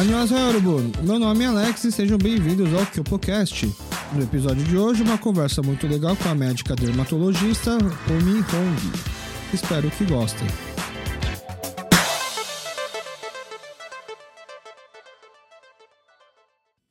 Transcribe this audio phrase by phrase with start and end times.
[0.00, 0.92] Annyeonghaseyo, Yorubun.
[1.02, 3.70] Meu nome é Alex e sejam bem-vindos ao KyopoCast.
[4.14, 7.72] No episódio de hoje, uma conversa muito legal com a médica dermatologista
[8.08, 8.98] Omi Hong.
[9.52, 10.48] Espero que gostem.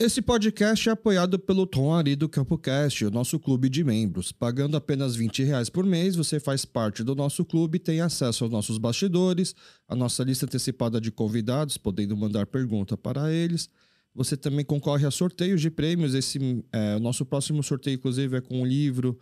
[0.02, 4.32] Esse podcast é apoiado pelo Tom Ari do CampoCast, o nosso clube de membros.
[4.32, 8.54] Pagando apenas 20 reais por mês, você faz parte do nosso clube tem acesso aos
[8.54, 9.54] nossos bastidores,
[9.90, 13.70] a nossa lista antecipada de convidados, podendo mandar pergunta para eles.
[14.16, 16.14] Você também concorre a sorteios de prêmios.
[16.14, 19.20] Esse, é, o nosso próximo sorteio, inclusive, é com um livro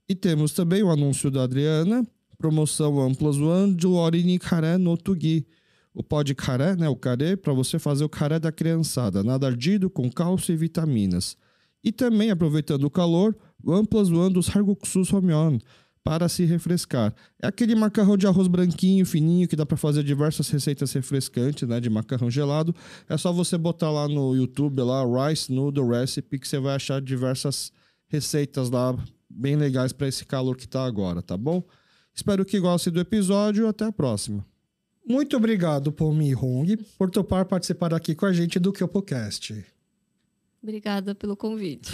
[0.09, 2.05] E temos também o anúncio da Adriana,
[2.43, 5.47] promoção Amplas One do Orini Caré no Tugi.
[5.93, 9.47] O pó de caré, né, o carê, para você fazer o caré da criançada, nada
[9.47, 11.37] ardido com cálcio e vitaminas.
[11.81, 13.33] E também, aproveitando o calor,
[13.63, 15.57] o Amplas One dos Harguksus Homion,
[16.03, 17.15] para se refrescar.
[17.41, 21.79] É aquele macarrão de arroz branquinho, fininho, que dá para fazer diversas receitas refrescantes, né,
[21.79, 22.75] de macarrão gelado.
[23.07, 27.01] É só você botar lá no YouTube, lá, Rice Noodle Recipe, que você vai achar
[27.01, 27.71] diversas
[28.09, 28.93] receitas lá,
[29.29, 31.63] bem legais para esse calor que tá agora, tá bom?
[32.13, 33.67] Espero que gostem do episódio.
[33.67, 34.45] Até a próxima.
[35.05, 39.65] Muito obrigado, Paul Mi Hong, por topar participar aqui com a gente do KyopoCast.
[40.61, 41.91] Obrigada pelo convite.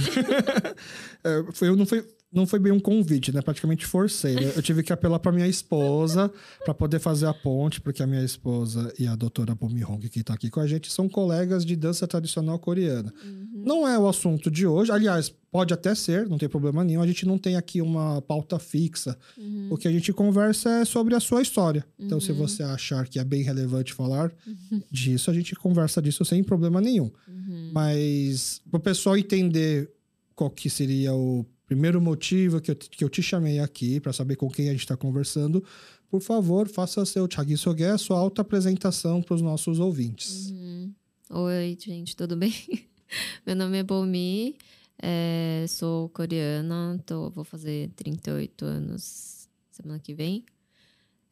[1.24, 3.42] é, foi, não, foi, não foi bem um convite, né?
[3.42, 4.36] Praticamente forcei.
[4.56, 6.32] Eu tive que apelar para minha esposa
[6.64, 10.20] para poder fazer a ponte, porque a minha esposa e a doutora Mi Hong, que
[10.20, 13.12] está aqui com a gente, são colegas de dança tradicional coreana.
[13.24, 13.49] Uhum.
[13.66, 14.92] Não é o assunto de hoje.
[14.92, 17.02] Aliás, Pode até ser, não tem problema nenhum.
[17.02, 19.18] A gente não tem aqui uma pauta fixa.
[19.36, 19.70] Uhum.
[19.72, 21.84] O que a gente conversa é sobre a sua história.
[21.98, 22.06] Uhum.
[22.06, 22.38] Então, se uhum.
[22.38, 24.82] você achar que é bem relevante falar uhum.
[24.92, 27.10] disso, a gente conversa disso sem problema nenhum.
[27.28, 27.72] Uhum.
[27.74, 29.90] Mas, para o pessoal entender
[30.36, 34.36] qual que seria o primeiro motivo que eu, que eu te chamei aqui, para saber
[34.36, 35.64] com quem a gente está conversando,
[36.12, 40.52] por favor, faça seu Chagi Soge, a sua auto-apresentação para os nossos ouvintes.
[40.52, 40.94] Uhum.
[41.32, 42.54] Oi, gente, tudo bem?
[43.46, 44.56] Meu nome é Bomi.
[45.02, 50.46] É, sou coreana, tô, vou fazer 38 anos semana que vem.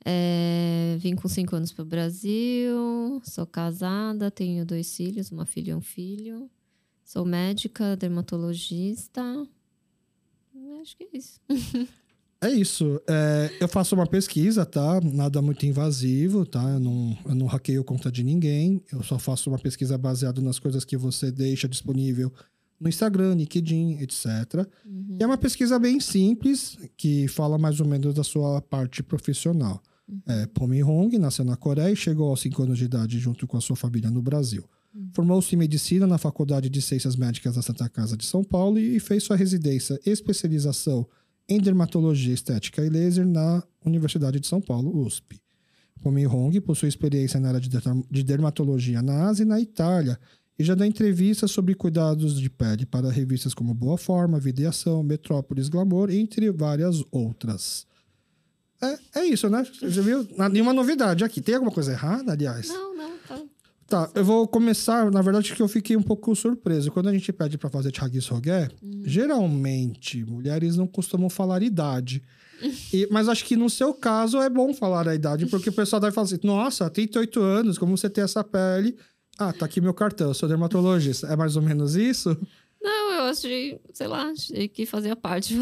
[0.05, 5.71] É, vim com 5 anos para o Brasil, sou casada, tenho dois filhos, uma filha
[5.71, 6.49] e um filho.
[7.03, 9.21] Sou médica, dermatologista.
[10.81, 11.41] Acho que é isso.
[12.39, 13.01] É isso.
[13.07, 15.01] É, eu faço uma pesquisa, tá?
[15.01, 16.61] Nada muito invasivo, tá?
[16.61, 18.81] Eu não, eu não hackeio conta de ninguém.
[18.91, 22.31] Eu só faço uma pesquisa baseada nas coisas que você deixa disponível
[22.79, 24.67] no Instagram, LinkedIn, etc.
[24.85, 25.17] Uhum.
[25.19, 29.81] E é uma pesquisa bem simples, que fala mais ou menos da sua parte profissional.
[30.07, 30.21] Uhum.
[30.27, 33.57] É, Pomi Hong nasceu na Coreia e chegou aos 5 anos de idade junto com
[33.57, 34.63] a sua família no Brasil.
[34.93, 35.09] Uhum.
[35.13, 38.99] Formou-se em medicina na Faculdade de Ciências Médicas da Santa Casa de São Paulo e
[38.99, 41.07] fez sua residência e especialização
[41.47, 45.41] em dermatologia estética e laser na Universidade de São Paulo, USP.
[46.01, 50.19] Pomi Hong possui experiência na área de dermatologia na Ásia e na Itália
[50.59, 54.65] e já dá entrevistas sobre cuidados de pele para revistas como Boa Forma, Vida e
[54.65, 57.85] Ação, Metrópolis Glamour, entre várias outras.
[58.81, 59.63] É, é isso, né?
[59.63, 60.27] Você viu?
[60.51, 61.41] Nenhuma novidade aqui.
[61.41, 62.67] Tem alguma coisa errada, aliás?
[62.67, 63.16] Não, não,
[63.87, 64.09] tá.
[64.13, 66.91] Eu vou começar, na verdade, que eu fiquei um pouco surpreso.
[66.91, 69.01] Quando a gente pede para fazer Thiago Rogué, uhum.
[69.05, 72.21] geralmente mulheres não costumam falar idade.
[72.91, 76.01] E, mas acho que no seu caso é bom falar a idade, porque o pessoal
[76.01, 78.97] vai falar assim: nossa, 38 anos, como você tem essa pele?
[79.37, 81.27] Ah, tá aqui meu cartão, eu sou dermatologista.
[81.27, 82.35] É mais ou menos isso?
[82.81, 85.55] Não, eu achei, sei lá, achei que fazia parte.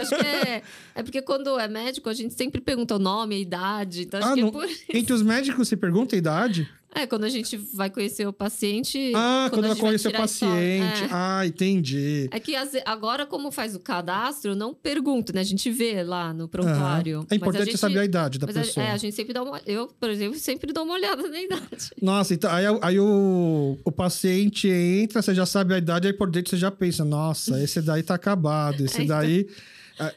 [0.00, 0.62] Acho que é,
[0.94, 4.02] é porque quando é médico, a gente sempre pergunta o nome, a idade.
[4.02, 4.84] Então acho ah, que é por isso.
[4.94, 6.68] Entre os médicos se pergunta a idade?
[6.94, 9.12] É, quando a gente vai conhecer o paciente.
[9.14, 11.04] Ah, quando, quando vai conhecer o paciente.
[11.04, 11.08] É.
[11.10, 12.28] Ah, entendi.
[12.32, 12.54] É que
[12.84, 15.40] agora, como faz o cadastro, não pergunto, né?
[15.40, 17.26] A gente vê lá no prontuário.
[17.30, 18.84] É importante gente, saber a idade da pessoa.
[18.84, 19.60] A, é, a gente sempre dá uma.
[19.66, 21.90] Eu, por exemplo, sempre dou uma olhada na idade.
[22.00, 26.30] Nossa, então aí, aí o, o paciente entra, você já sabe a idade, aí por
[26.30, 29.18] dentro você já pensa, nossa, esse daí tá acabado, esse é, então...
[29.18, 29.46] daí.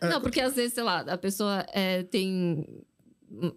[0.01, 2.65] Não, porque às vezes, sei lá, a pessoa é, tem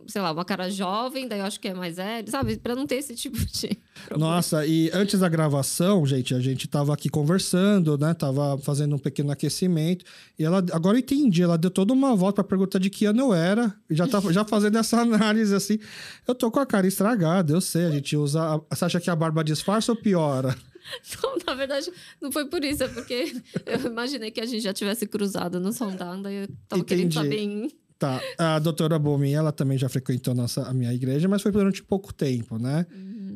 [0.06, 2.56] sei lá, uma cara jovem, daí eu acho que é mais velho, sabe?
[2.56, 3.78] Pra não ter esse tipo de.
[4.06, 4.34] Problema.
[4.34, 8.12] Nossa, e antes da gravação, gente, a gente tava aqui conversando, né?
[8.14, 10.04] Tava fazendo um pequeno aquecimento.
[10.38, 13.20] E ela, agora eu entendi, ela deu toda uma volta pra perguntar de que ano
[13.20, 13.74] eu era.
[13.88, 15.78] E já tá já fazendo essa análise assim.
[16.26, 17.86] Eu tô com a cara estragada, eu sei.
[17.86, 18.60] A gente usa.
[18.70, 20.56] Você acha que a barba disfarça ou piora?
[21.22, 23.34] Não, na verdade, não foi por isso, é porque
[23.64, 26.84] eu imaginei que a gente já tivesse cruzado no sondando e eu tava Entendi.
[26.84, 27.70] querendo saber em.
[27.98, 31.82] Tá, a doutora Bomi, ela também já frequentou nossa, a minha igreja, mas foi durante
[31.82, 32.86] pouco tempo, né?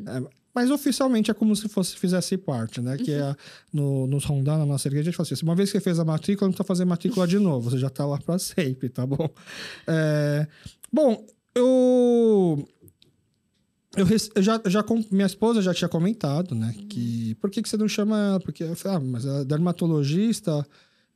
[0.07, 2.97] É, mas oficialmente é como se fosse fizesse parte, né?
[2.97, 3.37] Que é
[3.73, 6.01] no, nos rondar na nossa igreja, a gente fala assim: uma vez que você fez
[6.01, 9.07] a matrícula, não precisa fazer matrícula de novo, você já tá lá para sempre, tá
[9.07, 9.29] bom?
[9.87, 10.47] É,
[10.93, 11.25] bom,
[11.55, 12.69] eu.
[13.97, 16.75] Eu, eu já, já minha esposa já tinha comentado, né?
[16.89, 18.41] Que por que, que você não chama ela?
[18.41, 20.67] Porque eu falei, ah, mas ela é dermatologista,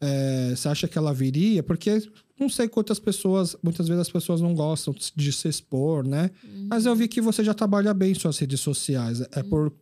[0.02, 1.62] é, você acha que ela viria?
[1.62, 2.02] Porque
[2.38, 6.30] não sei quantas pessoas, muitas vezes as pessoas não gostam de se expor, né?
[6.68, 9.22] Mas eu vi que você já trabalha bem em suas redes sociais.
[9.30, 9.72] É por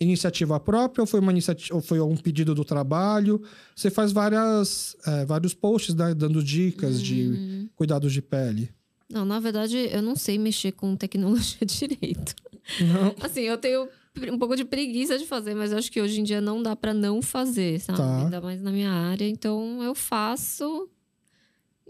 [0.00, 3.42] iniciativa própria ou foi uma iniciativa, ou foi um pedido do trabalho?
[3.76, 8.70] Você faz várias, é, vários posts, né, dando dicas de cuidados de pele.
[9.10, 12.34] Não, na verdade, eu não sei mexer com tecnologia direito.
[12.80, 13.14] Não.
[13.20, 13.88] Assim, eu tenho
[14.32, 16.92] um pouco de preguiça de fazer, mas acho que hoje em dia não dá pra
[16.94, 17.98] não fazer, sabe?
[17.98, 18.24] Tá.
[18.24, 19.28] Ainda mais na minha área.
[19.28, 20.88] Então, eu faço.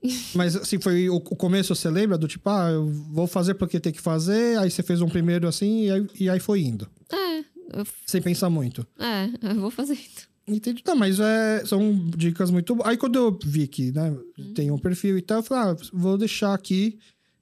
[0.34, 2.16] Mas assim, foi o, começo, você lembra?
[2.16, 5.48] Do tipo, ah, eu vou fazer porque tem que fazer, aí você fez um primeiro
[5.48, 6.88] assim e aí, e aí foi indo.
[7.12, 7.38] É,
[7.80, 8.86] eu, Sem pensar muito.
[8.96, 9.98] é, eu vou fazendo.
[10.46, 10.82] Entendi.
[10.86, 12.88] Não, mas é, são dicas muito boas.
[12.88, 14.16] Aí quando eu vi que né,
[14.54, 16.98] tem um perfil e tal, eu falei, ah, vou deixar aqui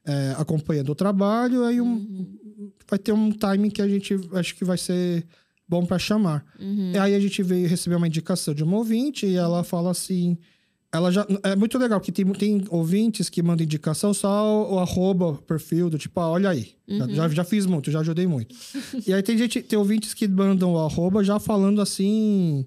[0.06, 2.26] é, acompanhando o trabalho, aí um,
[2.88, 5.26] vai ter um timing que a gente acho que vai ser
[5.68, 6.44] bom para chamar.
[6.94, 10.38] E aí a gente veio receber uma indicação de uma ouvinte e ela fala assim.
[10.92, 11.26] Ela já.
[11.42, 15.98] É muito legal, porque tem, tem ouvintes que mandam indicação só o, arroba perfil, do
[15.98, 16.70] tipo, ah, olha aí.
[16.88, 18.54] Já- Já, já fiz muito, já ajudei muito.
[19.06, 22.64] e aí tem gente, tem ouvintes que mandam o arroba já falando assim.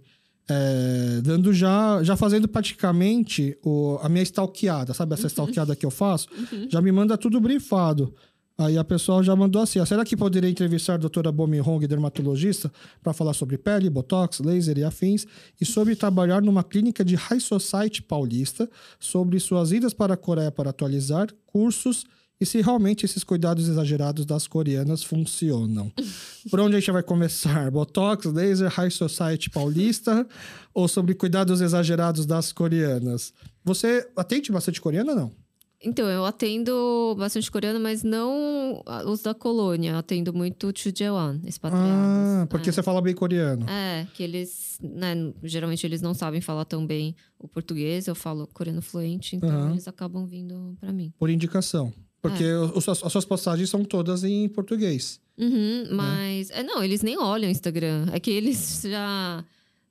[0.49, 5.13] É, dando já, já fazendo praticamente o, a minha stalkeada, sabe?
[5.13, 6.27] Essa stalkeada que eu faço,
[6.67, 8.13] já me manda tudo brifado.
[8.57, 11.85] Aí a pessoa já mandou assim: ah, será que poderia entrevistar a doutora Bomi Hong,
[11.87, 12.69] dermatologista,
[13.01, 15.25] para falar sobre pele, botox, laser e afins,
[15.61, 18.69] e sobre trabalhar numa clínica de High Society paulista,
[18.99, 22.05] sobre suas idas para a Coreia para atualizar cursos
[22.41, 25.91] e se realmente esses cuidados exagerados das coreanas funcionam.
[26.50, 27.69] Por onde a gente vai começar?
[27.69, 30.27] Botox, laser, High Society paulista
[30.74, 33.33] ou sobre cuidados exagerados das coreanas?
[33.63, 35.31] Você atende bastante coreana não?
[35.81, 39.92] Então, eu atendo bastante coreano, mas não os da colônia.
[39.92, 41.89] Eu atendo muito Chujewan, expatriados.
[41.94, 42.71] Ah, porque é.
[42.74, 43.65] você fala bem coreano.
[43.69, 48.45] É, que eles, né, geralmente eles não sabem falar tão bem o português, eu falo
[48.47, 49.71] coreano fluente, então Aham.
[49.71, 51.13] eles acabam vindo pra mim.
[51.18, 51.94] Por indicação.
[52.21, 55.19] Porque os- as as suas postagens são todas em português.
[55.38, 56.50] Uhum, mas.
[56.51, 58.07] É, não, eles nem olham o Instagram.
[58.12, 59.44] É que eles já.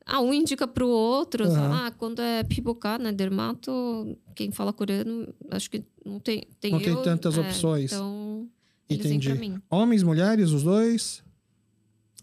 [0.04, 1.44] Ah, um indica pro outro.
[1.46, 1.86] Aham.
[1.86, 3.12] Ah, quando é pipocar, né?
[3.12, 6.44] Dermato, quem fala coreano, acho que não tem.
[6.60, 7.92] tem Não tem eu, tantas é, opções.
[7.92, 8.48] Então,
[8.88, 9.28] Entendi.
[9.28, 9.62] vêm pra mim.
[9.70, 11.22] Homens, mulheres, os dois?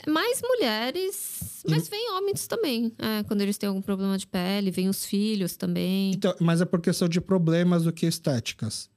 [0.08, 2.92] Mais mulheres, mas vem homens também.
[3.00, 6.12] É, quando eles têm algum problema de pele, vem os filhos também.
[6.12, 8.90] Então, mas é por questão de problemas do que estéticas.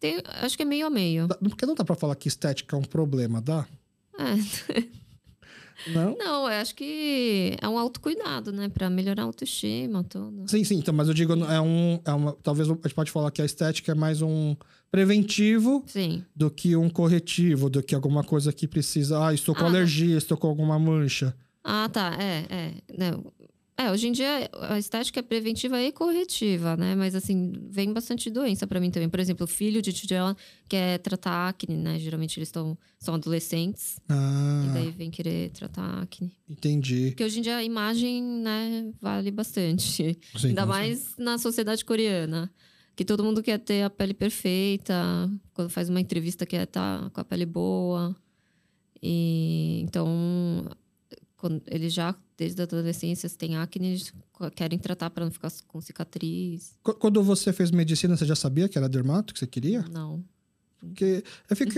[0.00, 1.28] Tem- acho que é meio a meio.
[1.28, 3.66] Porque não dá pra falar que estética é um problema, dá?
[4.18, 4.34] É.
[5.92, 6.16] Não?
[6.18, 8.68] Não, eu acho que é um autocuidado, né?
[8.68, 10.48] Pra melhorar a autoestima, tudo.
[10.50, 10.76] Sim, sim.
[10.78, 12.00] Então, mas eu digo, é um.
[12.04, 14.56] É uma, talvez a gente pode falar que a estética é mais um
[14.90, 16.24] preventivo Sim.
[16.34, 19.24] do que um corretivo, do que alguma coisa que precisa.
[19.24, 21.34] Ah, estou com Ah, alergia, estou com alguma mancha.
[21.62, 22.16] Ah, tá.
[22.20, 22.74] É, é.
[22.98, 23.32] Não.
[23.80, 26.96] É, hoje em dia a estética é preventiva e corretiva, né?
[26.96, 29.08] Mas assim, vem bastante doença pra mim também.
[29.08, 30.36] Por exemplo, o filho de Tidela
[30.68, 31.96] quer tratar acne, né?
[31.96, 36.32] Geralmente eles estão são adolescentes Ah, e daí vem querer tratar acne.
[36.48, 37.10] entendi.
[37.10, 40.18] Porque hoje em dia a imagem, né, vale bastante.
[40.36, 42.52] Sim, Ainda mais na sociedade coreana.
[42.96, 45.30] Que todo mundo quer ter a pele perfeita.
[45.54, 48.12] Quando faz uma entrevista quer estar com a pele boa.
[49.00, 50.66] E então,
[51.38, 54.12] quando eles já, desde a adolescência, têm acne, eles
[54.54, 56.74] querem tratar para não ficar com cicatriz.
[56.82, 59.82] Qu- Quando você fez medicina, você já sabia que era dermato que você queria?
[59.90, 60.22] Não.
[60.80, 61.72] Porque eu fico.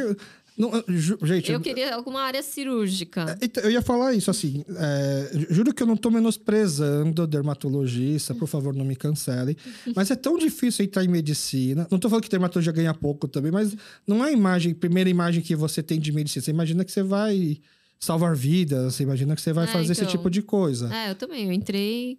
[0.59, 3.39] Não, ju- gente, Eu queria alguma área cirúrgica.
[3.41, 4.63] Então, eu ia falar isso assim.
[4.77, 9.57] é, juro que eu não tô menosprezando dermatologista, por favor, não me cancelem.
[9.97, 11.87] Mas é tão difícil entrar em medicina.
[11.91, 13.75] Não tô falando que dermatologia ganha pouco também, mas
[14.07, 16.43] não é a imagem, primeira imagem que você tem de medicina.
[16.45, 17.59] Você imagina que você vai
[18.01, 20.11] salvar vidas, você imagina que você vai É, fazer esse então.
[20.11, 20.93] tipo de coisa.
[20.93, 21.45] É, eu também.
[21.47, 22.19] Eu entrei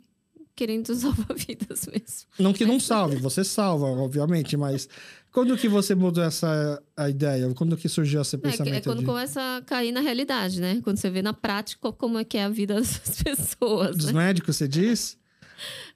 [0.55, 2.27] querendo salvar vidas mesmo.
[2.39, 4.87] Não que não salve, você salva, obviamente, mas
[5.31, 7.51] quando que você mudou essa a ideia?
[7.55, 8.73] Quando que surgiu esse É, pensamento?
[8.73, 10.79] que- é quando de- começa a cair na realidade, né?
[10.83, 14.13] Quando você vê na prática como é que é a vida dessas pessoas, Dos né?
[14.13, 15.17] médicos, você diz?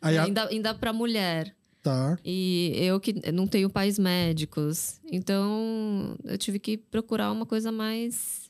[0.02, 1.56] Aí, a- Ainda, ainda para mulher.
[1.84, 2.18] Tá.
[2.26, 5.00] E eu que não tenho pais médicos.
[5.12, 8.45] Então, eu tive que procurar uma coisa mais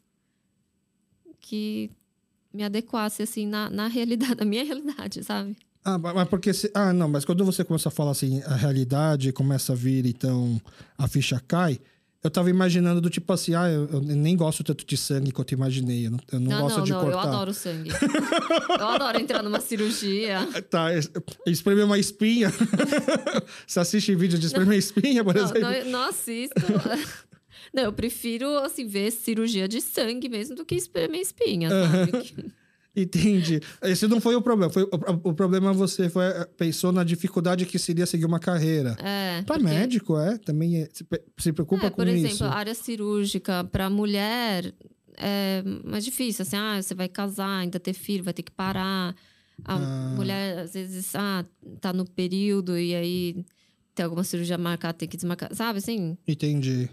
[1.47, 1.91] que
[2.53, 5.55] me adequasse, assim, na, na realidade, na minha realidade, sabe?
[5.83, 6.51] Ah, ma- mas porque.
[6.53, 10.05] se- Ah, não, mas quando você começa a falar assim, a realidade começa a vir,
[10.05, 10.59] então
[10.97, 11.79] a ficha cai.
[12.23, 15.51] Eu tava imaginando do tipo assim, ah, eu, eu nem gosto tanto de sangue quanto
[15.53, 16.07] eu imaginei.
[16.07, 17.27] Eu não, eu não, Não, gosto não, de não, eu cortar.
[17.27, 17.91] adoro sangue.
[18.79, 20.39] eu adoro entrar numa cirurgia.
[20.67, 21.11] Tá, es-
[21.45, 22.51] espremer uma espinha.
[23.67, 25.61] você assiste vídeo de espremer espinha, por exemplo?
[25.61, 26.55] não, eu não assisto.
[27.75, 32.11] Não, eu prefiro, assim, ver cirurgia de sangue mesmo do que espremer espinha, sabe?
[32.95, 33.59] Entendi.
[33.83, 34.71] Esse não foi o problema.
[34.71, 34.89] Foi, o,
[35.29, 36.23] o problema você foi,
[36.57, 38.95] pensou na dificuldade que seria seguir uma carreira.
[39.03, 39.41] É.
[39.41, 40.37] Pra porque- médico, é.
[40.37, 41.05] Também é- se,
[41.37, 42.43] se preocupa É, com por exemplo, isso.
[42.45, 44.73] a área cirúrgica para mulher
[45.17, 46.43] é mais difícil.
[46.43, 49.13] Assim, ah, você vai casar, ainda ter filho, vai ter que parar.
[49.65, 50.13] A Ah.
[50.15, 51.43] mulher, às vezes, ah,
[51.81, 53.45] tá no período e aí
[53.93, 55.53] tem alguma cirurgia marcada, tem que desmarcar.
[55.53, 56.89] Sabe, assim, Entendi.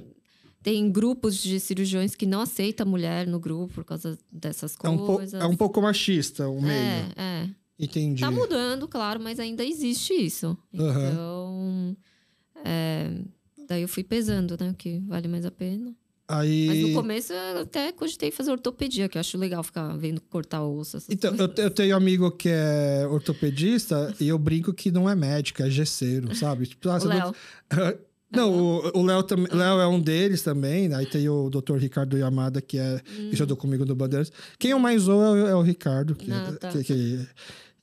[0.62, 4.98] Tem grupos de cirurgiões que não aceitam mulher no grupo por causa dessas É um,
[4.98, 5.40] coisas.
[5.40, 6.72] é um pouco machista o meio.
[6.72, 7.48] É, é.
[7.78, 8.20] Entendi.
[8.20, 10.56] Tá mudando, claro, mas ainda existe isso.
[10.78, 11.10] Aham.
[11.10, 11.96] Então,
[12.64, 13.10] é,
[13.66, 14.70] daí eu fui pesando, né?
[14.70, 15.92] O que vale mais a pena.
[16.28, 16.66] Aí.
[16.68, 20.62] Mas no começo eu até cogitei fazer ortopedia, que eu acho legal ficar vendo cortar
[20.62, 20.98] osso.
[21.10, 25.62] Então, eu, eu tenho amigo que é ortopedista e eu brinco que não é médico,
[25.62, 26.66] é gesseiro, sabe?
[26.66, 26.98] Tipo, ah.
[28.32, 29.24] Não, o- o Léo.
[29.52, 30.88] Léo é um deles também.
[30.88, 30.96] né?
[30.96, 31.76] Aí tem o Dr.
[31.76, 33.28] Ricardo Yamada, que é Hum.
[33.28, 34.32] que estudou comigo no Bandeiras.
[34.58, 36.14] Quem eu mais ou é, o- é o Ricardo.
[36.14, 36.68] Que, Ah, tá.
[36.70, 37.20] que- que-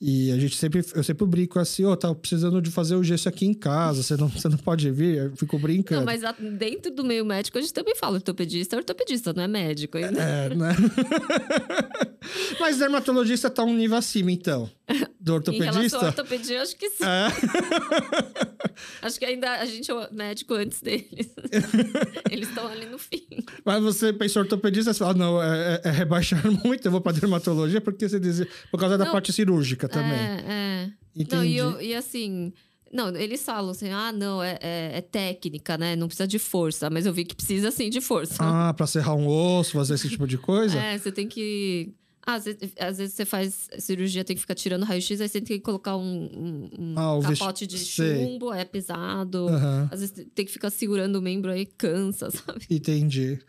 [0.02, 3.28] e a gente sempre, eu sempre brinco assim, ô, tá precisando de fazer o gesso
[3.28, 5.18] aqui em casa, você não, você não pode vir?
[5.18, 6.00] Eu fico brincando.
[6.02, 6.22] Não, mas
[6.58, 10.22] dentro do meio médico a gente também fala ortopedista, é ortopedista, não é médico ainda.
[10.22, 10.70] É, né?
[12.60, 14.70] mas dermatologista tá um nível acima, então.
[15.20, 16.06] Do Em relação ortopedista?
[16.06, 17.04] ortopedia, acho que sim.
[17.04, 17.28] É.
[19.02, 21.30] Acho que ainda a gente é médico antes deles.
[22.32, 23.28] Eles estão ali no fim.
[23.66, 27.12] Mas você pensou ortopedista, você fala, não, é, é- é rebaixar muito, eu vou pra
[27.12, 29.12] dermatologia, porque você dizia, por causa da Não.
[29.12, 30.12] parte cirúrgica também.
[30.18, 30.90] É, é.
[31.16, 31.36] Entendi.
[31.36, 32.54] Não, e, eu- e assim.
[32.92, 35.96] Não, eles falam assim, ah, não, é, é- é técnica, né?
[35.96, 36.90] Não precisa de força.
[36.90, 38.38] Mas eu vi que precisa sim de força.
[38.40, 40.76] Ah, pra serrar um osso, fazer esse tipo de coisa?
[40.80, 41.94] É, você tem que.
[42.26, 45.58] Às, vezes, às vezes você faz cirurgia, tem que ficar tirando raio-x, aí você tem
[45.58, 48.26] que colocar um, um- um Ah, capote de sei.
[48.26, 49.48] chumbo, é pesado.
[49.48, 49.88] Aham.
[49.92, 52.66] Às vezes tem que ficar segurando o membro aí, cansa, sabe?
[52.70, 53.40] Entendi.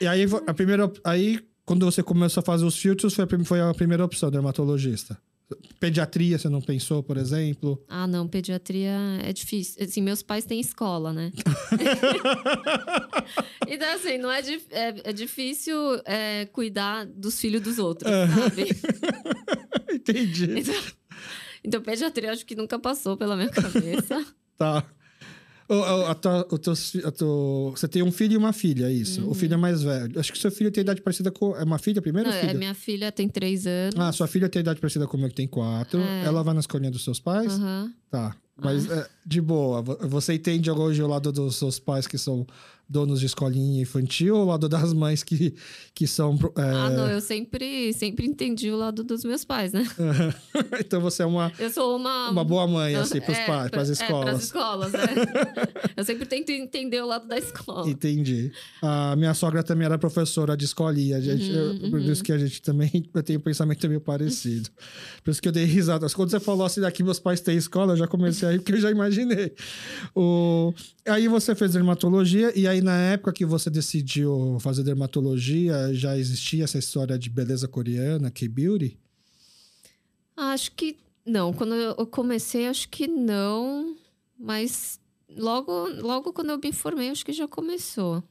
[0.00, 3.60] E aí, a primeira, aí, quando você começou a fazer os filtros, foi a, foi
[3.60, 5.16] a primeira opção, dermatologista.
[5.78, 7.80] Pediatria, você não pensou, por exemplo?
[7.88, 9.84] Ah, não, pediatria é difícil.
[9.84, 11.30] Assim, meus pais têm escola, né?
[13.68, 18.70] então, assim, não é, é, é difícil é, cuidar dos filhos dos outros, sabe?
[19.94, 20.58] Entendi.
[20.58, 20.74] Então,
[21.62, 24.24] então, pediatria acho que nunca passou pela minha cabeça.
[24.56, 24.84] Tá.
[26.08, 28.92] A tua- o teus fi- a tua- você tem um filho e uma filha, é
[28.92, 29.28] isso.
[29.28, 30.18] O filho é mais velho.
[30.18, 31.56] Acho que seu filho tem idade parecida com.
[31.56, 32.50] É uma filha primeiro Não, filha?
[32.50, 33.98] é, minha filha tem três anos.
[33.98, 36.00] Ah, sua filha tem idade parecida com o meu, que tem quatro.
[36.00, 36.24] É.
[36.24, 37.52] Ela vai na escolinha dos seus pais?
[37.54, 37.92] Aham.
[38.10, 38.36] Tá.
[38.58, 38.94] Mas Ah.
[39.00, 39.82] é, de boa.
[39.82, 42.46] Vo- Você entende hoje o lado dos seus pais que são
[42.88, 45.54] donos de escolinha infantil ou o lado das mães que,
[45.94, 46.38] que são.
[46.56, 49.84] é, Ah, não, eu sempre, sempre entendi o lado dos meus pais, né?
[50.78, 52.30] então você é uma, Eu sou uma.
[52.30, 54.24] uma boa mãe, assim, pros É, pais, pras É, escolas.
[54.24, 55.00] pras escolas, é.
[55.96, 57.88] eu sempre tento entender o lado da escola.
[57.88, 58.52] Entendi.
[58.82, 61.16] A minha sogra também era professora de escolinha.
[61.16, 62.88] A gente, Uhum, eu- Por isso que a gente também
[63.24, 64.68] tenho um pensamento meio parecido.
[65.24, 66.06] Por isso que eu dei risada.
[66.10, 68.72] Quando você falou assim, daqui meus pais têm escola, eu já comecei a rir, porque
[68.72, 69.52] eu já imaginei.
[70.14, 70.72] O...
[71.06, 76.64] Aí você fez dermatologia, e aí na época que você decidiu fazer dermatologia, já existia
[76.64, 78.98] essa história de beleza coreana, K-Beauty?
[80.36, 81.52] Acho que não.
[81.52, 83.96] Quando eu comecei, acho que não.
[84.38, 85.00] Mas
[85.36, 88.22] logo, logo quando eu me formei, acho que já começou.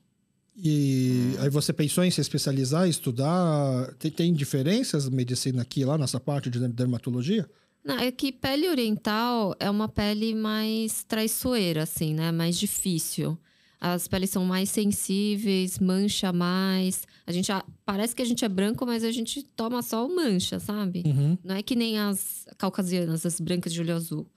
[0.57, 3.93] E aí você pensou em se especializar, estudar?
[3.99, 7.49] Tem, tem diferenças medicina aqui lá nessa parte de dermatologia?
[7.85, 12.31] Não, é que pele oriental é uma pele mais traiçoeira, assim, né?
[12.31, 13.37] Mais difícil.
[13.79, 17.05] As peles são mais sensíveis, mancha mais.
[17.27, 17.51] A gente
[17.85, 21.03] parece que a gente é branco, mas a gente toma só mancha, sabe?
[21.05, 21.37] Uhum.
[21.43, 24.27] Não é que nem as caucasianas, as brancas de olho azul.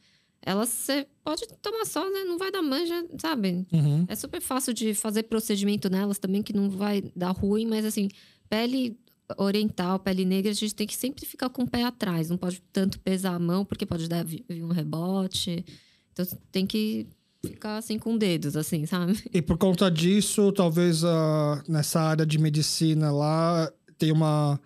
[0.42, 2.24] Elas você pode tomar só, né?
[2.24, 3.66] Não vai dar mancha, sabe?
[3.72, 4.04] Uhum.
[4.06, 8.08] É super fácil de fazer procedimento nelas também, que não vai dar ruim, mas assim,
[8.50, 8.98] pele
[9.36, 12.30] oriental, pele negra, a gente tem que sempre ficar com o pé atrás.
[12.30, 15.64] Não pode tanto pesar a mão, porque pode dar vir um rebote.
[16.12, 17.06] Então tem que
[17.44, 19.18] ficar assim com dedos, assim, sabe?
[19.32, 24.60] E por conta disso, talvez uh, nessa área de medicina lá tem uma.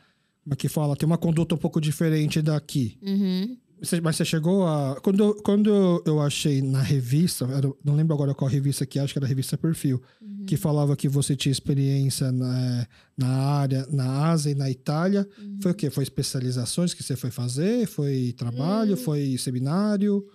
[0.44, 0.96] Como é que fala?
[0.96, 2.98] Tem uma conduta um pouco diferente daqui.
[3.00, 3.56] Uhum.
[4.02, 5.00] Mas você chegou a.
[5.02, 7.46] Quando, quando eu achei na revista,
[7.84, 10.00] não lembro agora qual revista que é, acho que era a revista Perfil,
[10.42, 10.46] Uhum.
[10.46, 12.86] que falava que você tinha experiência na,
[13.16, 15.28] na área, na Ásia e na Itália.
[15.38, 15.58] Uhum.
[15.62, 15.90] Foi o quê?
[15.90, 17.86] Foi especializações que você foi fazer?
[17.86, 18.94] Foi trabalho?
[18.94, 18.98] Hum.
[18.98, 20.26] Foi seminário?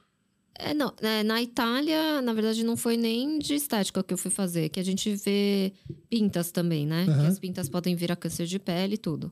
[0.60, 4.32] É, não, é, na Itália, na verdade, não foi nem de estética que eu fui
[4.32, 5.72] fazer, que a gente vê
[6.10, 7.06] pintas também, né?
[7.06, 9.32] Que as pintas podem vir a câncer de pele e tudo.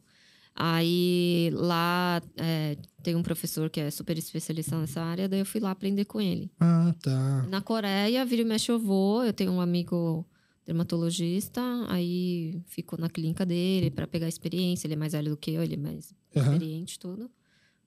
[0.56, 5.60] Aí lá é, tem um professor que é super especialista nessa área, daí eu fui
[5.60, 6.50] lá aprender com ele.
[6.62, 7.46] Ah, tá.
[7.50, 10.26] Na Coreia, vira e mexe eu vou, eu tenho um amigo
[10.66, 15.52] dermatologista, aí fico na clínica dele para pegar experiência, ele é mais velho do que
[15.52, 16.54] eu, ele é mais Aham.
[16.54, 17.30] experiente tudo.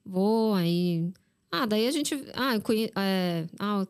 [0.05, 1.11] Vou, aí.
[1.51, 2.15] Ah, daí a gente.
[2.35, 2.91] Ah, eu conhe...
[2.97, 3.87] é, ah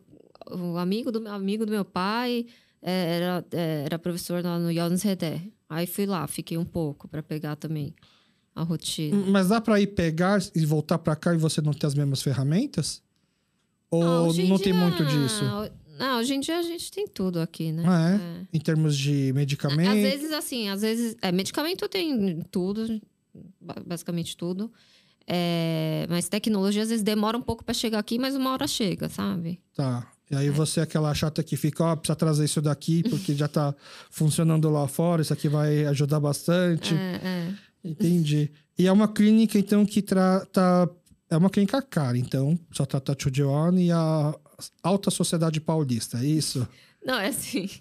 [0.51, 2.45] o, amigo do meu amigo do meu pai
[2.81, 5.41] é, era, é, era professor lá no Jonas Redé.
[5.69, 7.93] Aí fui lá, fiquei um pouco para pegar também
[8.59, 9.17] a rotina.
[9.27, 12.21] Mas dá pra ir pegar e voltar pra cá e você não ter as mesmas
[12.21, 13.01] ferramentas?
[13.91, 15.43] Ou Ah, não tem dia- muito disso?
[15.97, 17.83] Não, hoje em dia a gente tem tudo aqui, né?
[17.85, 18.15] Ah, é?
[18.15, 18.47] É.
[18.53, 19.89] Em termos de medicamento?
[19.89, 21.15] Às vezes, assim, às vezes.
[21.21, 23.01] É, medicamento tem tudo,
[23.59, 24.71] ba- basicamente tudo.
[25.27, 29.09] É, mas tecnologia às vezes demora um pouco para chegar aqui, mas uma hora chega,
[29.09, 29.59] sabe?
[29.75, 30.07] Tá.
[30.31, 33.47] E aí você é aquela chata que fica, ó, precisa trazer isso daqui porque já
[33.47, 33.75] tá
[34.11, 36.93] funcionando lá fora, isso aqui vai ajudar bastante.
[36.97, 37.53] É, é.
[37.83, 38.51] Entendi.
[38.77, 40.89] E é uma clínica, então, que trata.
[41.29, 44.33] É uma clínica cara, então, só trata Chujeon e a
[44.81, 46.67] Alta Sociedade Paulista, é isso?
[47.05, 47.69] Não, é assim.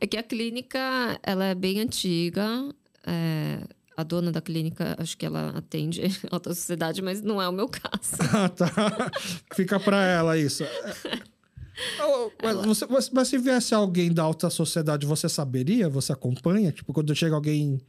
[0.00, 0.76] É que a clínica,
[1.22, 2.68] ela é bem antiga.
[3.06, 3.60] é,
[3.96, 7.52] a dona da clínica, acho que ela atende a alta sociedade, mas não é o
[7.52, 8.16] meu caso.
[8.34, 8.68] Ah, tá.
[9.54, 10.64] Fica pra ela isso.
[12.42, 15.88] Mas, você, mas- mas se viesse alguém da alta sociedade, você saberia?
[15.88, 16.72] Você acompanha?
[16.72, 17.80] Tipo, quando chega alguém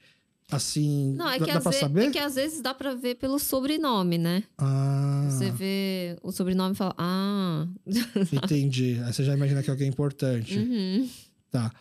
[0.52, 2.06] assim, Não, é dá, que, dá pra ve- saber?
[2.08, 4.44] é que às vezes dá pra ver pelo sobrenome, né?
[4.58, 7.68] Ah, Você vê o sobrenome e fala, ah.
[8.32, 9.00] entendi.
[9.06, 10.58] Aí você já imagina que é alguém importante.
[10.58, 11.10] uhum.
[11.52, 11.72] Tá.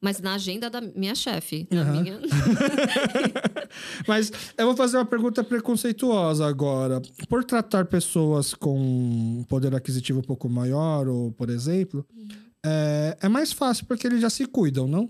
[0.00, 1.92] Mas na agenda da minha chefe, Aham.
[2.02, 2.18] minha.
[4.06, 7.00] Mas eu vou fazer uma pergunta preconceituosa agora.
[7.28, 12.28] Por tratar pessoas com poder aquisitivo um pouco maior, ou por exemplo, Uhum.
[12.66, 15.08] é, é mais fácil porque eles já se cuidam, não?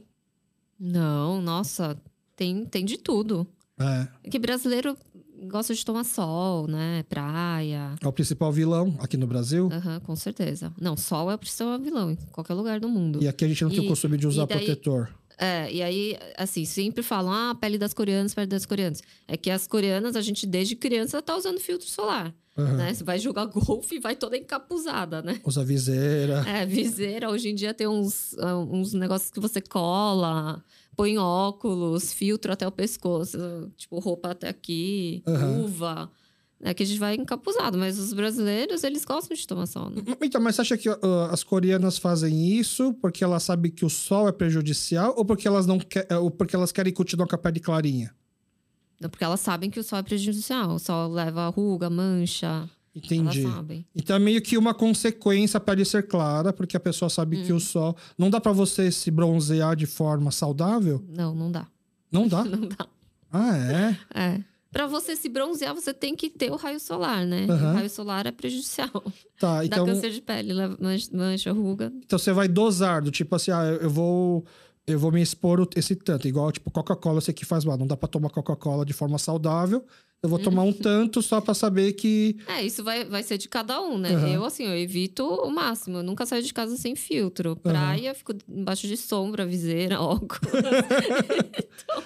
[0.79, 1.97] Não, nossa,
[2.43, 3.47] tem, tem de tudo.
[3.79, 4.29] É.
[4.29, 4.97] Que brasileiro
[5.49, 7.05] gosta de tomar sol, né?
[7.09, 7.95] Praia.
[8.01, 9.69] É o principal vilão aqui no Brasil.
[9.73, 10.73] Aham, com certeza.
[10.81, 13.23] Não, sol é o principal vilão em qualquer lugar do mundo.
[13.23, 15.09] E aqui a gente não tem o E- costume de usar e daí- protetor.
[15.39, 19.03] É, e aí, assim, sempre falam, ah, pele das coreanas, pele das coreanas.
[19.27, 22.77] É que as coreanas, a gente desde criança tá usando filtro solar, Aham.
[22.77, 22.95] né?
[22.95, 25.41] Você vai jogar golfe e vai toda encapuzada, né?
[25.45, 26.45] Usa viseira.
[26.49, 27.29] É, viseira.
[27.31, 30.63] Hoje em dia tem uns, ah, uns negócios que você cola,
[30.97, 33.39] põe óculos, filtro até o pescoço,
[33.77, 35.59] tipo roupa até aqui, Aham.
[35.59, 36.11] luva.
[36.65, 40.01] É que a gente vai encapuzado, mas os brasileiros, eles gostam de tomar sol, né?
[40.23, 40.97] Então, mas você acha que ah,
[41.33, 45.67] as coreanas fazem isso porque elas sabem que o sol é prejudicial ou porque elas
[45.67, 48.15] não quer, ou porque elas querem continuar com a pele clarinha?
[49.01, 50.77] Não, Porque elas sabem que o sol é prejudicial.
[50.77, 52.71] O sol leva ruga, mancha.
[52.95, 53.47] Entendi.
[53.95, 57.45] Então é meio que uma consequência para ele ser clara, porque a pessoa sabe Hum.
[57.47, 57.97] que o sol.
[58.19, 61.03] Não dá para você se bronzear de forma saudável?
[61.09, 61.67] Não, não dá.
[62.11, 62.45] Não dá?
[62.45, 62.87] Não dá.
[63.33, 63.99] ah, é?
[64.15, 64.41] É.
[64.71, 67.47] Pra você se bronzear, você tem que ter o raio solar, né?
[67.49, 67.71] Aham.
[67.73, 68.89] O raio solar é prejudicial.
[69.39, 70.53] Tá, Dá então, câncer de pele,
[71.13, 71.93] mancha, ruga.
[72.05, 74.45] então você vai dosar, do tipo assim, ah, eu vou.
[74.87, 76.27] Eu vou me expor esse tanto.
[76.27, 77.77] Igual, tipo, Coca-Cola, eu sei que faz mal.
[77.79, 79.85] Não dá pra tomar Coca-Cola de forma saudável.
[80.23, 82.37] Eu vou tomar um tanto só pra saber que.
[82.47, 84.15] É, isso vai, vai ser de cada um, né?
[84.15, 84.29] Aham.
[84.29, 85.99] Eu, assim, eu evito o máximo.
[85.99, 87.57] Eu nunca saio de casa sem filtro.
[87.57, 90.53] Praia, fico embaixo de sombra, viseira, óculos.
[90.55, 92.05] Então,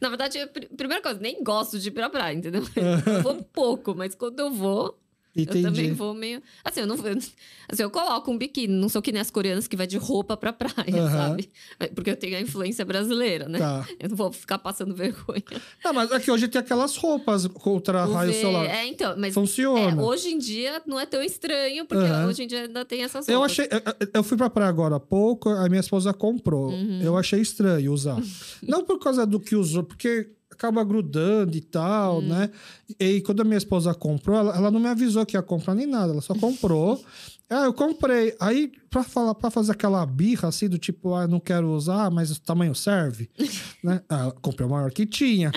[0.00, 2.64] na verdade, a primeira coisa, nem gosto de ir pra praia, entendeu?
[3.06, 4.98] Eu vou pouco, mas quando eu vou,
[5.36, 5.90] eu também Entendi.
[5.92, 6.42] vou meio.
[6.64, 6.96] Assim, eu não.
[6.96, 7.18] eu-
[7.66, 10.36] Assim, eu coloco um biquíni, não sou que nem as coreanas que vai de roupa
[10.36, 11.48] pra praia, sabe?
[11.94, 13.58] Porque eu tenho a influência brasileira, né?
[13.58, 13.88] Tá.
[13.98, 15.42] Eu não vou ficar passando vergonha.
[15.82, 18.66] Não, mas aqui hoje tem aquelas roupas contra raio solar.
[18.66, 19.98] É, então, mas Funciona.
[19.98, 23.26] é, hoje em dia não é tão estranho, porque hoje em dia ainda tem essas
[23.28, 23.52] Eu roupas.
[23.52, 23.64] achei.
[23.70, 26.68] eu- Eu fui pra praia agora há pouco, a minha esposa comprou.
[26.70, 27.00] Uhum.
[27.02, 28.20] Eu achei estranho usar.
[28.62, 32.28] Não por causa do que usou, porque acaba grudando e tal, Uhum.
[32.28, 32.50] né?
[32.98, 35.86] E quando a minha esposa comprou, ela, ela não me avisou que ia comprar nem
[35.86, 37.02] nada, ela só comprou.
[37.50, 38.34] Ah, eu comprei.
[38.40, 42.30] Aí, pra, falar, pra fazer aquela birra, assim, do tipo, ah, não quero usar, mas
[42.30, 43.30] o tamanho serve,
[43.84, 44.00] né?
[44.08, 45.52] Ah, comprei o maior que tinha.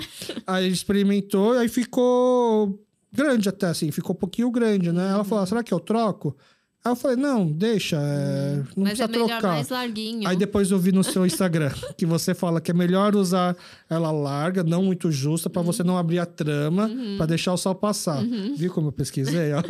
[0.46, 2.78] Aí experimentou e aí ficou
[3.10, 5.10] grande até, assim, ficou um pouquinho grande, né?
[5.10, 6.36] Ela falou, ah, será que eu troco?
[6.84, 9.48] Aí eu falei, não, deixa, é, não Mas precisa é melhor trocar.
[9.48, 10.28] mais larguinho.
[10.28, 13.56] Aí depois eu vi no seu Instagram que você fala que é melhor usar
[13.90, 17.74] ela larga, não muito justa, pra você não abrir a trama, pra deixar o sol
[17.74, 18.22] passar.
[18.56, 19.52] Viu como eu pesquisei?
[19.52, 19.62] ó?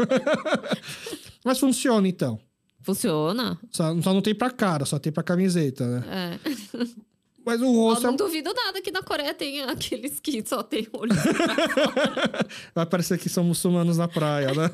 [1.44, 2.38] Mas funciona então.
[2.82, 3.58] Funciona.
[3.70, 6.38] Só, só não tem pra cara, só tem pra camiseta, né?
[6.44, 6.78] É.
[7.48, 10.44] Mas o Eu rosto é não um- duvido nada que na Coreia tem aqueles que
[10.46, 11.12] só tem olho.
[12.74, 14.70] vai parecer que são muçulmanos na praia, né?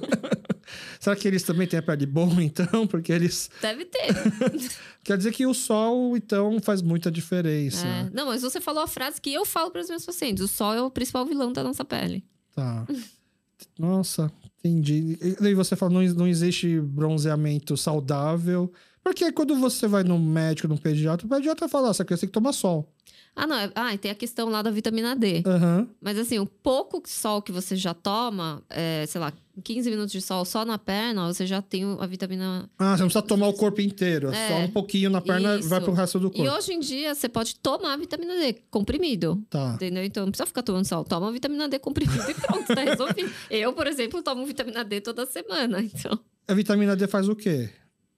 [0.98, 2.84] Será que eles também têm a pele boa, então?
[2.88, 3.48] Porque eles.
[3.62, 4.08] Deve ter.
[5.04, 7.87] Quer dizer que o sol, então, faz muita diferença.
[7.87, 8.10] É.
[8.12, 10.74] Não, mas você falou a frase que eu falo para os meus pacientes: o sol
[10.74, 12.24] é o principal vilão da nossa pele.
[12.56, 12.84] Tá.
[13.78, 15.16] Nossa, entendi.
[15.40, 18.72] E você fala, não, não existe bronzeamento saudável.
[19.05, 22.29] Porque quando você vai num médico, num pediatra, o pediatra fala, "Ah, essa criança tem
[22.29, 22.88] que tomar sol.
[23.37, 23.57] Ah, não.
[23.57, 23.71] É...
[23.75, 25.43] Ah, e tem a questão lá da vitamina D.
[25.45, 25.88] Aham.
[26.01, 30.21] Mas assim, o pouco sol que você já toma, é, sei lá, 15 minutos de
[30.21, 32.71] sol só na perna, você já tem a vitamina.
[32.79, 34.31] Ah, você não precisa tomar o corpo inteiro.
[34.33, 34.37] É.
[34.37, 34.49] É.
[34.49, 35.69] Só um pouquinho na perna Isso.
[35.69, 36.53] vai pro resto do E corpo.
[36.53, 39.45] hoje em dia você pode tomar vitamina D comprimido.
[39.51, 39.73] Tá.
[39.75, 40.05] Entendeu?
[40.05, 41.03] Então não precisa ficar tomando sol.
[41.05, 43.31] Toma vitamina D comprimido e pronto, tá resolvido.
[43.51, 45.83] Eu, por exemplo, tomo vitamina D toda semana.
[45.83, 47.69] Então, A vitamina D faz o quê?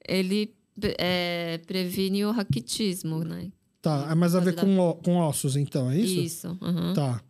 [0.08, 0.54] ele
[0.98, 3.50] é, previne o raquitismo, né?
[3.80, 6.20] Tá, é mais a ver com, o- com ossos, então, é isso?
[6.20, 6.58] Isso.
[6.60, 6.92] aham.
[6.94, 7.20] Tá.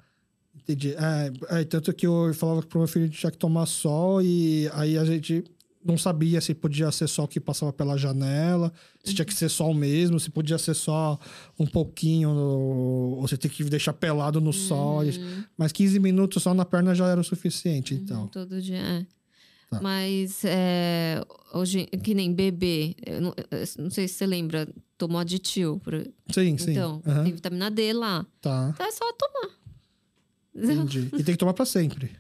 [0.63, 0.95] Entendi.
[0.95, 4.97] É, é, tanto que eu falava pro meu filho tinha que tomar sol e aí
[4.99, 5.45] a gente
[5.85, 8.73] não sabia se podia ser sol que passava pela janela,
[9.05, 11.17] se tinha que ser sol mesmo, se podia ser só
[11.57, 15.03] um pouquinho, no- ou você tem que deixar pelado no sol.
[15.05, 15.45] Uhum.
[15.57, 18.23] Mas 15 minutos só na perna já era o suficiente, então.
[18.23, 19.07] Uhum, Todo dia, é.
[19.71, 19.81] Tá.
[19.81, 21.21] Mas é,
[21.53, 23.35] hoje, que nem bebê, não,
[23.83, 25.81] não sei se você lembra, tomou aditil.
[25.81, 25.95] por-
[26.33, 26.71] Sim, sim.
[26.71, 27.25] Então, Aham.
[27.25, 28.25] tem vitamina D lá.
[28.41, 29.51] Tá, Então é só tomar.
[30.55, 31.11] entendi.
[31.19, 32.17] E tem que tomar pra sempre.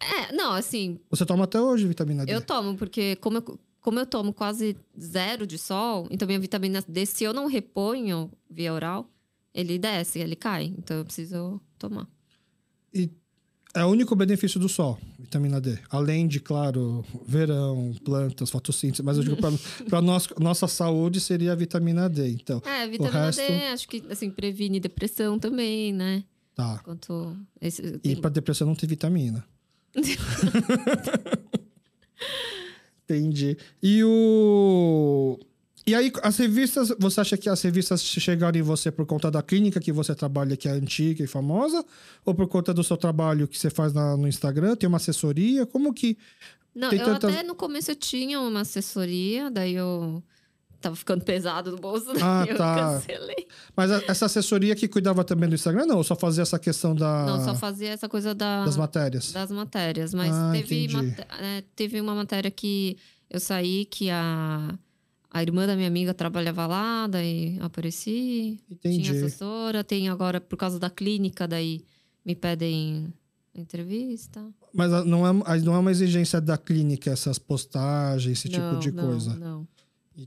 [0.00, 2.32] É, não, assim, Você toma até hoje vitamina D?
[2.32, 6.82] eu tomo, porque como eu, como eu tomo quase zero de sol, então minha vitamina
[6.86, 9.08] D, se eu não reponho via oral,
[9.54, 10.72] ele desce, ele cai.
[10.78, 12.08] Então eu preciso tomar.
[12.94, 13.10] E
[13.74, 15.78] é o único benefício do sol, vitamina D.
[15.90, 19.02] Além de, claro, verão, plantas, fotossíntese.
[19.02, 20.00] Mas eu digo, para
[20.38, 22.28] nossa saúde seria a vitamina D.
[22.30, 26.22] Então, É, vitamina resto- D, acho que assim, previne depressão também, né?
[26.54, 26.80] tá.
[26.84, 27.34] Quanto.
[27.60, 29.42] Esse, E tem- para depressão não tem vitamina.
[33.04, 33.56] Entendi.
[33.82, 34.08] E o.
[35.84, 39.42] E aí, as revistas, você acha que as revistas chegaram em você por conta da
[39.42, 41.84] clínica que você trabalha, que é antiga e famosa?
[42.24, 44.76] Ou por conta do seu trabalho que você faz na- no Instagram?
[44.76, 45.66] Tem uma assessoria?
[45.66, 46.16] Como que.
[46.74, 50.22] Não, eu tantas- até no começo eu tinha uma assessoria, daí eu
[50.80, 52.76] tava ficando pesado no bolso, Ah, eu tá.
[52.76, 53.46] cancelei.
[53.76, 55.96] Mas a- essa assessoria que cuidava também do Instagram, não?
[55.98, 59.32] Ou só fazia essa questão da, Não, só fazia essa coisa da, das matérias?
[59.32, 60.14] das matérias.
[60.14, 62.96] Mas Ah, teve, mate- é, teve uma matéria que
[63.28, 64.74] eu saí, que a,
[65.32, 68.60] a irmã da minha amiga trabalhava lá, daí apareci.
[68.80, 69.10] Tinha Entendi.
[69.10, 71.82] assessora, tem agora, por causa da clínica, daí
[72.24, 73.12] me pedem
[73.54, 74.46] entrevista.
[74.74, 78.92] Mas não é, não é uma exigência da clínica essas postagens, esse não, tipo de
[78.92, 79.34] não, coisa.
[79.36, 79.68] Não.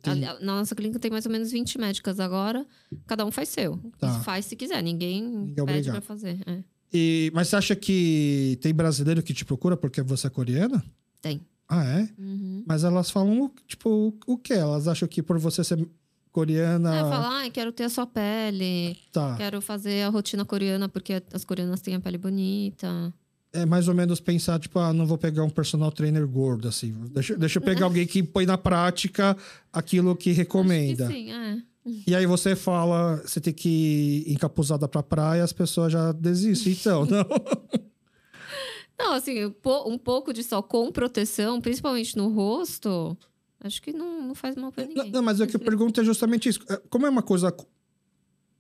[0.04, 2.66] A- Na nossa clínica tem mais ou menos 20 médicas agora.
[3.06, 3.78] Cada um faz seu.
[4.00, 4.20] Tá.
[4.22, 4.82] Faz se quiser.
[4.82, 6.40] Ninguém, Ninguém é pede pra fazer.
[6.48, 6.64] É.
[6.94, 10.84] E, mas você acha que tem brasileiro que te procura porque você é coreana?
[11.22, 11.42] Tem.
[11.68, 12.10] Ah, é?
[12.20, 12.64] Uhum.
[12.68, 14.54] Mas elas falam, tipo, o- o quê?
[14.54, 15.88] Elas acham que por você ser
[16.32, 16.96] coreana.
[16.96, 18.98] É, falar, ai, quero ter a sua pele.
[19.12, 19.36] Tá.
[19.36, 23.14] Quero fazer a rotina coreana porque as coreanas têm a pele bonita.
[23.54, 26.94] É mais ou menos pensar, tipo, ah, não vou pegar um personal trainer gordo, assim.
[27.12, 29.36] Deixa, deixa eu pegar alguém que põe na prática
[29.72, 31.08] aquilo que recomenda.
[31.08, 31.58] Que sim, é.
[32.06, 36.74] E aí você fala, você tem que ir encapuzada pra praia, as pessoas já desistem.
[36.74, 37.26] Então, não.
[38.98, 43.18] Não, assim, um po- pouco de sol com proteção, principalmente no rosto,
[43.60, 45.12] acho que não, não faz mal pra Não, ninguém.
[45.12, 46.60] não, mas o que eu pergunto é justamente isso.
[46.70, 47.54] É, Como é uma coisa.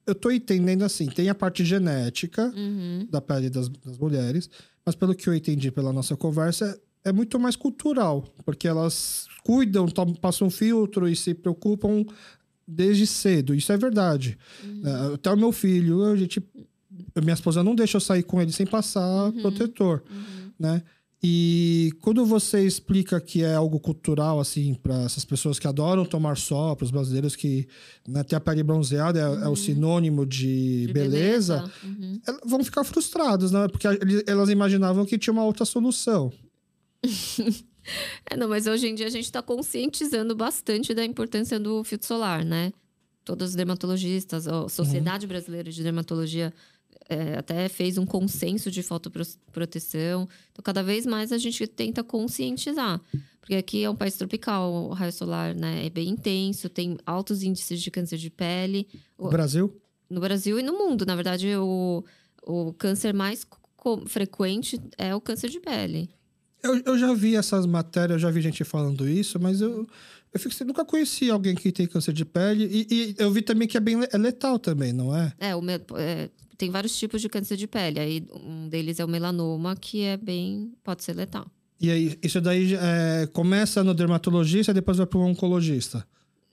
[0.05, 3.07] Eu tô entendendo assim, tem a parte genética Uhum.
[3.09, 4.49] da pele das, das mulheres,
[4.85, 9.87] mas pelo que eu entendi pela nossa conversa, é muito mais cultural, porque elas cuidam,
[9.87, 12.05] tom- passam filtro e se preocupam
[12.67, 13.53] desde cedo.
[13.55, 14.37] Isso é verdade.
[14.83, 16.43] É, até o meu filho, a gente,
[17.21, 20.03] minha esposa não deixa eu sair com ele sem passar protetor,
[20.59, 20.81] né?
[21.27, 26.37] E quando você explica que é algo cultural, assim, para essas pessoas que adoram tomar
[26.37, 27.67] sol, para os brasileiros que
[28.07, 32.21] né, ter a pele bronzeada é, é o sinônimo de, De beleza, Uhum.
[32.27, 33.67] elas vão ficar frustradas, né?
[33.67, 33.87] Porque
[34.27, 36.31] elas imaginavam que tinha uma outra solução.
[38.27, 42.07] É, não, mas hoje em dia a gente está conscientizando bastante da importância do filtro
[42.07, 42.73] solar, né?
[43.23, 45.29] Todos os dermatologistas, a Sociedade uhum.
[45.29, 46.51] Brasileira de Dermatologia
[47.07, 50.27] é, até fez um consenso de fotoproteção.
[50.51, 53.01] Então, cada vez mais a gente tenta conscientizar.
[53.39, 57.43] Porque aqui é um país tropical, o raio solar né, é bem intenso, tem altos
[57.43, 58.87] índices de câncer de pele.
[59.19, 59.79] No Brasil?
[60.09, 61.05] No Brasil e no mundo.
[61.05, 62.03] Na verdade, o,
[62.41, 63.45] o câncer mais
[64.07, 66.09] frequente é o câncer de pele.
[66.63, 69.87] Eu, eu já vi essas matérias, já vi gente falando isso, mas eu,
[70.33, 72.65] eu fico, nunca conheci alguém que tem câncer de pele.
[72.65, 75.31] E, e eu vi também que é bem é letal também, não é?
[75.37, 75.61] É, o,
[75.97, 77.99] é, tem vários tipos de câncer de pele.
[77.99, 80.73] Aí um deles é o melanoma, que é bem.
[80.83, 81.47] pode ser letal.
[81.79, 86.07] E aí, isso daí é, começa no dermatologista e depois vai para o oncologista?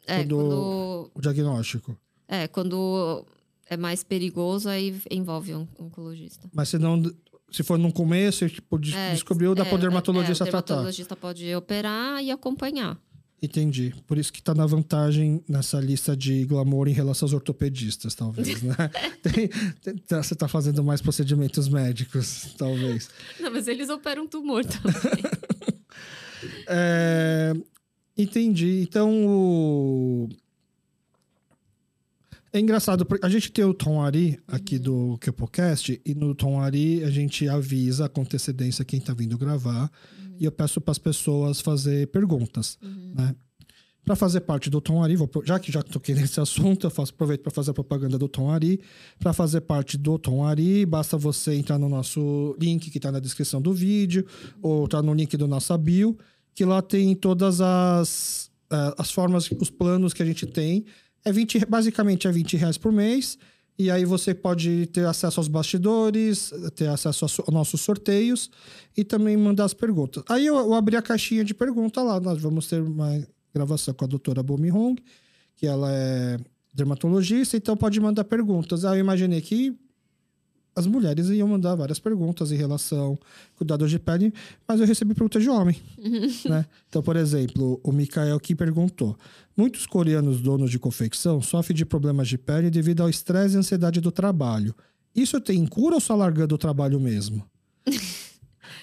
[0.07, 1.11] É, quando, quando...
[1.15, 1.97] O diagnóstico.
[2.27, 3.25] É, quando
[3.69, 6.49] é mais perigoso, aí envolve um oncologista.
[6.53, 7.03] Mas se não.
[7.51, 10.75] Se for no começo, tipo, é, descobriu, dá é, para o dermatologista é, tratar.
[10.75, 12.99] O dermatologista pode operar e acompanhar.
[13.43, 13.93] Entendi.
[14.07, 18.63] Por isso que está na vantagem nessa lista de glamour em relação aos ortopedistas, talvez,
[18.63, 18.77] né?
[19.21, 19.49] tem,
[19.83, 23.11] tem, tá, você está fazendo mais procedimentos médicos, talvez.
[23.41, 24.95] Não, mas eles operam tumor também.
[26.69, 27.53] é,
[28.17, 28.81] entendi.
[28.81, 30.29] Então, o...
[32.53, 34.83] É engraçado, a gente tem o Tom Ari aqui uhum.
[34.83, 39.91] do Kepocast, e no Tom Ari a gente avisa com antecedência quem está vindo gravar
[40.43, 43.15] e eu peço para as pessoas fazer perguntas, uhum.
[43.15, 43.33] né?
[44.05, 47.13] Para fazer parte do Tom Ari, vou, já que já toquei nesse assunto, eu faço,
[47.13, 48.81] aproveito para fazer a propaganda do Tom Ari.
[49.21, 53.21] Para fazer parte do Tom Ari, basta você entrar no nosso link que está na
[53.21, 54.27] descrição do vídeo,
[54.61, 56.19] ou tá no link do nosso bio,
[56.53, 60.85] que lá tem todas as, uh, as formas, os planos que a gente tem.
[61.25, 63.39] É 20, basicamente é 20 reais por mês.
[63.79, 68.51] E aí você pode ter acesso aos bastidores, ter acesso aos nossos sorteios
[68.97, 70.23] e também mandar as perguntas.
[70.29, 72.21] Aí eu, eu abri a caixinha de pergunta lá.
[72.21, 75.03] Nós vamos ter uma gravação com a doutora Bomi Hong,
[75.57, 76.39] que ela é
[76.75, 78.85] dermatologista, então pode mandar perguntas.
[78.85, 79.77] Aí eu imaginei que
[80.75, 83.19] as mulheres iam mandar várias perguntas em relação
[83.55, 84.33] a cuidados de pele,
[84.67, 85.77] mas eu recebi perguntas de homem.
[86.49, 86.65] né?
[86.89, 89.17] Então, por exemplo, o Mikael que perguntou:
[89.57, 94.01] muitos coreanos donos de confecção sofrem de problemas de pele devido ao estresse e ansiedade
[94.01, 94.75] do trabalho.
[95.15, 97.45] Isso tem cura ou só largando o trabalho mesmo?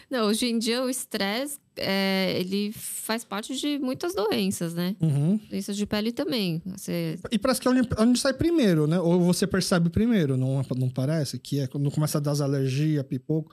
[0.09, 4.95] Não, hoje em dia o estresse, é, ele faz parte de muitas doenças, né?
[4.99, 5.39] Uhum.
[5.49, 6.61] Doenças de pele também.
[6.65, 7.19] Você...
[7.31, 8.99] E parece que é onde, onde, sai primeiro, né?
[8.99, 11.37] Ou você percebe primeiro, não, não parece?
[11.37, 13.51] Que é quando começa a dar as alergias, pipoco.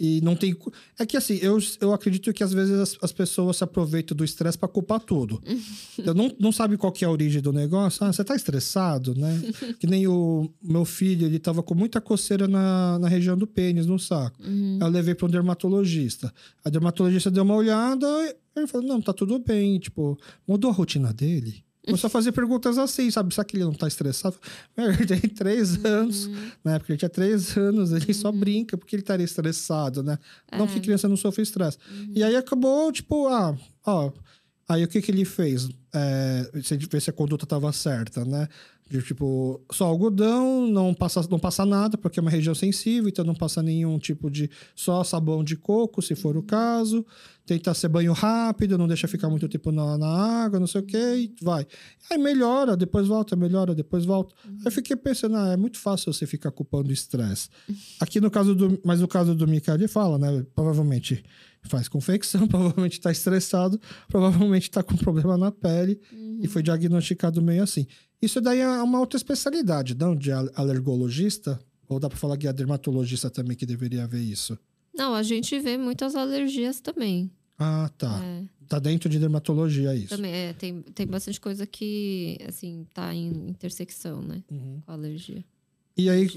[0.00, 0.56] E não tem.
[0.98, 4.24] É que assim, eu, eu acredito que às vezes as, as pessoas se aproveitam do
[4.24, 5.42] estresse para culpar tudo.
[5.98, 8.02] então, não, não sabe qual que é a origem do negócio.
[8.02, 9.38] Ah, você tá estressado, né?
[9.78, 13.84] que nem o meu filho, ele tava com muita coceira na, na região do pênis,
[13.84, 14.42] no saco.
[14.42, 14.78] Uhum.
[14.80, 16.32] Eu levei para um dermatologista.
[16.64, 18.06] A dermatologista deu uma olhada,
[18.56, 19.78] ele falou: não, tá tudo bem.
[19.78, 21.62] Tipo, mudou a rotina dele.
[21.90, 23.34] Começou a fazer perguntas assim, sabe?
[23.34, 24.36] Será que ele não tá estressado?
[24.76, 25.86] Ele tem três uhum.
[25.86, 26.26] anos,
[26.64, 26.78] né?
[26.78, 28.14] Porque ele tinha três anos, ele uhum.
[28.14, 30.18] só brinca porque ele estaria estressado, né?
[30.50, 30.58] É.
[30.58, 30.80] Não que é.
[30.80, 31.78] criança não sofre estresse.
[31.90, 32.12] Uhum.
[32.14, 34.10] E aí acabou, tipo, ah, ó.
[34.68, 35.68] Aí o que que ele fez?
[35.92, 38.48] É, ver se a conduta estava certa, né?
[38.90, 43.24] De, tipo, só algodão, não passa, não passa nada, porque é uma região sensível, então
[43.24, 44.50] não passa nenhum tipo de.
[44.74, 47.06] Só sabão de coco, se for o caso.
[47.46, 50.08] Tenta ser banho rápido, não deixa ficar muito tempo na, na
[50.44, 51.64] água, não sei o que, e vai.
[52.10, 54.34] Aí melhora, depois volta, melhora, depois volta.
[54.44, 54.56] Uhum.
[54.58, 57.48] Aí eu fiquei pensando, ah, é muito fácil você ficar culpando o estresse.
[58.00, 58.80] Aqui no caso do.
[58.84, 60.44] Mas no caso do Mikael, ele fala, né?
[60.52, 61.24] Provavelmente
[61.62, 66.40] faz confecção, provavelmente está estressado, provavelmente está com problema na pele uhum.
[66.42, 67.86] e foi diagnosticado meio assim.
[68.20, 70.14] Isso daí é uma outra especialidade, não?
[70.14, 71.58] De alergologista?
[71.88, 74.58] Ou dá para falar que é dermatologista também que deveria ver isso?
[74.94, 77.30] Não, a gente vê muitas alergias também.
[77.58, 78.20] Ah, tá.
[78.24, 78.44] É.
[78.68, 80.16] Tá dentro de dermatologia isso.
[80.16, 80.52] Também, é.
[80.52, 84.42] Tem, tem bastante coisa que, assim, tá em intersecção, né?
[84.50, 84.80] Uhum.
[84.84, 85.44] Com a alergia.
[85.96, 86.28] E aí,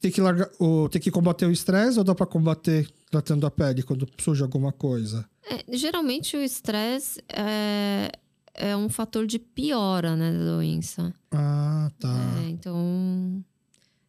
[0.00, 3.50] tem que, largar, ou, tem que combater o estresse ou dá para combater tratando a
[3.50, 5.28] pele quando surge alguma coisa?
[5.50, 8.10] É, geralmente o estresse é,
[8.54, 11.12] é um fator de piora, né, da doença.
[11.32, 12.14] Ah, tá.
[12.44, 13.44] É, então,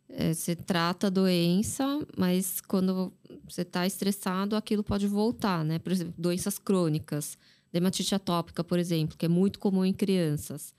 [0.10, 1.84] é, você trata a doença,
[2.18, 3.14] mas quando
[3.48, 5.80] você está estressado, aquilo pode voltar, né?
[5.80, 7.38] Por exemplo, doenças crônicas,
[7.72, 10.74] dermatite atópica, por exemplo, que é muito comum em crianças.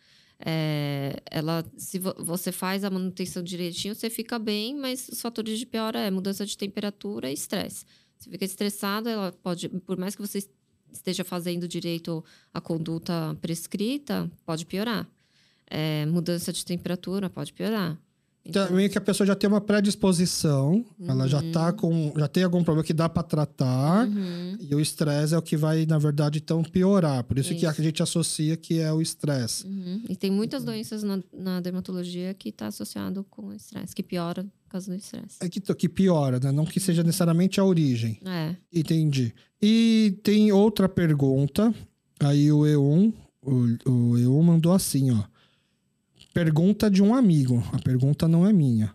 [0.44, 5.66] É, ela, se você faz a manutenção direitinho, você fica bem, mas os fatores de
[5.66, 7.84] piora é mudança de temperatura e estresse.
[8.18, 10.42] Você fica estressado, ela pode, por mais que você
[10.92, 15.06] esteja fazendo direito a conduta prescrita, pode piorar.
[15.66, 17.98] É, mudança de temperatura pode piorar.
[18.44, 22.12] Então, Então, meio que a pessoa já tem uma predisposição, ela já tá com.
[22.16, 25.56] já tem algum problema que dá pra tratar, uhum, e o estresse é o que
[25.56, 27.22] vai, na verdade, então piorar.
[27.24, 27.82] Por isso, que a Isso.
[27.82, 29.66] gente associa que é o estresse.
[29.66, 30.02] uhum.
[30.08, 34.42] E tem muitas doenças na, na dermatologia que está associado com o estresse, que piora
[34.42, 35.36] por causa do estresse.
[35.40, 36.50] É que, que piora, né?
[36.50, 38.20] Não que seja necessariamente a origem.
[38.24, 38.56] É.
[38.72, 39.34] Entendi.
[39.60, 41.74] E tem outra pergunta.
[42.20, 43.50] Aí o E1, o,
[43.90, 45.22] o E1 mandou assim, ó.
[46.32, 47.62] Pergunta de um amigo.
[47.72, 48.92] A pergunta não é minha.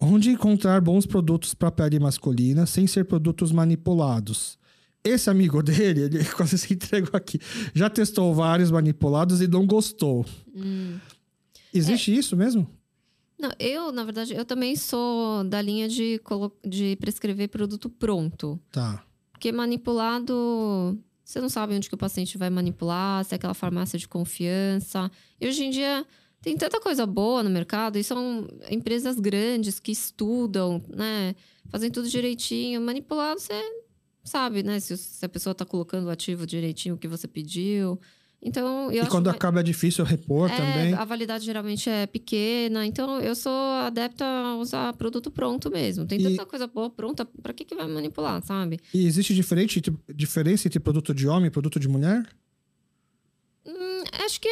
[0.00, 4.58] Onde encontrar bons produtos para pele masculina sem ser produtos manipulados?
[5.02, 7.38] Esse amigo dele, ele quase se entregou aqui.
[7.72, 10.26] Já testou vários manipulados e não gostou.
[10.54, 10.98] Hum.
[11.72, 12.68] Existe isso mesmo?
[13.38, 16.20] Não, eu, na verdade, eu também sou da linha de,
[16.64, 18.58] de prescrever produto pronto.
[18.72, 19.04] Tá.
[19.30, 23.98] Porque manipulado, você não sabe onde que o paciente vai manipular, se é aquela farmácia
[23.98, 25.10] de confiança.
[25.40, 26.04] E hoje em dia
[26.46, 31.34] tem tanta coisa boa no mercado e são empresas grandes que estudam, né?
[31.70, 32.80] Fazem tudo direitinho.
[32.80, 33.60] Manipulado, você
[34.22, 34.78] sabe, né?
[34.78, 37.98] Se, se a pessoa tá colocando o ativo direitinho o que você pediu.
[38.40, 40.94] Então, eu e quando que- acaba é difícil repor é, também.
[40.94, 46.06] A validade geralmente é pequena, então eu sou adepta a usar produto pronto mesmo.
[46.06, 48.78] Tem E- tanta coisa boa pronta, pra que, que vai manipular, sabe?
[48.94, 49.82] E existe diferente,
[50.14, 52.24] diferença entre produto de homem e produto de mulher?
[54.24, 54.48] Acho que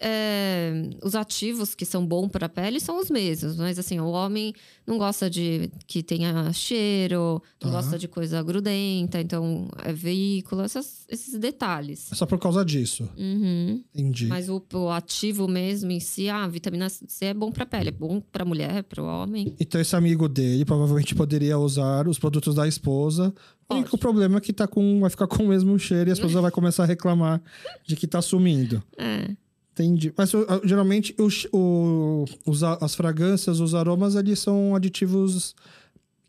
[0.00, 4.08] é, os ativos que são bons para a pele são os mesmos, mas assim, o
[4.08, 4.52] homem
[4.86, 7.76] não gosta de que tenha cheiro, não Tá.
[7.80, 12.10] gosta de coisa grudenta, então é veículo, essas- esses detalhes.
[12.12, 13.08] É só por causa disso.
[13.16, 13.82] Uhum.
[13.94, 14.26] Entendi.
[14.26, 17.92] Mas o, o ativo mesmo em si, a vitamina C é bom para pele, é
[17.92, 19.54] bom para mulher, para o homem.
[19.58, 23.34] Então, esse amigo dele provavelmente poderia usar os produtos da esposa.
[23.68, 26.14] O único problema é que tá com, vai ficar com o mesmo cheiro e a
[26.14, 27.40] esposa vai começar a reclamar
[27.86, 28.82] de que tá sumindo.
[28.96, 29.30] É.
[29.72, 30.12] Entendi.
[30.16, 30.30] Mas
[30.64, 35.54] geralmente os, o- os as fragrâncias, os aromas, eles são aditivos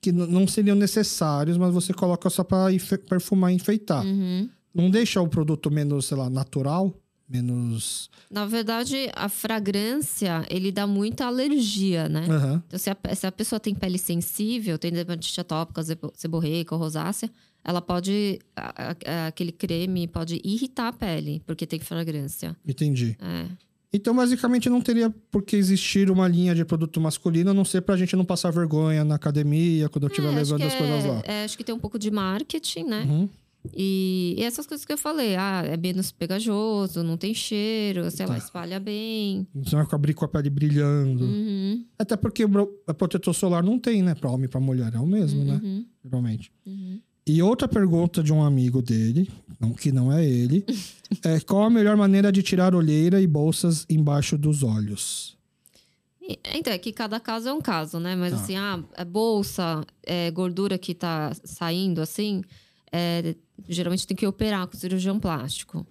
[0.01, 2.67] que não seriam necessários, mas você coloca só para
[3.09, 4.03] perfumar e enfeitar.
[4.05, 4.49] Uhum.
[4.73, 6.93] Não deixa o produto menos, sei lá, natural,
[7.27, 8.09] menos.
[8.29, 12.25] Na verdade, a fragrância, ele dá muita alergia, né?
[12.29, 12.63] Aham.
[12.67, 16.81] Então, se a, se a pessoa tem pele sensível, tem dermatite atópica, sebo- seborreica ou
[16.81, 17.29] rosácea,
[17.63, 18.39] ela pode.
[18.55, 22.55] a- a- aquele creme pode irritar a pele, porque tem fragrância.
[22.67, 23.17] Entendi.
[23.19, 23.47] É.
[23.91, 27.81] Então, basicamente, não teria por que existir uma linha de produto masculino, a não ser
[27.81, 31.07] pra gente não passar vergonha na academia, quando eu estiver É, levando as coisas é-
[31.07, 31.21] lá.
[31.23, 33.03] é, acho que tem um pouco de marketing, né?
[33.07, 33.29] Uhum.
[33.73, 38.25] E, e essas coisas que eu falei, ah, é menos pegajoso, não tem cheiro, sei
[38.25, 38.37] lá, Tá.
[38.39, 39.47] espalha bem.
[39.55, 41.23] Você vai abrir com a pele brilhando.
[41.25, 44.13] Uhum, Até porque o protetor solar não tem, né?
[44.15, 44.93] Pra homem e pra mulher.
[44.93, 45.59] É o mesmo, né?
[45.63, 46.51] uhum, Geralmente.
[46.65, 46.99] uhum.
[47.27, 49.27] E outra pergunta de um amigo dele,
[49.59, 50.63] não, que não é ele,
[51.25, 55.35] é qual a melhor maneira de tirar olheira e bolsas embaixo dos olhos?
[56.53, 58.15] Então, é que cada caso é um caso, né?
[58.15, 58.39] Mas Tá.
[58.39, 62.41] assim, ah, é bolsa, é gordura que tá saindo assim,
[62.91, 63.35] é,
[63.67, 65.85] geralmente tem que operar com cirurgião plástico.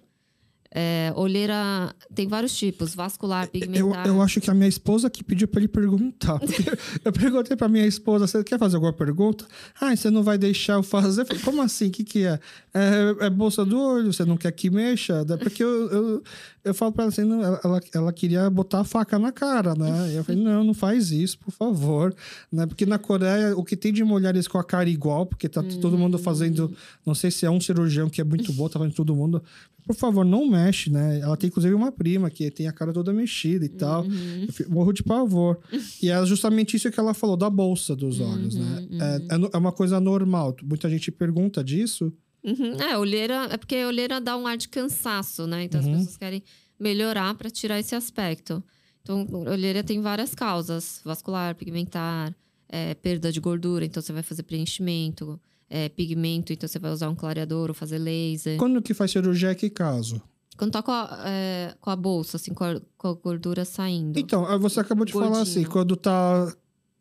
[0.77, 4.05] É, olheira tem vários tipos, vascular, Eu, pigmentar.
[4.05, 6.37] eu acho que a minha esposa que pediu pra ele perguntar.
[7.03, 9.45] Eu perguntei pra minha esposa, você quer fazer alguma pergunta?
[9.79, 11.21] Ah, você não vai deixar eu fazer?
[11.21, 11.87] Eu falei, como assim?
[11.87, 12.39] O que, que é?
[12.73, 13.15] é?
[13.25, 14.11] é bolsa do olho?
[14.11, 15.23] Você não quer que mexa?
[15.23, 16.23] Daí- Porque eu, eu,
[16.65, 20.11] eu falo pra ela assim, não, ela, ela, queria botar a faca na cara, né?
[20.11, 22.13] E eu falei, não, não faz isso, por favor.
[22.51, 22.65] Né?
[22.65, 25.97] Porque na Coreia, o que tem de mulheres com a cara igual, porque tá todo
[25.97, 26.73] mundo fazendo,
[27.05, 29.41] não sei se é um cirurgião que é muito bom, tá fazendo todo mundo.
[29.85, 31.19] Por favor, não mexe, né?
[31.19, 34.03] Ela tem inclusive uma prima que tem a cara toda mexida e tal.
[34.05, 35.59] Eu fico- morro de pavor.
[36.01, 38.87] e é justamente isso que ela falou da bolsa dos olhos, né?
[39.29, 40.55] É, é no- é uma coisa normal.
[40.63, 42.11] Muita gente pergunta disso.
[42.43, 45.63] Uhum, É, olheira, é porque olheira dá um ar de cansaço, né?
[45.63, 45.91] Então Uhum.
[45.91, 46.43] as pessoas querem
[46.79, 48.63] melhorar para tirar esse aspecto.
[49.01, 52.35] Então, olheira tem várias causas: vascular, pigmentar,
[52.67, 57.09] é, perda de gordura, então você vai fazer preenchimento, é, pigmento, então você vai usar
[57.09, 58.57] um clareador ou fazer laser.
[58.57, 60.21] Quando que faz cirurgia, é que caso?
[60.57, 64.17] Quando tá com a, é, com a bolsa, assim, com a, com a gordura saindo.
[64.17, 65.43] Então, ah, você acabou de falar Gordinho.
[65.43, 66.53] assim, quando tá...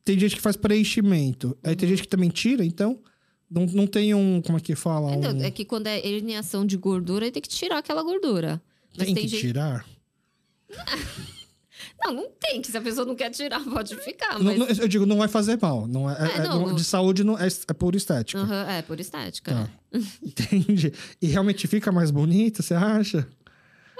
[0.05, 1.57] Tem gente que faz preenchimento.
[1.63, 2.99] Aí tem gente que também tira, então...
[3.51, 4.43] Não, não tem um...
[4.43, 5.13] Como é que fala?
[5.13, 8.03] É, Um, não, é que quando é herniação de gordura, aí tem que tirar aquela
[8.03, 8.61] gordura.
[8.97, 9.41] Mas tem, tem, que gente.
[9.41, 9.87] tirar?
[12.05, 14.39] Não, não tem, que se a pessoa não quer tirar, pode ficar.
[14.39, 14.59] Não- Mas...
[14.59, 15.87] não, eu digo, não vai fazer mal.
[15.87, 16.75] Não é, é- É, não, não- não.
[16.77, 18.41] De saúde não é, é pura estética.
[18.41, 19.53] Aham, é, por estética.
[19.55, 19.69] Tá.
[19.93, 19.99] é.
[20.23, 20.93] Entendi.
[21.21, 23.27] E realmente fica mais bonita, você acha?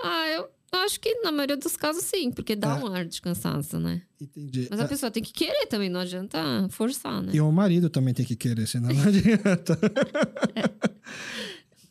[0.03, 0.49] Ah, eu
[0.85, 2.85] acho que na maioria dos casos sim, porque dá É.
[2.85, 4.03] um ar de cansaço, né?
[4.21, 4.67] Entendi.
[4.71, 6.39] Mas a É, pessoa tem que querer também, não adianta
[6.71, 7.31] forçar, né?
[7.33, 9.79] E o marido também tem que querer, senão não adianta.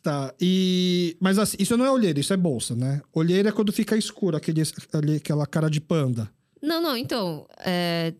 [0.04, 1.16] Tá, e...
[1.18, 3.00] Mas assim, isso não é olheira, isso é bolsa, né?
[3.12, 4.62] Olheira é quando fica escuro, aquele,
[4.92, 6.30] ali, aquela cara de panda.
[6.62, 8.14] Não, não, então, é,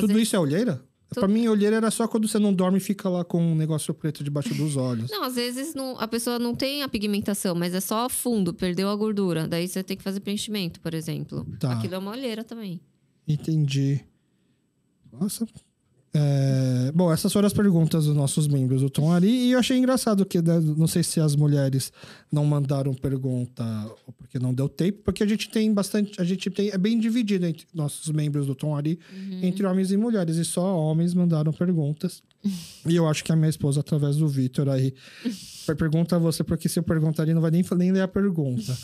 [0.00, 0.82] Tudo vezes- isso é olheira?
[1.14, 3.94] Pra mim, olheira era só quando você não dorme e fica lá com um negócio
[3.94, 5.08] preto debaixo dos olhos.
[5.12, 8.88] Não, às vezes não- a pessoa não tem a pigmentação, mas é só fundo, perdeu
[8.90, 9.46] a gordura.
[9.46, 11.46] Daí você tem que fazer preenchimento, por exemplo.
[11.60, 11.72] Tá.
[11.74, 12.80] Aquilo é uma olheira também.
[13.28, 14.00] Entendi.
[15.12, 15.46] Nossa.
[16.16, 19.28] É, Bom, essas foram as perguntas dos nossos membros do Tom Ari.
[19.28, 21.92] E eu achei engraçado que, né, não sei se as mulheres
[22.30, 23.64] não mandaram pergunta
[24.06, 26.20] ou porque não deu tempo, porque a gente tem bastante.
[26.20, 26.70] A gente tem.
[26.70, 28.98] É bem dividido entre nossos membros do Tom Ari,
[29.42, 30.36] entre homens e mulheres.
[30.36, 32.22] E só homens mandaram perguntas.
[32.86, 34.94] e eu acho que a minha esposa, através do Vitor aí,
[35.66, 38.08] vai perguntar a você, porque se eu perguntar, ele não vai nem, nem ler a
[38.08, 38.76] pergunta.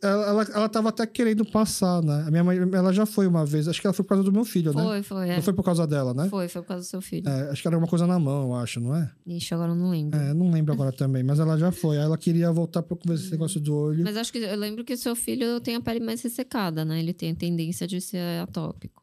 [0.00, 2.24] Ela, ela, ela tava até querendo passar, né?
[2.26, 3.66] A minha mãe, ela já foi uma vez.
[3.66, 4.82] Acho que ela foi por causa do meu filho, né?
[4.82, 5.28] Foi, foi.
[5.28, 5.36] É.
[5.36, 6.28] Não foi por causa dela, né?
[6.28, 7.28] Foi, foi por causa do seu filho.
[7.28, 9.10] É, acho que era uma coisa na mão, eu acho, não é?
[9.26, 10.18] Ixi, agora eu não lembro.
[10.18, 11.98] É, não lembro agora também, mas ela já foi.
[11.98, 14.04] Aí ela queria voltar pra ver esse negócio do olho.
[14.04, 17.00] Mas acho que eu lembro que o seu filho tem a pele mais ressecada, né?
[17.00, 19.02] Ele tem a tendência de ser atópico.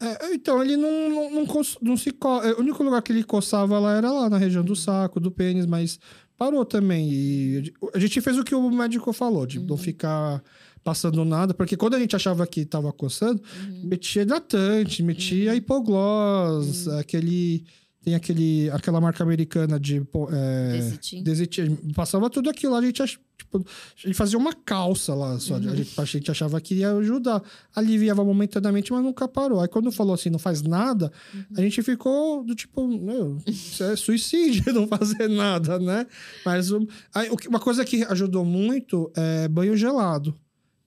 [0.00, 2.40] É, então, ele não, não, não, não se co...
[2.42, 5.30] é, O único lugar que ele coçava lá era lá na região do saco, do
[5.30, 5.98] pênis, mas
[6.38, 7.10] parou também.
[7.10, 10.42] E a gente fez o que o médico falou, de não ficar
[10.84, 13.42] passando nada, porque quando a gente achava que tava coçando,
[13.82, 17.64] metia hidratante, metia hipoglós, aquele.
[18.08, 19.98] Tem aquele, aquela marca americana de.
[20.32, 20.78] É.
[21.22, 21.76] Desitin.
[21.94, 25.56] Passava tudo aquilo lá, a gente, ach- tipo, a gente fazia uma calça lá, só,
[25.56, 27.42] a, gente, a gente achava que ia ajudar.
[27.76, 29.60] Aliviava momentaneamente, mas nunca parou.
[29.60, 31.12] Aí quando falou assim, não faz nada,
[31.54, 36.06] a gente ficou do tipo, meu, isso é suicídio não fazer nada, né?
[36.46, 36.70] Mas
[37.14, 40.34] aí, uma coisa que ajudou muito é banho gelado.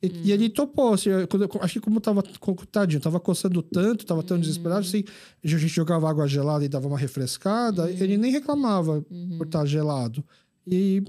[0.04, 2.24] E, e ele topou, assim, quando acho que como tava,
[2.72, 5.04] tadinho, tava coçando tanto, tava tão desesperado, assim,
[5.44, 9.06] a gente jogava água gelada e dava uma refrescada, ele nem reclamava
[9.38, 10.24] por estar gelado.
[10.66, 11.04] E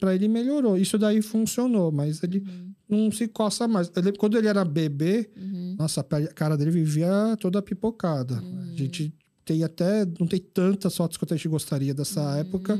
[0.00, 0.76] para ele melhorou.
[0.76, 2.42] Isso daí funcionou, mas ele
[2.88, 3.90] não se coça mais.
[3.96, 5.30] Ele- quando ele era bebê,
[5.78, 8.36] nossa, a cara dele vivia toda pipocada.
[8.72, 9.12] A gente
[9.44, 12.78] tem até, não tem tantas fotos quanto a gente gostaria dessa época,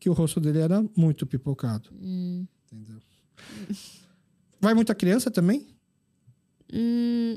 [0.00, 1.90] que o rosto dele era muito pipocado.
[2.72, 2.98] Entendeu?
[4.60, 5.66] Vai muita criança também?
[6.72, 7.36] Hum,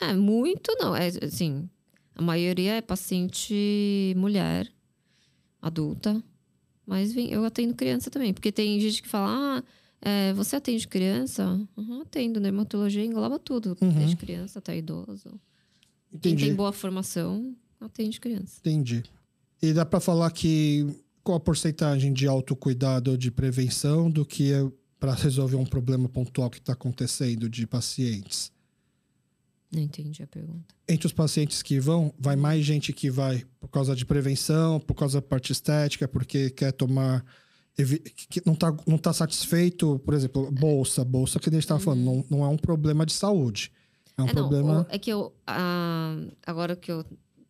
[0.00, 0.94] é, muito não.
[0.94, 1.68] É, assim,
[2.14, 4.70] a maioria é paciente mulher,
[5.60, 6.22] adulta.
[6.86, 8.32] Mas vem, eu atendo criança também.
[8.32, 9.62] Porque tem gente que fala, ah,
[10.00, 11.60] é, você atende criança?
[11.76, 12.40] Uhum, atendo.
[12.40, 13.76] Dermatologia engloba tudo.
[13.80, 13.92] Uhum.
[13.92, 15.28] Desde criança até idoso.
[16.10, 16.46] Quem Entendi.
[16.46, 18.58] tem boa formação, atende criança.
[18.60, 19.02] Entendi.
[19.60, 20.86] E dá pra falar que
[21.22, 24.66] qual a porcentagem de autocuidado ou de prevenção do que é
[24.98, 28.50] para resolver um problema pontual que está acontecendo de pacientes?
[29.72, 30.74] Não entendi a pergunta.
[30.88, 34.94] Entre os pacientes que vão, vai mais gente que vai por causa de prevenção, por
[34.94, 37.24] causa da parte estética, porque quer tomar.
[38.28, 41.04] Que não está não tá satisfeito, por exemplo, bolsa.
[41.04, 43.70] Bolsa que a gente estava falando, não, não é um problema de saúde.
[44.16, 44.30] É um Uhum.
[44.30, 44.80] É, não, problema.
[44.80, 45.32] o- é que eu.
[45.46, 47.04] ah, agora que eu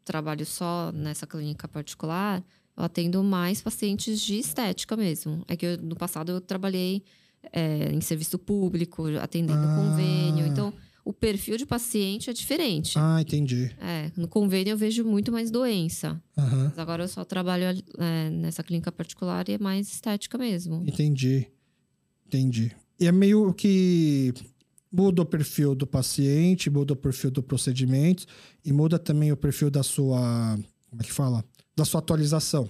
[0.04, 2.44] trabalho só nessa clínica particular,
[2.76, 5.44] eu atendo mais pacientes de estética mesmo.
[5.48, 7.02] É que eu, no passado eu trabalhei
[7.52, 9.76] é, em serviço público, atendendo Ah.
[9.76, 10.46] convênio.
[10.46, 10.72] Então,
[11.04, 12.98] o perfil de paciente é diferente.
[12.98, 13.74] Ah, entendi.
[13.80, 16.20] É, no convênio eu vejo muito mais doença.
[16.36, 16.64] Aham.
[16.68, 17.64] Mas agora eu só trabalho
[17.98, 20.82] é, nessa clínica particular e é mais estética mesmo.
[20.86, 21.46] Entendi.
[22.26, 22.72] Entendi.
[23.00, 24.34] E é meio que
[24.92, 28.26] muda o perfil do paciente, muda o perfil do procedimento
[28.64, 30.58] e muda também o perfil da sua.
[30.90, 31.42] Como é que fala?
[31.76, 32.68] Da sua atualização.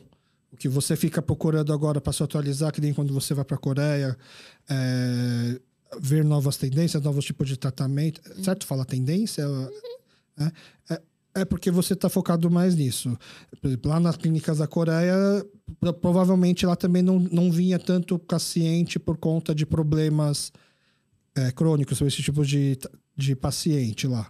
[0.59, 3.61] Que você fica procurando agora para se atualizar, que nem quando você vai para a
[3.61, 4.17] Coreia,
[4.69, 5.61] é,
[6.01, 8.21] ver novas tendências, novos tipos de tratamento.
[8.43, 8.67] Certo?
[8.67, 9.45] Fala tendência?
[10.37, 11.03] É, é,
[11.37, 13.17] é porque você está focado mais nisso.
[13.61, 15.15] Por exemplo, lá nas clínicas da Coreia,
[15.79, 20.53] pro- provavelmente lá também não, não vinha tanto paciente por conta de problemas
[21.37, 22.77] é, crônicos, esse tipo de,
[23.17, 24.29] de paciente lá.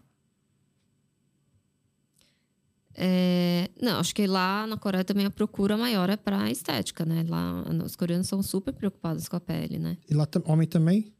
[3.00, 7.24] É, não, acho que lá na Coreia também a procura maior é pra estética, né?
[7.28, 9.96] Lá os coreanos são super preocupados com a pele, né?
[10.10, 11.14] E lá homem também?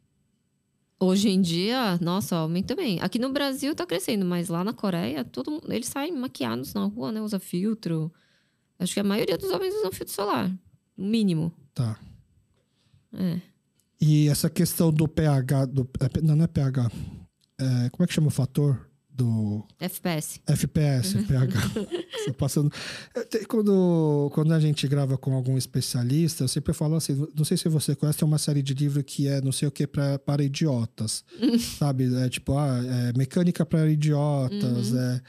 [0.98, 2.98] Hoje em dia, nossa, homem também.
[3.00, 7.12] Aqui no Brasil tá crescendo, mas lá na Coreia, todo eles saem maquiados na rua,
[7.12, 7.22] né?
[7.22, 8.12] Usa filtro.
[8.76, 10.50] Acho que a maioria dos homens usam filtro solar,
[10.96, 11.52] no mínimo.
[11.72, 11.96] Tá.
[13.12, 13.40] É.
[14.00, 16.90] E essa questão do pH, do, é, não, não é pH.
[17.56, 18.87] É, como é que chama o fator?
[19.18, 20.40] Do FPS.
[20.46, 21.58] FPS, pH.
[22.24, 22.70] Você passando.
[23.28, 27.56] Te- Quando, quando a gente grava com algum especialista, eu sempre falo assim: não sei
[27.56, 30.20] se você conhece, tem uma série de livros que é não sei o que pra,
[30.20, 31.24] para idiotas.
[31.78, 32.14] sabe?
[32.14, 32.78] É tipo, ah,
[33.10, 35.20] é mecânica para idiotas, é,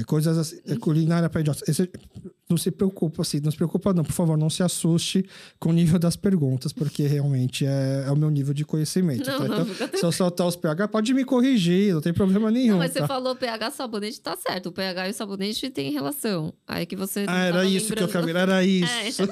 [0.00, 1.68] é, coisas assim, é culinária para idiotas.
[1.68, 1.90] Esse-
[2.52, 5.24] não se preocupa, assim, não se preocupa não, por favor, não se assuste
[5.58, 9.28] com o nível das perguntas, porque realmente é, é o meu nível de conhecimento.
[9.28, 9.48] Não, tá?
[9.48, 12.72] não, Então, fica se eu soltar os pH, pode me corrigir, não tem problema nenhum.
[12.72, 13.00] Não, mas tá?
[13.00, 14.68] você falou pH sabonete, tá certo.
[14.68, 16.52] O pH e o sabonete têm relação.
[16.66, 17.24] Aí que você.
[17.26, 18.26] Ah, era isso que eu lembrando.
[18.26, 19.22] queria, era isso.
[19.22, 19.28] É.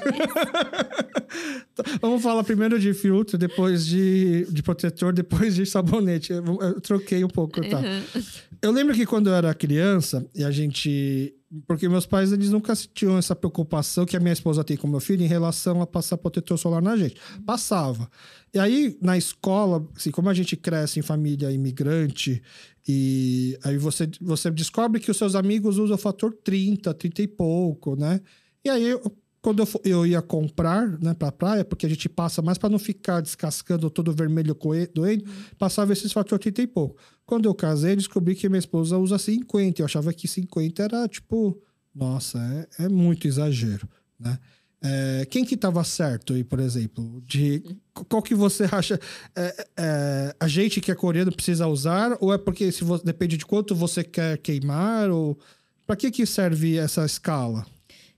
[2.01, 6.33] Vamos falar primeiro de filtro, depois de, de protetor, depois de sabonete.
[6.33, 7.79] Eu, eu troquei um pouco, tá?
[7.79, 8.23] Uhum.
[8.61, 11.33] Eu lembro que quando eu era criança, e a gente.
[11.67, 15.01] Porque meus pais, eles nunca tinham essa preocupação que a minha esposa tem com meu
[15.01, 17.17] filho em relação a passar protetor solar na gente.
[17.45, 18.09] Passava.
[18.53, 22.41] E aí, na escola, assim, como a gente cresce em família imigrante,
[22.87, 27.27] e aí você, você descobre que os seus amigos usam o fator 30, 30 e
[27.27, 28.21] pouco, né?
[28.63, 28.97] E aí,
[29.41, 32.69] quando eu, fo- eu ia comprar, né, pra praia, porque a gente passa mais para
[32.69, 34.55] não ficar descascando todo vermelho
[34.93, 35.25] doendo,
[35.57, 36.97] passava esses fator 30 e pouco.
[37.25, 39.81] Quando eu casei, descobri que minha esposa usa 50.
[39.81, 41.59] Eu achava que 50 era tipo,
[41.93, 42.37] nossa,
[42.77, 43.87] é, é muito exagero,
[44.19, 44.37] né?
[44.83, 47.21] É, quem que estava certo aí, por exemplo?
[47.25, 47.63] De
[48.09, 48.99] qual que você acha?
[49.35, 53.37] é, é, a gente que é coreano precisa usar ou é porque se você, depende
[53.37, 55.37] de quanto você quer queimar ou
[55.85, 57.65] para que que serve essa escala?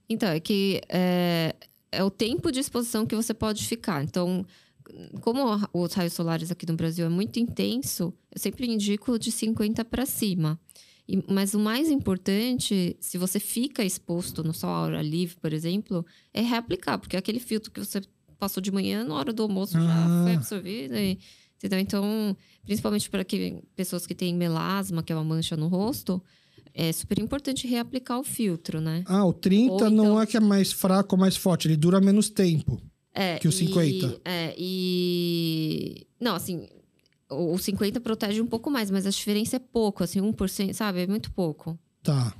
[0.08, 1.54] Então, é que é,
[1.90, 4.02] é o tempo de exposição que você pode ficar.
[4.04, 4.44] Então,
[5.20, 5.42] como
[5.72, 10.04] os raios solares aqui no Brasil é muito intenso, eu sempre indico de 50 para
[10.04, 10.58] cima.
[11.08, 15.52] E- mas o mais importante, se você fica exposto no sol à hora livre, por
[15.52, 18.00] exemplo, é reaplicar, porque aquele filtro que você
[18.38, 19.80] passou de manhã, na hora do almoço Ah.
[19.80, 20.94] já foi absorvido.
[20.96, 21.18] E,
[21.56, 21.78] entendeu?
[21.78, 26.22] Então, principalmente para que, pessoas que têm melasma, que é uma mancha no rosto,
[26.74, 29.02] é super importante reaplicar o filtro, né?
[29.06, 31.76] Ah, o 30 Ou não então- é que é mais fraco ou mais forte, ele
[31.76, 32.80] dura menos tempo.
[33.14, 34.20] É, Que o e- 50.
[34.24, 36.06] é, e.
[36.20, 36.66] Não, assim,
[37.30, 41.00] o, o 50 protege um pouco mais, mas a diferença é pouco, assim, 1%, sabe?
[41.02, 41.78] É muito pouco.
[42.02, 42.34] Tá.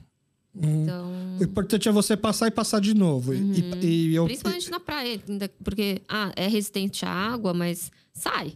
[0.57, 0.83] Hum.
[0.83, 1.11] Então.
[1.41, 3.33] O importante é você passar e passar de novo.
[3.35, 3.53] E- Uhum.
[3.83, 5.21] E, e eu, Principalmente na praia,
[5.63, 8.55] porque ah, é resistente à água, mas sai.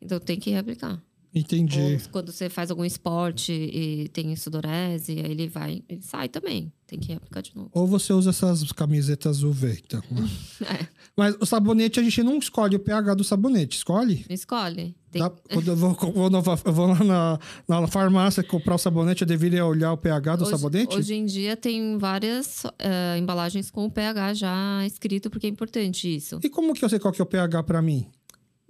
[0.00, 1.00] Então tem que reaplicar.
[1.34, 1.78] Entendi.
[1.80, 6.72] Ou quando você faz algum esporte e tem sudorese, aí ele vai, ele sai também.
[6.86, 7.70] Tem que reaplicar de novo.
[7.72, 10.02] Ou você usa essas camisetas UV, então.
[10.10, 10.28] né?
[10.62, 14.26] É, Mas o sabonete, a gente não escolhe o pH do sabonete, escolhe?
[14.28, 14.96] escolhe.
[15.12, 18.78] Tem- Dá- quando eu vou, vou na- eu vou lá na, na farmácia comprar o
[18.78, 20.96] sabonete, eu deveria olhar o pH do hoje, sabonete?
[20.96, 26.12] Hoje em dia tem várias eh, embalagens com o pH já escrito, porque é importante
[26.12, 26.40] isso.
[26.42, 28.06] E como que eu sei qual que é o pH pra mim?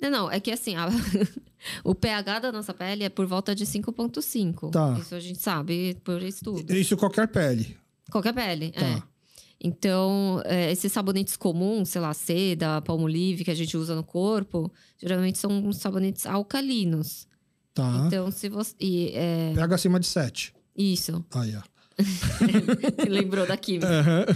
[0.00, 0.88] Não, não, é que assim, a-
[1.84, 4.70] o pH da nossa pele é por volta de 5,5.
[4.70, 4.96] Tá.
[5.00, 6.74] Isso a gente sabe por estudo.
[6.74, 7.76] Isso qualquer pele.
[8.10, 8.80] Qualquer pele, Tá.
[8.86, 9.02] é.
[9.62, 14.72] Então, eh, esses sabonetes comuns, sei lá, seda, palmolive, que a gente usa no corpo,
[14.98, 17.28] geralmente são sabonetes alcalinos.
[17.74, 18.04] Tá.
[18.06, 18.74] Então, se você.
[18.80, 20.54] E, é, pH acima de 7.
[20.74, 21.60] isso, Aí, ó.
[23.08, 23.88] lembrou da química.
[23.88, 24.26] Aham.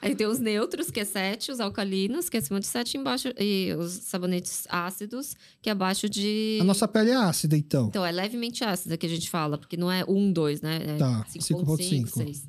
[0.00, 3.28] Aí tem os neutros, que é 7, os alcalinos, que é acima de 7, embaixo,
[3.38, 6.58] e os sabonetes ácidos, que é abaixo de.
[6.60, 7.86] A nossa pele é ácida, então.
[7.86, 10.80] Então, é levemente ácida que a gente fala, porque não é 1, 2, né?
[10.86, 12.08] É Tá, 5,5, 5,5.
[12.08, 12.48] 6.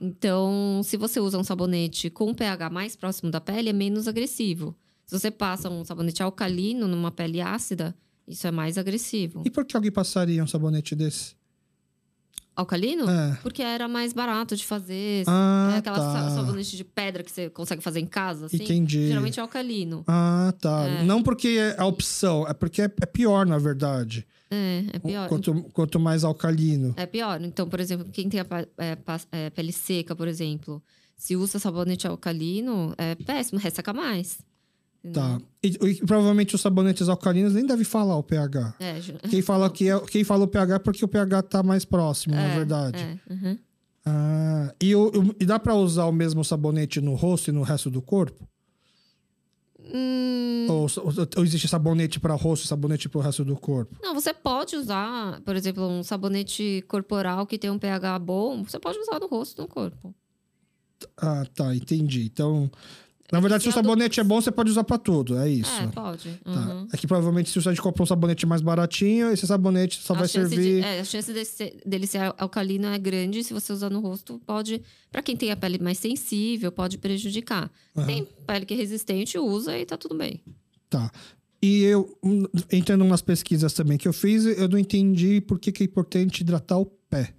[0.00, 4.08] Então, se você usa um sabonete com um pH mais próximo da pele, é menos
[4.08, 4.76] agressivo.
[5.06, 7.94] Se você passa um sabonete alcalino numa pele ácida,
[8.26, 9.42] isso é mais agressivo.
[9.44, 11.34] E por que alguém passaria um sabonete desse?
[12.56, 13.08] Alcalino?
[13.10, 13.38] É.
[13.42, 15.24] Porque era mais barato de fazer.
[15.26, 16.30] Ah, é aquela sa- tá.
[16.30, 18.56] sabonete de pedra que você consegue fazer em casa, assim.
[18.62, 19.08] Entendi.
[19.08, 20.04] Geralmente é alcalino.
[20.06, 20.84] Ah, tá.
[20.84, 21.02] É.
[21.04, 24.26] Não porque é a opção, é porque é, é pior, na verdade.
[24.50, 25.28] É, é pior.
[25.28, 26.94] Quanto, quanto mais alcalino.
[26.96, 27.40] É pior.
[27.42, 28.46] Então, por exemplo, quem tem a
[28.78, 28.96] é,
[29.32, 30.80] é, pele seca, por exemplo,
[31.16, 34.38] se usa sabonete alcalino, é péssimo, ressaca mais.
[35.12, 35.38] Tá.
[35.62, 38.74] E, e provavelmente os sabonetes alcalinos nem devem falar o pH.
[38.80, 41.62] É, ju- Quem fala, que é, quem fala o pH é porque o pH tá
[41.62, 42.98] mais próximo, na é, verdade.
[43.02, 43.58] É, uhum.
[44.06, 47.62] Ah, e, o- o- e dá pra usar o mesmo sabonete no rosto e no
[47.62, 48.48] resto do corpo?
[49.92, 50.86] Hum, Ou,
[51.36, 53.96] ou existe sabonete para rosto e sabonete pro resto do corpo?
[54.02, 58.78] não, você pode usar, por exemplo, um sabonete corporal que tem um pH bom, você
[58.78, 60.14] pode usar no rosto e no corpo.
[61.18, 62.24] Ah, tá, entendi.
[62.24, 62.70] Então,
[63.32, 65.70] na verdade, se o sabonete é bom, você pode usar pra tudo, é isso.
[65.80, 66.28] É, pode.
[66.44, 66.50] Tá.
[66.50, 66.86] uhum.
[66.92, 70.28] É que provavelmente se você comprar um sabonete mais baratinho, esse sabonete só A vai
[70.28, 70.80] servir.
[70.82, 73.42] De, é, a chance de ser- dele ser alcalino é grande.
[73.42, 74.82] Se você usar no rosto, pode.
[75.10, 77.70] Pra quem tem a pele mais sensível, pode prejudicar.
[77.96, 78.06] Aham.
[78.06, 80.40] Tem pele que é resistente, usa e tá tudo bem.
[80.90, 81.10] Tá.
[81.62, 85.72] E eu, hum, entrando nas pesquisas também que eu fiz, eu não entendi por que,
[85.72, 87.34] que é importante hidratar o pé.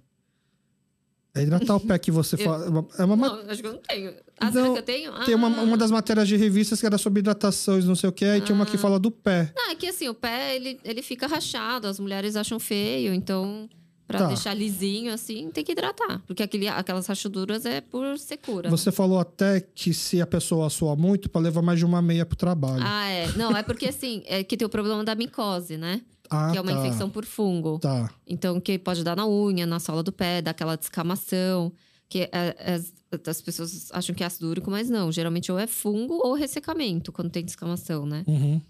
[1.36, 2.86] É hidratar o pé que você Eu- fala.
[2.98, 4.12] É uma, ma- Não, acho que eu não tenho.
[4.40, 5.12] Ah, Não, que eu tenho?
[5.24, 5.62] Tem uma, Ah.
[5.62, 8.54] uma das matérias de revistas que era sobre hidratações, não sei o que, e tinha
[8.54, 9.52] uma que fala do pé.
[9.54, 11.86] Não, é que assim, o pé, ele, ele fica rachado.
[11.86, 13.68] As mulheres acham feio, então...
[14.08, 14.26] Pra Tá.
[14.28, 16.22] deixar lisinho, assim, tem que hidratar.
[16.28, 18.70] Porque aquele, aquelas rachaduras é por secura.
[18.70, 22.24] Você falou até que se a pessoa sua muito, pra levar mais de uma meia
[22.24, 22.84] pro trabalho.
[22.86, 23.26] Ah, é.
[23.32, 26.02] Não, é porque assim, é que tem o problema da micose, né?
[26.30, 26.78] Ah, que é uma tá.
[26.78, 27.78] infecção por fungo.
[27.78, 28.10] Tá.
[28.26, 31.72] Então, que pode dar na unha, na sola do pé, dar aquela descamação.
[32.08, 32.92] Que é- as,
[33.26, 35.10] as pessoas acham que é ácido úrico, mas não.
[35.10, 38.24] Geralmente ou é fungo ou ressecamento quando tem descamação, né?
[38.26, 38.60] Uhum.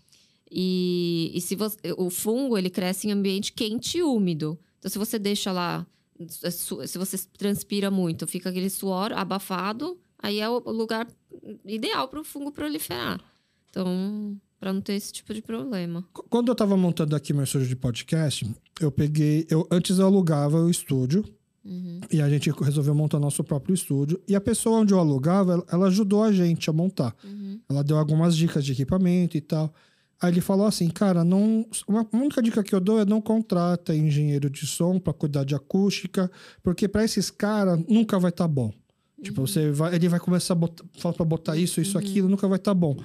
[0.51, 4.59] E, e se você, o fungo, ele cresce em ambiente quente e úmido.
[4.79, 5.87] Então, se você deixa lá,
[6.51, 11.07] su- se você transpira muito, fica aquele suor abafado, aí é o lugar
[11.65, 13.21] ideal para o fungo proliferar.
[13.69, 16.05] Então, para não ter esse tipo de problema.
[16.13, 18.49] Qu- Quando eu tava montando aqui meu estúdio de podcast,
[18.81, 19.47] eu peguei.
[19.51, 21.25] Eu, antes eu alugava o estúdio.
[21.65, 22.01] Uhum.
[22.13, 24.21] E a gente resolveu montar nosso próprio estúdio.
[24.29, 27.13] E a pessoa onde eu alugava, ela, ajudou a gente a montar.
[27.25, 27.59] Uhum.
[27.69, 29.75] Ela deu algumas dicas de equipamento e tal.
[30.23, 31.67] Aí ele falou assim, cara, não.
[31.89, 35.45] Uma a única dica que eu dou é não contrata engenheiro de som para cuidar
[35.45, 36.31] de acústica,
[36.63, 38.73] porque para esses caras nunca vai estar bom.
[39.21, 42.47] Tipo, você vai, ele vai começar a botar, falar pra botar isso, isso, aquilo, nunca
[42.47, 42.97] vai estar bom.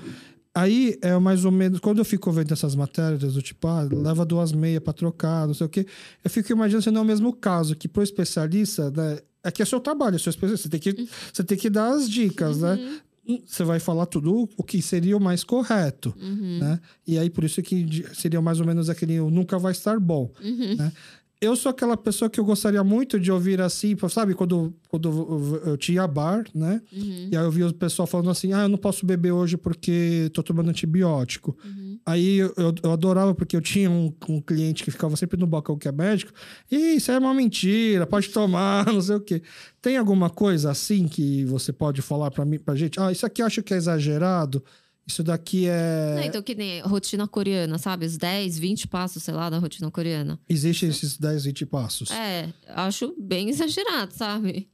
[0.53, 1.79] Aí é mais ou menos.
[1.79, 5.53] Quando eu fico vendo essas matérias do tipo, ah, leva duas meias pra trocar, não
[5.53, 5.85] sei o quê,
[6.23, 9.19] eu fico imaginando se não é o mesmo caso, que pro especialista, né?
[9.43, 10.67] É que é seu trabalho, é seu especialista.
[10.67, 12.99] Você tem que, você tem que dar as dicas, né?
[13.47, 16.57] Você vai falar tudo o que seria o mais correto, Uhum.
[16.59, 16.79] né?
[17.07, 20.75] E aí, por isso que seria mais ou menos aquele nunca vai estar bom, Uhum.
[20.75, 20.91] né?
[21.41, 24.35] Eu sou aquela pessoa que eu gostaria muito de ouvir assim, sabe?
[24.35, 25.09] Quando, quando
[25.65, 26.79] eu- tinha bar, né?
[26.93, 27.29] Uhum.
[27.31, 30.29] E aí eu vi o pessoal falando assim: ah, eu não posso beber hoje porque
[30.33, 31.57] tô tomando antibiótico.
[31.65, 31.99] Uhum.
[32.05, 35.47] Aí eu, eu- eu adorava porque eu tinha um, um cliente que ficava sempre no
[35.47, 36.31] balcão que é médico.
[36.71, 39.41] E isso é uma mentira, pode tomar, não sei o quê.
[39.81, 42.99] Tem alguma coisa assim que você pode falar pra mim, pra gente?
[42.99, 44.63] Ah, isso aqui eu acho que é exagerado.
[45.07, 46.15] Isso daqui é.
[46.15, 48.05] Não, então, que nem rotina coreana, sabe?
[48.05, 50.39] Os 10, 20 passos, sei lá, da rotina coreana.
[50.47, 52.11] Existem esses 10, 20 passos.
[52.11, 54.69] É, acho bem exagerado, sabe?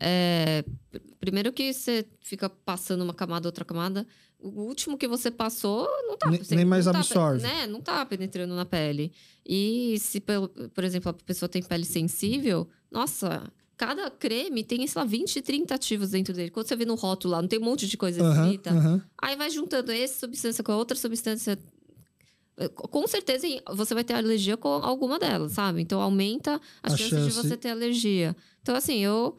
[0.00, 4.06] É, pr- primeiro que você fica passando uma camada, outra camada.
[4.38, 6.30] O último que você passou não tá...
[6.30, 7.42] Nem- você nem mais não tá absorve.
[7.42, 7.66] né?
[7.66, 9.12] Não tá penetrando na pele.
[9.44, 13.50] E se, por exemplo, a pessoa tem pele sensível, nossa...
[13.78, 16.50] Cada creme tem, sei lá, 20, 30 ativos dentro dele.
[16.50, 18.70] Quando você vê no rótulo lá, não tem um monte de coisa Aham, escrita.
[18.70, 19.02] aham.
[19.22, 21.56] Aí vai juntando essa substância com a outra substância.
[22.74, 25.80] Com certeza você vai ter alergia com alguma delas, sabe?
[25.80, 27.28] Então aumenta a, A chance, chance.
[27.28, 28.34] de você ter alergia.
[28.60, 29.36] Então, assim, eu,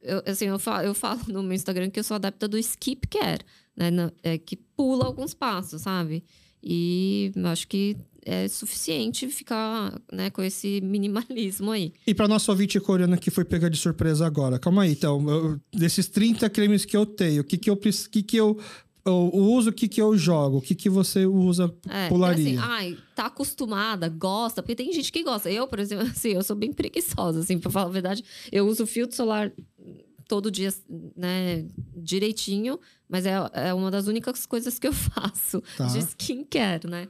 [0.00, 3.06] eu, assim, eu, falo, eu falo no meu Instagram que eu sou adepta do skip
[3.08, 3.44] care,
[3.76, 3.90] né?
[4.22, 6.24] É, que pula alguns passos, sabe?
[6.62, 11.92] E acho que é suficiente ficar né, com esse minimalismo aí.
[12.06, 15.60] E pra nossa ouvinte coreana que foi pega de surpresa agora, calma aí, então, eu-
[15.72, 18.58] desses 30 cremes que eu tenho, o que que eu, que que eu,
[19.04, 22.58] eu uso, o que que eu jogo, o que que você usa, É, pularia?
[22.58, 25.50] Assim, ai, tá acostumada, gosta, porque tem gente que gosta.
[25.50, 28.24] Eu, por exemplo, assim, eu sou bem preguiçosa, assim, pra falar a verdade.
[28.50, 29.52] Eu uso filtro solar
[30.26, 30.72] todo dia,
[31.14, 35.84] né, direitinho, mas é, é uma das únicas coisas que eu faço Tá.
[35.86, 37.08] de skincare, né?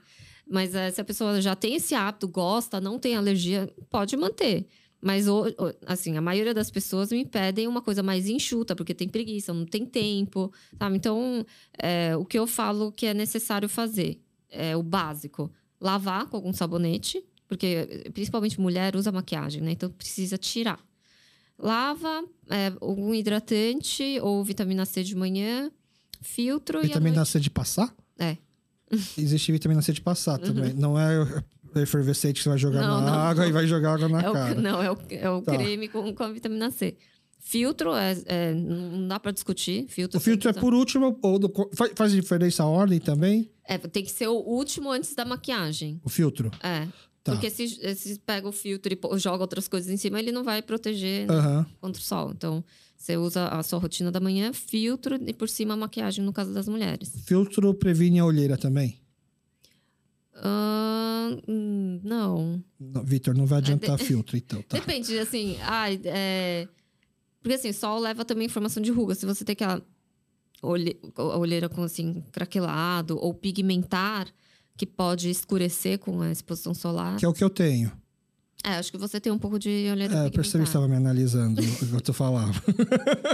[0.49, 4.67] Mas é, se a pessoa já tem esse hábito, gosta, não tem alergia, pode manter.
[5.01, 5.27] Mas,
[5.87, 9.67] assim, a maioria das pessoas me pedem uma coisa mais enxuta, porque tem preguiça, não
[9.67, 10.97] tem tempo, sabe?
[10.97, 11.45] Então,
[11.79, 14.19] é, o que eu falo que é necessário fazer
[14.49, 15.53] é o básico.
[15.79, 19.73] Lavar com algum sabonete, porque eh, principalmente mulher usa maquiagem, né?
[19.73, 20.83] Então, precisa tirar.
[21.59, 25.71] Lava, é, algum hidratante ou vitamina C de manhã,
[26.23, 27.29] filtro e Vitamina noite...
[27.29, 27.95] C de passar?
[28.19, 28.39] É.
[29.19, 30.73] Existe vitamina C de passar também.
[30.75, 31.43] Não é
[31.77, 33.19] efervescente que você vai jogar Não, na não.
[33.19, 34.55] água e vai jogar água na É o- cara.
[34.55, 35.57] não, é o, é o Tá.
[35.57, 36.97] creme com, com a vitamina C.
[37.41, 39.87] Filtro, é, é, não dá pra discutir.
[39.89, 43.51] Filtro O filtro é por último, ou do- faz, faz diferença a ordem também?
[43.69, 46.01] É, tem que ser o último antes da maquiagem.
[46.03, 46.51] O filtro?
[46.63, 46.87] É.
[47.23, 47.33] Tá.
[47.33, 47.67] Porque se,
[47.97, 51.67] se pega o filtro e joga outras coisas em cima, ele não vai proteger né,
[51.81, 52.31] contra o sol.
[52.35, 52.63] Então,
[53.05, 56.55] você usa a sua rotina da manhã, filtro e por cima a maquiagem, no caso
[56.55, 57.13] das mulheres.
[57.27, 58.99] Filtro previne a olheira também?
[61.47, 62.65] Hum, não.
[62.81, 64.63] Não, Vitor, não vai adiantar filtro, então.
[64.63, 64.79] Tá.
[64.79, 65.57] Depende, assim,
[66.05, 66.67] é...
[67.43, 69.15] Porque assim, sol leva também formação de ruga.
[69.15, 69.83] Se você tem aquela
[70.63, 74.27] olhe- a olheira com assim, craquelado ou pigmentar,
[74.79, 77.19] que pode escurecer com a exposição solar.
[77.19, 77.93] Que é o que eu tenho.
[78.65, 80.97] É, acho que você tem um pouco de olheira É, eu percebi que estava me
[80.97, 82.55] analisando enquanto eu falava.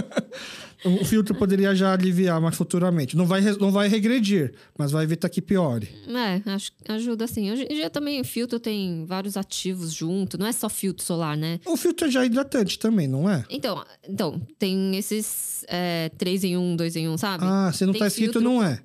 [0.83, 3.15] o filtro poderia já aliviar mais futuramente.
[3.15, 5.87] Não vai, não vai regredir, mas vai evitar que piore.
[6.07, 7.49] É, acho ajuda sim.
[7.49, 11.37] Hoje em dia também o filtro tem vários ativos junto, não é só filtro solar,
[11.37, 11.61] né?
[11.65, 13.45] O filtro é já hidratante também, não é?
[13.49, 17.45] Então, então tem esses é, 3 em 1, 2 em 1, sabe?
[17.47, 18.81] Ah, se não Tem tá escrito, filtro- não é.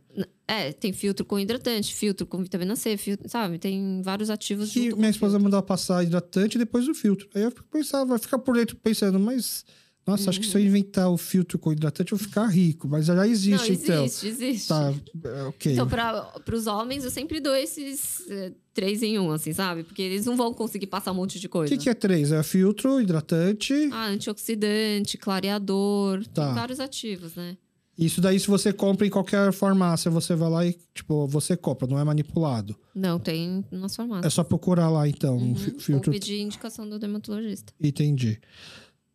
[0.48, 3.58] É, tem filtro com hidratante, filtro com vitamina C, filtro, sabe?
[3.58, 5.40] Tem vários ativos minha o esposa filtro.
[5.40, 7.28] mandava passar hidratante e depois o filtro.
[7.34, 9.64] Aí eu pensava, vai ficar por dentro pensando, mas.
[10.06, 12.86] Nossa, acho que se eu inventar o filtro com hidratante, eu vou ficar rico.
[12.86, 14.04] Mas já existe, Não, então.
[14.04, 14.68] existe, existe.
[14.68, 14.94] Tá,
[15.24, 15.72] é, ok.
[15.72, 19.82] Então, para os homens, eu sempre dou esses eh, três em um, assim, sabe?
[19.82, 21.74] Porque eles não vão conseguir passar um monte de O coisa.
[21.76, 22.30] que, que é três?
[22.30, 23.74] É filtro, hidratante.
[23.92, 26.46] Ah, antioxidante, clareador, Tá.
[26.46, 27.56] tem vários ativos, né?
[27.98, 31.86] Isso daí, se você compra em qualquer farmácia, você vai lá e, tipo, você compra,
[31.88, 32.76] não é manipulado.
[32.94, 34.34] Não, tem nas É farmácias.
[34.34, 36.12] só procurar lá, então, um fi- Ou filtro.
[36.12, 37.72] pedir indicação do dermatologista.
[37.80, 38.38] Entendi.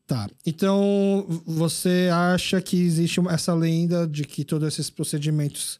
[0.07, 0.27] Tá.
[0.45, 5.79] Então, você acha que existe essa lenda de que todos esses procedimentos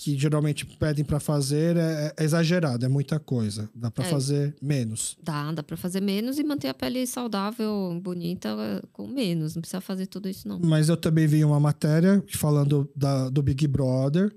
[0.00, 3.68] que geralmente pedem pra fazer é, é exagerado, é muita coisa.
[3.74, 4.08] Dá pra É.
[4.08, 5.18] fazer menos.
[5.20, 8.48] Dá, dá pra fazer menos e manter a pele saudável, bonita,
[8.92, 9.56] com menos.
[9.56, 10.60] Não precisa fazer tudo isso, não.
[10.60, 14.32] Mas eu também vi uma matéria falando da, do Big Brother,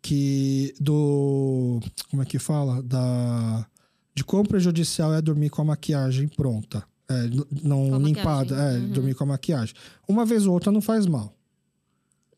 [0.00, 1.80] que do.
[2.08, 2.80] Como é que fala?
[2.80, 3.66] Da.
[4.14, 6.84] De quão prejudicial é dormir com a maquiagem pronta.
[7.08, 7.28] É,
[7.64, 8.88] não limpada, é, uhum.
[8.90, 9.74] dormir com a maquiagem.
[10.06, 11.34] Uma vez ou outra não faz mal.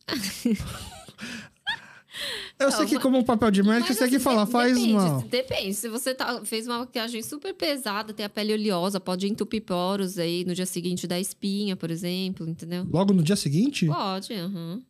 [2.59, 4.93] Eu sei que, como um papel de médico, você tem que assim, falar, faz depende,
[4.95, 5.23] mal.
[5.23, 5.75] Depende.
[5.75, 10.19] Se você tá- fez uma maquiagem super pesada, tem a pele oleosa, pode entupir poros
[10.19, 12.87] aí no dia seguinte da espinha, por exemplo, entendeu?
[12.91, 13.87] Logo no dia seguinte?
[13.87, 14.81] Pode, aham.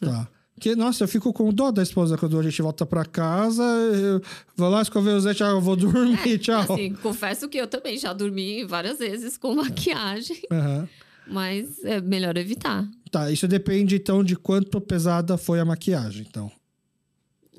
[0.00, 0.28] Tá.
[0.54, 3.62] Porque, nossa, eu fico com dó da esposa quando a gente volta pra casa.
[3.64, 4.20] Eu
[4.56, 6.60] vou lá, escovei o dente, ah, eu vou dormir, tchau.
[6.74, 10.88] Assim, confesso que eu também já dormi várias vezes com maquiagem, Aham.
[11.26, 12.86] mas é melhor evitar.
[13.10, 16.50] Tá, isso depende então de quanto pesada foi a maquiagem, então.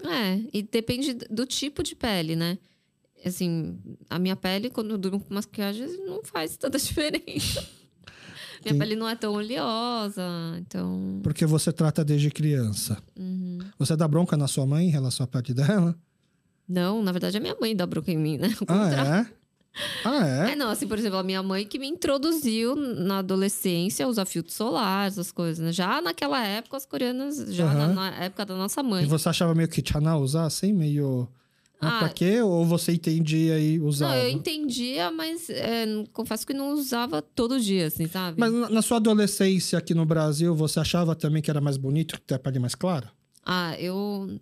[0.09, 2.57] É, e depende do tipo de pele, né?
[3.23, 3.77] Assim,
[4.09, 7.61] a minha pele, quando eu durmo com maquiagem, não faz tanta diferença.
[8.63, 10.23] minha Tem- pele não é tão oleosa,
[10.59, 11.19] então.
[11.23, 12.97] Porque você trata desde criança.
[13.17, 13.59] uhum.
[13.77, 15.95] Você dá bronca na sua mãe em relação à pele dela?
[16.67, 18.55] Não, na verdade, a minha mãe dá bronca em mim, né?
[18.67, 19.40] Ah, é?
[20.03, 20.55] Ah, É, é?
[20.55, 24.51] não, assim, por exemplo, a minha mãe que me introduziu na adolescência a usar filtro
[24.53, 25.71] solar, essas coisas, né?
[25.71, 27.93] Já naquela época, as coreanas, já na, Aham.
[27.93, 29.05] na época da nossa E mãe.
[29.05, 31.27] você achava meio que tchana usar assim, meio.
[31.79, 31.99] Ah, Ah.
[31.99, 32.41] pra quê?
[32.41, 34.15] Ou você entendia e Não, usava?
[34.15, 38.39] eu entendia, mas é, confesso que não usava todo dia, assim, sabe?
[38.39, 42.19] Mas na na sua adolescência aqui no Brasil, você achava também que era mais bonito
[42.21, 43.11] ter a pele mais clara?
[43.43, 44.39] Ah, eu.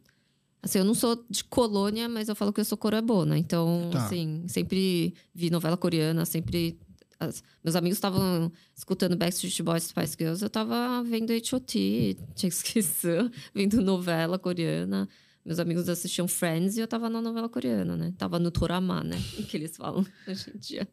[0.61, 3.37] Assim, eu não sou de colônia, mas eu falo que eu sou coreabona.
[3.37, 4.05] Então, Tá.
[4.05, 6.77] assim, sempre vi novela coreana, sempre.
[7.21, 13.29] as- meus amigos estavam escutando Backstreet Boys Spice Girls, eu tava vendo H.O.T., tinha esquecido,
[13.53, 15.07] vendo novela coreana.
[15.45, 18.13] Meus amigos assistiam Friends e eu tava na novela coreana, né?
[18.17, 19.17] Tava no Torama, né?
[19.49, 20.87] Que eles falam hoje em dia.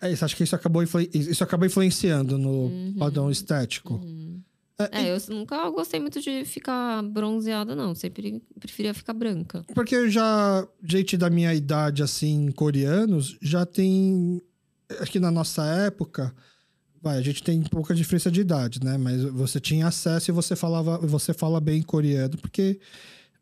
[0.00, 2.94] É isso, acho que isso acabou, isso acabou influenciando no Uhum.
[2.98, 4.00] padrão estético.
[4.78, 7.94] É, É, eu nunca gostei muito de ficar bronzeada, não.
[7.94, 9.64] Sempre preferia ficar branca.
[9.74, 14.42] Porque já, gente da minha idade, assim, coreanos, já tem.
[15.00, 16.34] Acho que na nossa época,
[17.00, 18.98] vai, a gente tem pouca diferença de idade, né?
[18.98, 22.80] Mas você tinha acesso e você falava, você fala bem coreano, porque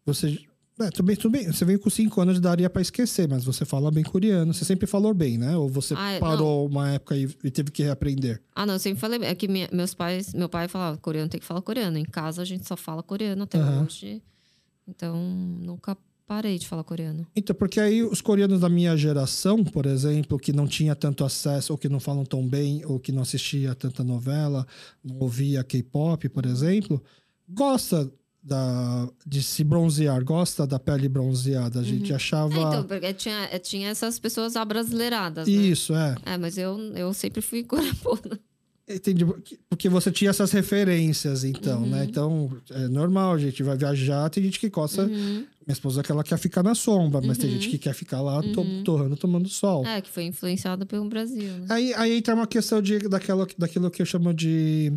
[0.05, 0.39] você.
[0.83, 1.47] É, tudo bem, tudo bem.
[1.53, 4.53] Você veio com cinco anos, daria pra esquecer, mas você fala bem coreano.
[4.53, 5.57] Você sempre falou bem, né?
[5.57, 8.41] Ou você Ah, é, parou uma época e, e teve que reaprender.
[8.55, 9.21] Ah, não, eu sempre falei.
[9.23, 11.97] É que minha- meus pais, meu pai falava coreano, tem que falar coreano.
[11.99, 13.85] Em casa a gente só fala coreano até Aham.
[13.85, 14.23] hoje.
[14.87, 15.17] Então,
[15.61, 17.27] nunca parei de falar coreano.
[17.37, 21.73] Então, porque aí os coreanos da minha geração, por exemplo, que não tinha tanto acesso,
[21.73, 24.67] ou que não falam tão bem, ou que não assistia tanta novela,
[25.05, 27.03] não ouvia K-pop, por exemplo,
[27.49, 28.11] gosta
[28.43, 31.81] da, de se bronzear, gosta da pele bronzeada.
[31.81, 32.55] A gente achava.
[32.55, 35.53] É, então, porque tinha, é, tinha essas pessoas abrasileiradas, né?
[35.55, 36.15] Isso, é.
[36.27, 38.41] É, mas eu, eu sempre fui coreana.
[38.89, 39.25] Entendi.
[39.71, 41.89] Porque você tinha essas referências, então, Uhum.
[41.89, 42.05] né?
[42.05, 45.03] Então, é normal, a gente vai viajar, tem gente que gosta.
[45.05, 45.47] Uhum.
[45.65, 48.43] Minha esposa que ela quer ficar na sombra, mas tem gente que quer ficar lá
[48.43, 49.87] to- torrando, tomando sol.
[49.87, 51.67] É, que foi influenciada pelo Brasil, né?
[51.69, 54.93] Aí, aí entra uma questão de, daquela, daquilo que eu chamo de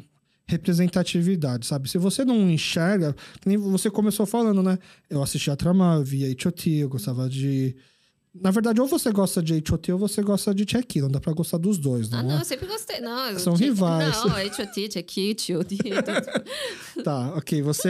[0.47, 1.89] representatividade, sabe?
[1.89, 3.15] Se você não enxerga,
[3.45, 4.77] nem você começou falando, né?
[5.09, 7.75] Eu assistia a Trama, via H.O.T., eu gostava de...
[8.37, 9.93] Na verdade, ou você gosta de H.O.T.
[9.93, 12.25] ou você gosta de Check Não dá pra gostar dos dois, não Ah, é?
[12.25, 12.99] não, eu sempre gostei.
[12.99, 14.13] Não, São rivais.
[14.25, 17.03] Não, eu tinha tudo.
[17.03, 17.61] Tá, ok.
[17.61, 17.89] Você,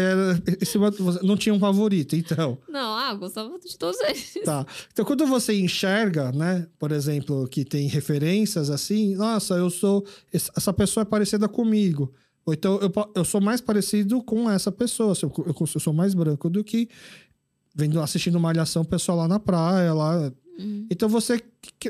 [0.55, 0.77] você
[1.23, 2.59] não tinha um favorito, então.
[2.69, 4.33] Não, ah, eu gostava de todos eles.
[4.45, 4.63] Tá.
[4.93, 6.67] Então, quando você enxerga, né?
[6.77, 10.05] Por exemplo, que tem referências assim, nossa, eu sou.
[10.31, 12.13] Essa pessoa é parecida comigo.
[12.45, 15.13] Ou então eu, eu sou mais parecido com essa pessoa.
[15.21, 16.87] Eu, eu, eu sou mais branco do que
[17.73, 20.31] vendo, assistindo uma alhação pessoal lá na praia, lá.
[20.59, 20.87] Uhum.
[20.89, 21.43] Então você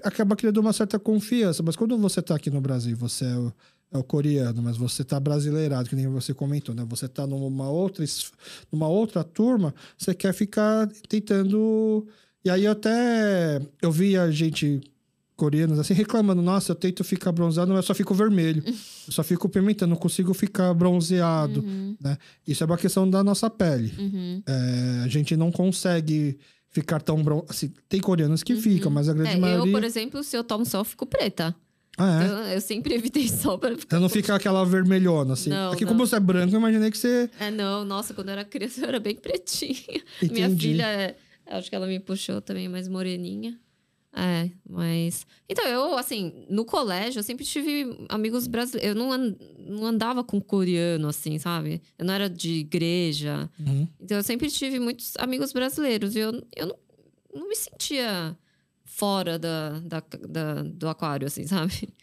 [0.04, 1.62] acaba criando uma certa confiança.
[1.62, 3.54] Mas quando você tá aqui no Brasil, você é,
[3.92, 6.86] é o coreano, mas você tá brasileirado, que nem você comentou, né?
[6.90, 8.04] Você tá numa outra,
[8.72, 12.08] numa outra turma, você quer ficar tentando.
[12.44, 14.82] E aí eu até eu via gente
[15.36, 18.64] coreanos assim reclamando, nossa, eu tento ficar bronzeado, mas eu só fico vermelho.
[18.66, 22.18] eu só fico pimentando, não consigo ficar bronzeado, Uhum, né?
[22.48, 23.94] Isso é uma questão da nossa pele.
[23.98, 24.42] uhum.
[24.48, 26.38] É, a gente não consegue
[26.70, 27.52] ficar tão bronzeado.
[27.52, 29.72] Assim, tem coreanos que ficam, mas a grande É, eu, maioria.
[29.72, 31.56] por exemplo, se eu tomo sol, eu fico preta.
[31.98, 32.28] Ah, é?
[32.28, 33.96] Eu, eu sempre evitei sol pra ficar.
[33.98, 35.50] Você não fica aquela vermelhona, assim.
[35.50, 35.94] Não, Aqui, não.
[35.94, 37.30] como você é branco, eu imaginei que você.
[37.40, 39.76] É, não, nossa, quando eu era criança eu era bem pretinha.
[40.22, 40.68] Minha Entendi.
[40.68, 41.16] filha, é,
[41.52, 43.58] acho que ela me puxou também mais moreninha.
[44.18, 45.28] É, mas.
[45.50, 48.90] Então, eu, assim, no colégio, eu sempre tive amigos brasileiros.
[48.90, 51.82] Eu não, não andava com coreano, assim, sabe?
[52.00, 53.50] Eu não era de igreja.
[53.60, 53.86] Uhum.
[54.00, 56.16] Então, eu sempre tive muitos amigos brasileiros.
[56.16, 56.76] E eu, eu não,
[57.34, 58.38] não me sentia
[58.86, 61.74] fora da, da, da- do aquário, assim, sabe?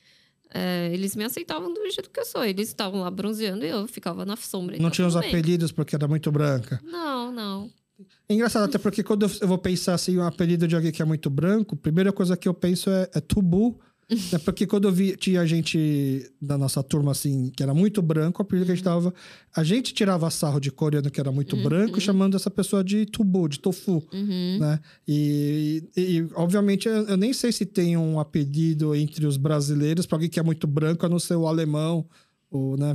[0.54, 2.44] É, eles me aceitavam do jeito que eu sou.
[2.44, 4.72] Eles estavam lá bronzeando e eu ficava na sombra.
[4.76, 6.78] Não então tinha os apelidos porque era muito branca.
[6.84, 7.70] Não, não.
[8.28, 11.04] É engraçado, até porque quando eu- vou pensar assim, um apelido de alguém que é
[11.04, 13.78] muito branco, a primeira coisa que eu penso é, é tubu.
[14.30, 18.42] É porque quando eu vi, tinha gente da nossa turma, assim, que era muito branco,
[18.42, 19.14] o apelido que a gente tava.
[19.56, 23.48] A gente tirava sarro de coreano que era muito branco, chamando essa pessoa de tubu,
[23.48, 24.02] de tofu.
[24.12, 24.58] Uhum.
[24.60, 24.80] né?
[25.08, 30.04] E, e- e, obviamente eu, eu nem sei se tem um apelido entre os brasileiros
[30.04, 32.06] para alguém que é muito branco, a não ser o alemão,
[32.50, 32.94] ou, né?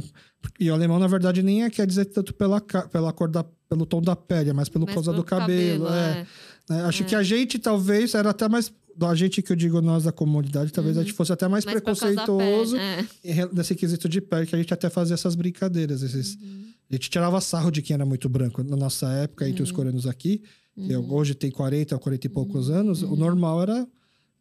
[0.59, 3.85] E o alemão na verdade nem é, quer dizer tanto pela, pela cor da pelo
[3.85, 6.25] tom da pele, é mais pelo Mas causa do cabelo, é.
[6.69, 6.81] né?
[6.85, 10.11] Acho que a gente talvez era até mais a gente que eu digo nós da
[10.11, 13.07] comunidade, talvez a gente fosse até mais Mas preconceituoso pele,
[13.41, 13.49] é.
[13.53, 16.01] nesse quesito de pele, que a gente até fazia essas brincadeiras.
[16.01, 16.67] Esses, Uhum.
[16.89, 18.63] A gente tirava sarro de quem era muito branco.
[18.63, 19.65] Na nossa época, entre Uhum.
[19.65, 20.41] os coreanos aqui,
[20.73, 22.75] que eu- hoje tem 40, 40 e poucos Uhum.
[22.75, 23.87] anos, o normal era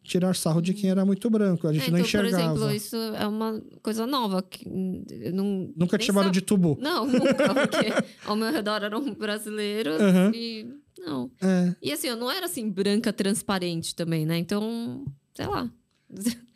[0.07, 1.67] tirar sarro de quem era muito branco.
[1.67, 2.53] A gente É, não então, por enxergava.
[2.53, 4.41] exemplo, isso é uma coisa nova.
[4.41, 4.67] Que
[5.33, 6.77] não, Nunca te chamaram sab- de tubu.
[6.81, 7.93] Não, nunca, porque
[8.25, 10.31] ao meu redor eram brasileiros Uhum.
[10.33, 10.67] e.
[10.99, 11.29] Não.
[11.41, 11.75] É.
[11.81, 14.37] E assim, eu não era assim, branca transparente também, né?
[14.37, 15.05] Então,
[15.35, 15.69] sei lá.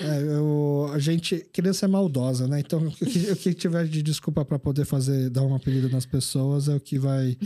[0.00, 1.36] É, eu- a gente.
[1.52, 2.60] Criança é maldosa, né?
[2.60, 6.04] Então, o que, o que tiver de desculpa para poder fazer, dar um apelido nas
[6.04, 7.36] pessoas é o que vai,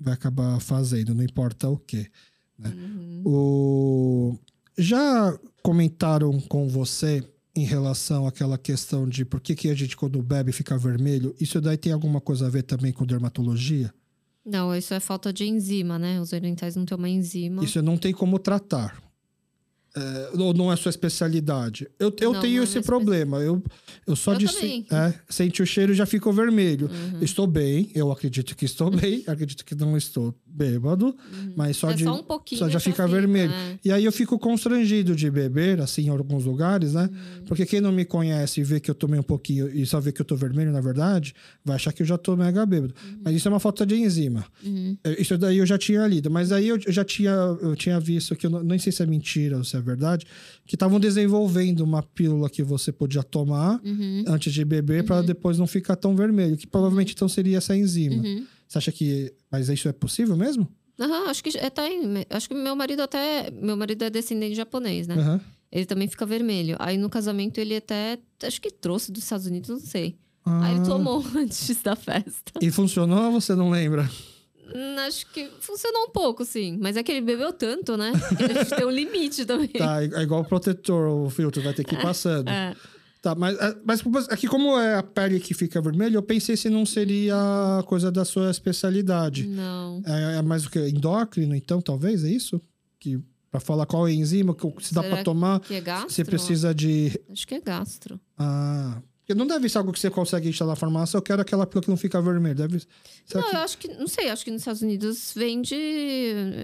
[0.00, 2.06] vai acabar fazendo, não importa o quê.
[2.58, 2.72] Né?
[2.74, 3.22] Uhum.
[3.24, 4.38] O...
[4.78, 7.22] Já comentaram com você
[7.54, 11.34] em relação àquela questão de por que, que a gente, quando bebe, fica vermelho?
[11.40, 13.92] Isso daí tem alguma coisa a ver também com dermatologia?
[14.44, 16.20] Não, isso é falta de enzima, né?
[16.20, 17.62] Os orientais não têm uma enzima.
[17.64, 19.00] Isso não tem como tratar.
[19.96, 21.88] É, ou não é sua especialidade?
[21.98, 23.38] Eu, eu Não, tenho não é esse minha problema.
[23.38, 23.62] Eu,
[24.06, 26.88] eu só Eu de se- é, sente o cheiro e já fico vermelho.
[26.88, 27.18] Uhum.
[27.22, 31.16] Estou bem, eu acredito que estou bem, acredito que não estou bêbado,
[31.56, 32.04] mas só é de.
[32.04, 32.58] só um pouquinho.
[32.58, 33.52] só já fica vermelho.
[33.52, 33.78] é.
[33.84, 37.08] E aí eu fico constrangido de beber, assim, em alguns lugares, né?
[37.10, 37.44] Uhum.
[37.46, 40.12] Porque quem não me conhece e vê que eu tomei um pouquinho e só vê
[40.12, 41.34] que eu tô vermelho, na verdade,
[41.64, 42.94] vai achar que eu já tô mega bêbado.
[43.24, 44.44] Mas isso é uma falta de enzima.
[44.64, 44.96] Uhum.
[45.04, 46.30] É, Isso daí eu já tinha lido.
[46.30, 47.30] Mas aí eu eu já tinha,
[47.60, 50.26] eu tinha visto que eu não, nem sei se é mentira ou se é verdade,
[50.66, 54.24] que estavam desenvolvendo uma pílula que você podia tomar Uhum.
[54.26, 56.56] antes de beber para depois não ficar tão vermelho.
[56.56, 58.22] Que provavelmente então seria essa enzima.
[58.22, 58.46] Uhum.
[58.68, 59.32] Você acha que.
[59.50, 60.68] Mas isso é possível mesmo?
[61.00, 64.54] Aham, acho que é, tá em, acho que meu marido até, meu marido é descendente
[64.54, 65.14] japonês, né?
[65.14, 65.40] Aham.
[65.72, 66.76] Ele também fica vermelho.
[66.78, 70.16] Aí no casamento ele até, acho que trouxe dos Estados Unidos, não sei.
[70.44, 70.84] Aí ele Ah.
[70.84, 72.52] tomou antes da festa.
[72.60, 74.10] E funcionou ou você não lembra?
[75.06, 76.78] Acho que funcionou um pouco, sim.
[76.80, 78.12] Mas é que ele bebeu tanto, né?
[78.14, 79.68] A gente tem um limite também.
[79.68, 82.48] Tá, é igual o protetor, o filtro, vai ter que ir passando.
[82.48, 82.74] É.
[83.22, 86.70] Tá, mas, é, mas aqui, como é a pele que fica vermelha, eu pensei se
[86.70, 87.36] não seria
[87.86, 89.46] coisa da sua especialidade.
[89.46, 90.02] Não.
[90.06, 90.78] É, é mais o que?
[90.78, 92.24] Endócrino, então, talvez?
[92.24, 92.60] É isso?
[92.98, 95.80] Que, pra falar qual é a enzima, que, se dá Será pra tomar, Que é
[95.82, 96.10] gastro?
[96.10, 97.12] você precisa de.
[97.30, 98.18] Acho que é gastro.
[98.38, 99.02] Ah.
[99.30, 101.84] Porque não deve ser algo que você consegue instalar na farmácia, eu quero aquela pílula
[101.84, 102.52] que não fica vermelha.
[102.56, 102.80] Deve.
[103.24, 105.76] Será não, que- eu acho que, não sei, acho que nos Estados Unidos vende,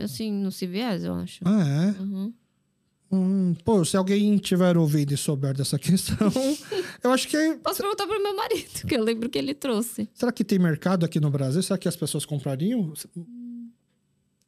[0.03, 1.41] assim, no CVS, eu acho.
[1.45, 2.03] Ah, é?
[2.03, 2.35] Uhum.
[3.13, 6.29] Hum, pô, se alguém tiver ouvido e souber dessa questão,
[7.05, 7.55] eu acho que.
[7.63, 10.09] Posso perguntar pro meu marido, que eu lembro que ele trouxe.
[10.13, 11.63] Será que tem mercado aqui no Brasil?
[11.63, 12.93] Será que as pessoas comprariam?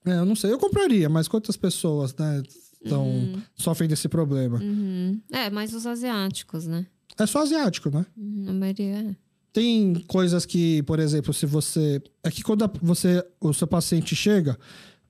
[0.04, 0.52] É, eu não sei.
[0.52, 2.42] Eu compraria, mas quantas pessoas, né,
[2.88, 4.58] tão, sofrem desse problema?
[4.58, 5.20] Uhum.
[5.30, 6.84] É, mas os asiáticos, né?
[7.18, 8.06] É só asiático, né?
[8.16, 9.16] Uhum, a maioria é.
[9.52, 12.00] Tem coisas que, por exemplo, se você.
[12.22, 14.56] É que quando você, o seu paciente chega,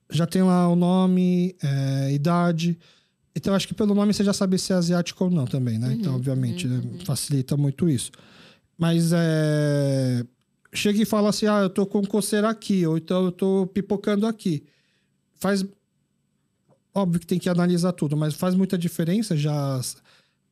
[0.09, 2.79] já tem lá o nome, é, idade.
[3.35, 5.93] Então, acho que pelo nome você já sabe se é asiático ou não também, né?
[5.93, 8.11] então, obviamente, né, facilita muito isso.
[8.77, 10.25] Mas é.
[10.73, 14.25] Chega e fala assim: ah, eu tô com coceira aqui, ou então eu tô pipocando
[14.25, 14.63] aqui.
[15.35, 15.65] Faz.
[16.93, 19.79] Óbvio que tem que analisar tudo, mas faz muita diferença já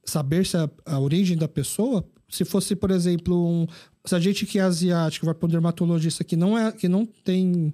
[0.10, 3.68] saber se a, a origem da pessoa se fosse, por exemplo, um,
[4.06, 7.06] se a gente que é asiático vai para um dermatologista que não, é, que não
[7.06, 7.72] tem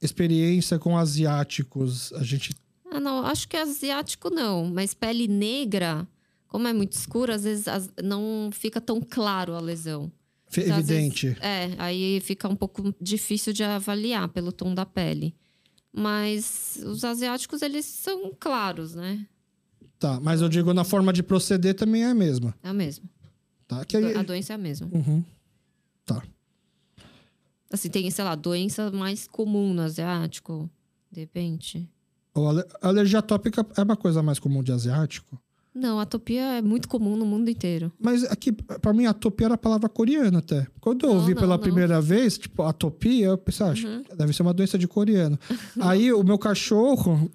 [0.00, 2.54] experiência com asiáticos, a gente.
[2.90, 6.06] Ah, não, acho que asiático não, mas pele negra,
[6.46, 10.10] como é muito escura, às vezes as- não fica tão claro a lesão.
[10.56, 11.26] Então, evidente.
[11.26, 15.34] vezes- é, aí fica um pouco difícil de avaliar pelo tom da pele.
[15.92, 19.26] Mas os asiáticos, eles são claros, né?
[19.98, 22.54] Tá, mas eu digo na forma de proceder também é a mesma.
[22.62, 23.08] É a mesma.
[23.66, 23.84] Tá?
[23.84, 24.88] Que aí- A doença é a mesma.
[24.92, 25.24] Uhum.
[26.04, 26.22] Tá.
[27.70, 30.70] Assim, tem, sei lá, doença mais comum no asiático,
[31.10, 31.88] de repente.
[32.34, 35.40] Ou ale- alergia atópica é uma coisa mais comum de asiático.
[35.76, 37.92] Não, atopia é muito comum no mundo inteiro.
[38.00, 40.66] Mas aqui, pra mim, atopia era a palavra coreana até.
[40.80, 41.62] Quando eu Não, ouvi não, pela não.
[41.62, 44.02] primeira vez, tipo, atopia, eu pensei, ah, acho Uhum.
[44.04, 45.38] que deve ser uma doença de coreano.
[45.80, 47.30] Aí o meu cachorro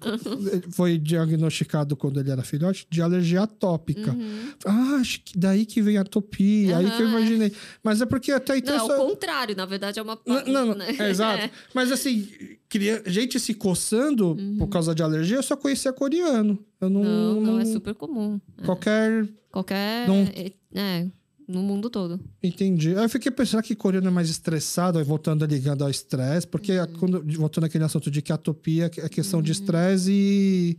[0.70, 4.10] foi diagnosticado quando ele era filhote de alergia atópica.
[4.12, 4.52] Uhum.
[4.64, 6.78] Ah, acho que daí que vem a atopia.
[6.78, 7.10] Aí que eu é.
[7.10, 7.52] imaginei.
[7.82, 8.76] Mas é porque até então.
[8.76, 10.18] Não, só- é o contrário, na verdade é uma...
[10.26, 10.94] Não, não, não, né?
[10.98, 11.48] é, exato.
[11.74, 12.28] Mas assim,
[12.72, 16.58] queria, gente se coçando por causa de alergia, eu só conhecia coreano.
[16.80, 17.00] Eu não.
[17.02, 17.34] Uhum.
[17.34, 18.40] Não, não, é super comum.
[18.58, 18.64] É.
[18.64, 19.28] Qualquer.
[19.50, 20.08] Qualquer...
[20.08, 20.26] Não-
[20.74, 21.06] É,
[21.46, 22.18] no mundo todo.
[22.42, 22.96] Entendi.
[22.96, 26.78] Aí eu fiquei pensando que coreano é mais estressado, aí voltando ligando ao estresse, porque
[26.78, 26.86] Uhum.
[26.98, 30.78] quando, voltando aquele assunto de que atopia é questão de estresse e.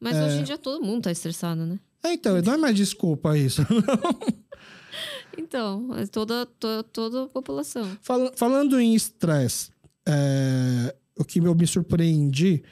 [0.00, 1.78] Mas hoje em dia todo mundo tá estressado, né?
[2.02, 3.62] É, então, não é mais desculpa isso.
[5.36, 7.84] Então, é toda, to- toda a população.
[8.00, 9.70] Fal- falando em estresse,
[10.06, 12.62] é, o que eu me surpreendi,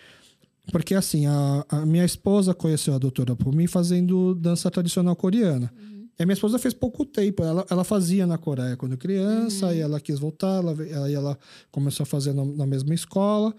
[0.71, 5.73] porque assim, a, a minha esposa conheceu a doutora por mim fazendo dança tradicional coreana.
[6.19, 7.43] E a minha esposa fez pouco tempo.
[7.43, 11.39] Ela, ela fazia na Coreia quando criança, aí ela quis voltar, ela, aí ela
[11.71, 13.55] começou a fazer na, na mesma escola.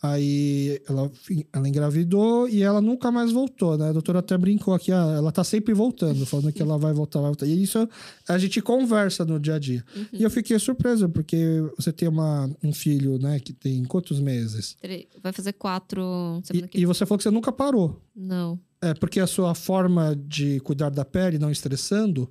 [0.00, 1.10] Aí ela,
[1.52, 3.88] ela engravidou e ela nunca mais voltou, né?
[3.88, 7.20] A doutora até brincou aqui, ah, ela tá sempre voltando, falando que ela vai voltar,
[7.20, 7.46] vai voltar.
[7.46, 7.88] E isso
[8.28, 9.84] a gente conversa no dia a dia.
[10.12, 11.36] E eu fiquei surpreso, porque
[11.76, 14.76] você tem uma, um filho, né, que tem quantos meses?
[15.20, 18.00] Vai fazer quatro E, e você falou que você nunca parou.
[18.14, 18.58] Não.
[18.80, 22.30] É porque a sua forma de cuidar da pele, não estressando,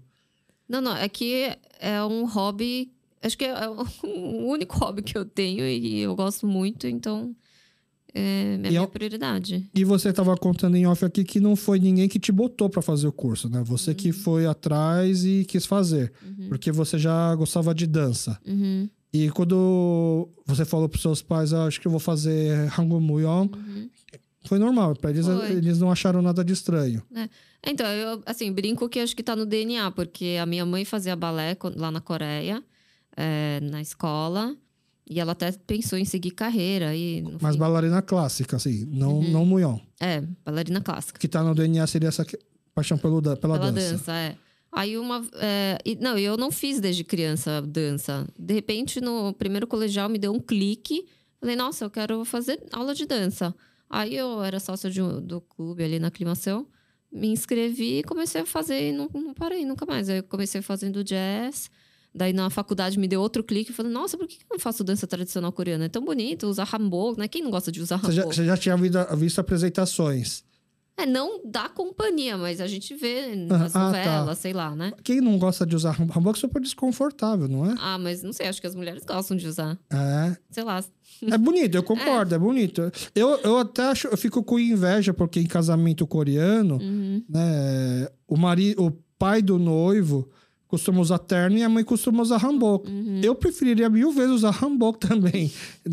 [0.69, 0.95] Não, não.
[0.95, 2.93] É que é um hobby.
[3.21, 3.85] Acho que é o
[4.47, 7.35] único hobby que eu tenho e eu gosto muito, então
[8.13, 9.69] é E minha é prioridade.
[9.73, 12.81] E você estava contando em off aqui que não foi ninguém que te botou para
[12.81, 13.61] fazer o curso, né?
[13.65, 16.11] Você que foi atrás e quis fazer,
[16.49, 18.39] porque você já gostava de dança.
[18.45, 23.01] Uhum, E quando você falou para seus pais, ah, acho que eu vou fazer Hangul
[23.01, 23.89] Muyeon, uhum.
[24.45, 24.95] foi normal.
[24.95, 25.51] Para eles, Foi.
[25.51, 27.01] eles não acharam nada de estranho.
[27.65, 31.15] Então, eu, assim, brinco que acho que tá no DNA, porque a minha mãe fazia
[31.15, 32.63] balé lá na Coreia,
[33.15, 34.55] é, na escola,
[35.09, 36.95] e ela até pensou em seguir carreira.
[36.95, 39.31] E, Mas fim- bailarina clássica, assim, não, Uhum.
[39.31, 39.79] não Muyeon.
[39.99, 41.19] É, bailarina clássica.
[41.19, 42.25] Que tá no DNA seria essa
[42.75, 43.91] paixão pelo, pela, Pela dança.
[43.93, 44.35] dança, é.
[44.71, 45.25] Aí uma.
[45.35, 48.27] é, e- não, eu não fiz desde criança dança.
[48.37, 51.05] De repente, no primeiro colegial, me deu um clique.
[51.39, 53.55] Falei, nossa, eu quero fazer aula de dança.
[53.89, 56.67] Aí eu era sócia de do clube ali na aclimação.
[57.09, 60.09] Me inscrevi e comecei a fazer e não, não parei nunca mais.
[60.09, 61.71] Aí eu comecei fazendo jazz.
[62.17, 64.83] Daí na faculdade me deu outro clique e falei, nossa, por que eu não faço
[64.83, 65.85] dança tradicional coreana?
[65.85, 67.27] É tão bonito, usar hanbok, né?
[67.27, 68.35] Quem não gosta de usar Você já, hanbok?
[68.35, 68.75] você já tinha
[69.15, 70.43] visto, apresentações.
[70.99, 73.85] É, não da companhia, mas a gente vê nas ah, tá.
[73.85, 74.93] novelas, sei lá, né?
[75.03, 77.75] Quem não gosta de usar hanbok é super desconfortável, não é?
[77.77, 79.77] Ah, mas não sei, acho que as mulheres gostam de usar.
[79.91, 80.35] É.
[80.49, 80.83] Sei lá.
[81.21, 82.91] É bonito, eu concordo, é, bonito.
[83.13, 87.23] Eu, eu até acho, eu fico com inveja, porque em casamento coreano, Uhum.
[87.29, 88.89] né, o, mari, o
[89.19, 90.27] pai do noivo
[90.67, 92.89] costuma usar terno e a mãe costuma usar hanbok.
[92.89, 93.21] Uhum.
[93.23, 95.51] Eu preferiria mil vezes usar hanbok também.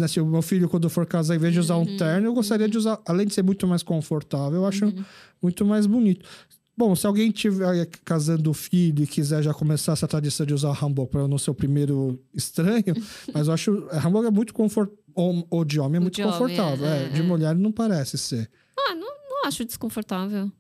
[0.09, 1.83] Se o meu filho, quando for casar, em vez de usar Uhum.
[1.83, 5.05] um terno, eu gostaria de usar, além de ser muito mais confortável, eu acho Uhum.
[5.43, 6.29] muito mais bonito.
[6.77, 11.09] Bom, se alguém tiver casando filho e quiser já começar essa tradição de usar hanbok
[11.13, 12.95] para não ser o primeiro estranho,
[13.33, 16.85] mas eu acho hanbok é muito confortável, ou, de homem é O muito confortável.
[16.85, 18.51] é, é, é, de mulher não parece ser.
[18.77, 20.51] Ah, não, não acho desconfortável.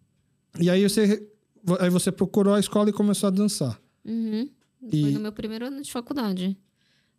[0.60, 1.26] E aí você,
[1.80, 3.76] aí você procurou a escola e começou a dançar.
[4.04, 4.48] Uhum.
[4.90, 6.56] E- Foi no meu primeiro ano de faculdade.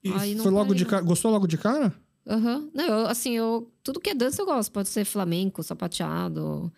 [0.03, 1.01] E Aí não foi logo parei, de cara.
[1.03, 1.93] Gostou logo de cara?
[2.27, 2.69] Aham.
[2.73, 4.71] Não, eu, assim, eu, tudo que é dança eu gosto.
[4.71, 6.71] Pode ser flamenco, sapateado,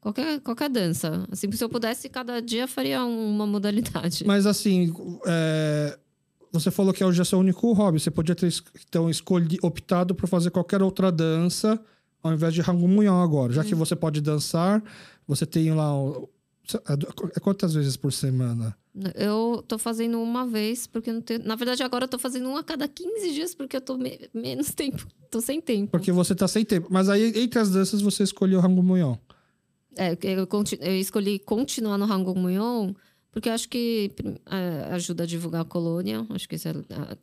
[0.00, 1.26] qualquer, qualquer dança.
[1.30, 4.24] Assim, se eu pudesse, cada dia faria uma modalidade.
[4.26, 4.92] Mas assim,
[5.26, 5.98] é,
[6.52, 7.98] você falou que hoje é seu único hobby.
[8.00, 8.52] Você podia ter
[8.88, 11.80] então escolhi, optado por fazer qualquer outra dança
[12.22, 13.52] ao invés de Hangumunhão agora.
[13.52, 13.78] Já que Hum.
[13.78, 14.82] você pode dançar,
[15.26, 15.94] você tem lá.
[15.96, 16.28] o-
[17.36, 18.76] é quantas vezes por semana?
[19.14, 21.44] Eu tô fazendo uma vez, porque não tenho.
[21.44, 24.18] Na verdade, agora eu tô fazendo uma a cada 15 dias, porque eu tô me-
[24.32, 25.06] menos tempo.
[25.28, 25.90] Tô sem tempo.
[25.90, 26.86] Porque você tá sem tempo.
[26.88, 29.18] Mas aí, entre as danças, você escolheu Hangumunhão.
[29.96, 32.36] É, eu, conti- eu escolhi continuar no Hangul
[33.32, 34.12] Porque eu acho que
[34.46, 36.72] é, ajuda a divulgar a colônia, acho que isso é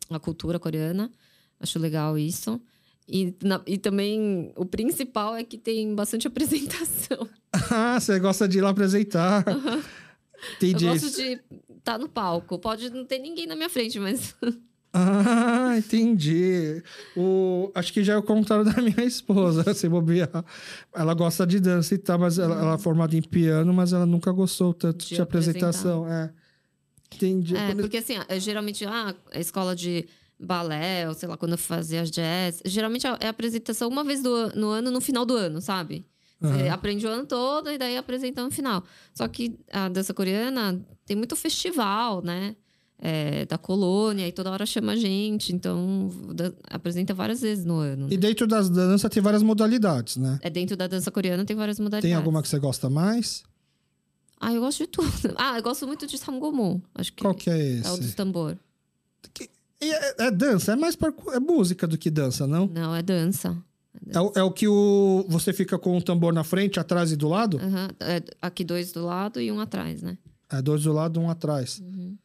[0.10, 1.10] a, a cultura coreana.
[1.60, 2.60] Acho legal isso.
[3.08, 7.28] E, na, e também o principal é que tem bastante apresentação.
[7.96, 9.44] Ah, você gosta de ir lá apresentar.
[9.48, 9.82] Uhum.
[10.56, 10.86] Entendi.
[10.86, 11.44] Eu gosto de estar
[11.84, 12.60] tá no palco.
[12.60, 14.36] Pode não ter ninguém na minha frente, mas.
[14.96, 16.84] Ah, entendi.
[17.18, 20.46] O, acho que já é o contrário da minha esposa, se bobear.
[20.94, 24.06] Ela gosta de dança e tal, mas ela, ela é formada em piano, mas ela
[24.06, 26.08] nunca gostou tanto de, de apresentação.
[26.08, 26.32] É.
[27.12, 27.58] Entendi.
[27.58, 30.08] É, porque assim, é, geralmente, ah, a escola de
[30.40, 34.68] balé, ou sei lá, quando eu fazia jazz, geralmente é apresentação uma vez do, no
[34.68, 36.06] ano, no final do ano, sabe?
[36.44, 36.74] Você uhum.
[36.74, 38.84] aprende o ano todo e daí apresenta no final.
[39.14, 42.56] Só que a dança coreana tem muito festival, né?
[43.06, 47.76] É, da colônia e toda hora chama a gente, então da, apresenta várias vezes no
[47.76, 48.08] ano.
[48.08, 48.14] Né?
[48.14, 50.40] E dentro das danças tem várias modalidades, né?
[50.42, 52.10] É dentro da dança coreana tem várias modalidades.
[52.10, 53.44] Tem alguma que você gosta mais?
[54.40, 55.10] Ah, eu gosto de tudo.
[55.38, 56.82] Ah, eu gosto muito de samgomu.
[56.96, 57.88] Acho que Qual que é esse?
[57.88, 58.58] É o do tambor.
[59.34, 59.50] Que,
[59.82, 62.68] é, é, dança, é mais para é música do que dança, não?
[62.68, 63.58] Não, é dança.
[64.10, 67.16] É, o, é o que o, você fica com o tambor na frente, atrás e
[67.16, 67.58] do lado?
[67.58, 67.88] Uhum.
[68.00, 70.18] É, aqui dois do lado e um atrás, né?
[70.52, 71.80] É dois do lado, um atrás.
[71.80, 72.18] Uhum.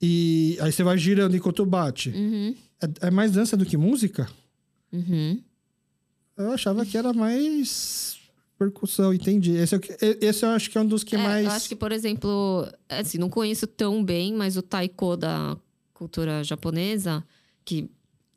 [0.00, 2.10] E aí você vai girando enquanto bate.
[2.10, 2.54] Uhum.
[2.80, 4.28] É, é, mais dança do que música?
[4.92, 5.42] Uhum.
[6.36, 8.18] Eu achava que era mais
[8.58, 9.52] percussão, entendi.
[9.52, 9.80] Esse, é,
[10.20, 11.46] esse eu acho que é um dos que é, mais.
[11.46, 15.56] Eu acho que, por exemplo, assim, não conheço tão bem, mas o taiko da
[15.94, 17.24] cultura japonesa,
[17.64, 17.90] que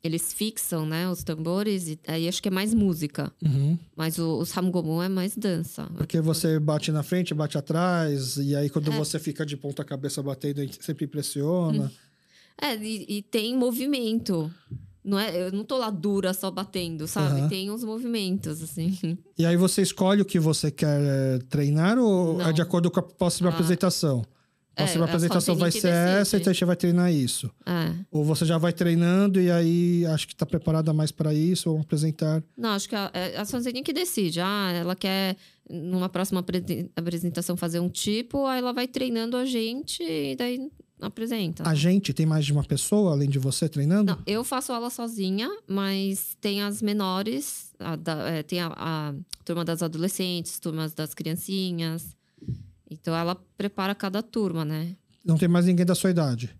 [0.04, 3.32] eles fixam, né, os tambores, e aí acho que é mais música.
[3.43, 3.78] Uhum.
[3.95, 5.89] Mas o, o samgomu é mais dança.
[5.97, 8.97] Porque você bate na frente, bate atrás, e aí quando é.
[8.97, 11.86] você fica de ponta cabeça batendo, sempre impressiona.
[11.86, 11.89] Hum.
[12.62, 14.52] É, e, e, tem movimento.
[15.04, 17.41] Não é, eu não tô lá dura só batendo, sabe?
[17.41, 17.47] Uhum.
[17.47, 19.18] Tem uns movimentos, assim.
[19.38, 22.50] E aí você escolhe o que você quer eh, treinar ou não.
[22.50, 23.54] é de acordo com a próxima ah.
[23.54, 24.26] apresentação?
[24.84, 27.49] É, apresentação vai ser essa e você vai treinar isso.
[27.65, 27.93] É.
[28.11, 31.80] Ou você já vai treinando e aí acho que está preparada mais para isso ou
[31.80, 32.43] apresentar?
[32.57, 34.39] Não, acho que a, é, a Sanzini que decide.
[34.41, 35.36] Ah, ela quer
[35.69, 36.43] numa próxima
[36.95, 40.69] apresentação fazer um tipo, aí ela vai treinando a gente e daí
[41.01, 41.67] apresenta.
[41.67, 44.11] A gente tem mais de uma pessoa além de você treinando?
[44.11, 49.13] Não, eu faço aula sozinha, mas tem as menores, a da, é, tem a, a
[49.45, 52.15] turma das adolescentes, turmas das criancinhas.
[52.90, 54.96] Então ela prepara cada turma, né?
[55.24, 56.56] Não tem mais ninguém da sua idade?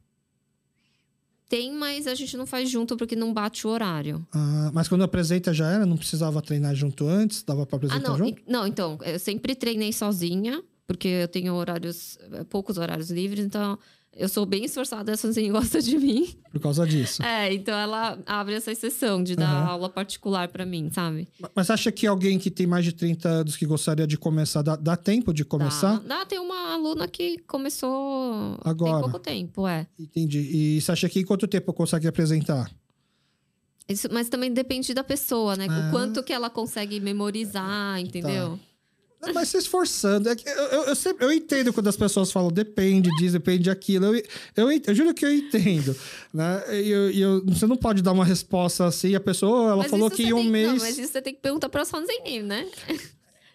[1.50, 4.26] Tem, mas a gente não faz junto porque não bate o horário.
[4.32, 5.84] Ah, mas quando apresenta já era?
[5.84, 7.42] Não precisava treinar junto antes?
[7.42, 8.42] Dava para apresentar ah, não, junto?
[8.48, 12.20] Não, então, eu sempre treinei sozinha, porque eu tenho horários,
[12.50, 13.80] poucos horários livres, então
[14.20, 16.36] eu sou bem esforçada, a Sanzine gosta de mim.
[16.52, 17.24] Por causa disso.
[17.24, 19.70] É, então ela abre essa exceção de dar uhum.
[19.70, 21.28] aula particular para mim, sabe?
[21.56, 24.76] Mas acha que alguém que tem mais de 30 anos que gostaria de começar, dá,
[24.76, 26.00] dá tempo de começar?
[26.02, 26.20] Dá.
[26.20, 28.92] dá, tem uma aluna que começou Agora.
[28.92, 29.88] tem pouco tempo, é.
[29.98, 30.40] Entendi.
[30.40, 32.70] E você acha que em quanto tempo consegue apresentar?
[33.88, 35.66] Isso, mas também depende da pessoa, né?
[35.68, 35.88] Ah.
[35.88, 38.52] O quanto que ela consegue memorizar, entendeu?
[38.52, 38.69] Tá.
[39.34, 40.30] Mas se esforçando.
[40.30, 43.66] É que eu, eu, eu, sempre, eu entendo quando as pessoas falam depende disso, depende
[43.66, 44.06] daquilo.
[44.06, 44.24] Eu,
[44.56, 45.96] eu, eu, juro que eu entendo.
[46.34, 46.64] Né?
[46.82, 50.10] E eu, eu, você não pode dar uma resposta assim, a pessoa ela mas falou
[50.10, 50.68] que em um tem, mês.
[50.68, 52.66] Não, mas isso você tem que perguntar para as Fanzenim, né?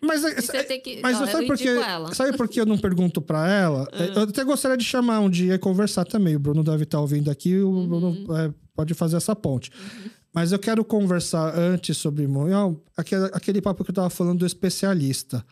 [0.02, 3.22] Mas, você tem que, mas ó, sabe, por que, sabe por que eu não pergunto
[3.22, 3.88] para ela?
[3.92, 4.04] Uhum.
[4.16, 6.36] Eu até gostaria de chamar um dia e conversar também.
[6.36, 7.88] O Bruno deve estar ouvindo aqui, o uhum.
[7.88, 9.70] Bruno é, pode fazer essa ponte.
[9.70, 10.10] Uhum.
[10.34, 12.26] Mas eu quero conversar antes sobre
[12.96, 15.46] aquele, aquele papo que eu tava falando do especialista.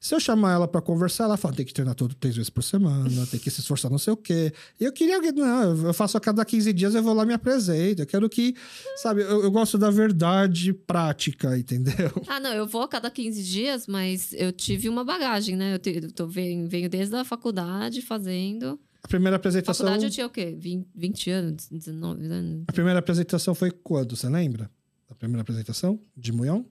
[0.00, 2.62] Se eu chamar ela para conversar, ela fala: tem que treinar todo três vezes por
[2.62, 4.52] semana, tem que se esforçar, não sei o quê.
[4.78, 7.34] E eu queria que, não, eu faço a cada 15 dias, eu vou lá me
[7.34, 8.02] apresento.
[8.02, 8.54] Eu quero que,
[8.96, 12.12] sabe, eu, eu gosto da verdade prática, entendeu?
[12.28, 15.74] Ah, não, eu vou a cada 15 dias, mas eu tive uma bagagem, né?
[15.74, 18.78] Eu, te, eu tô, venho, venho desde a faculdade fazendo.
[19.08, 19.86] A primeira apresentação.
[19.86, 20.54] Na faculdade eu tinha o quê?
[20.54, 22.64] 20, 20 anos, 19 anos.
[22.68, 24.14] A primeira apresentação foi quando?
[24.14, 24.70] Você lembra?
[25.08, 26.66] A primeira apresentação de Munhão?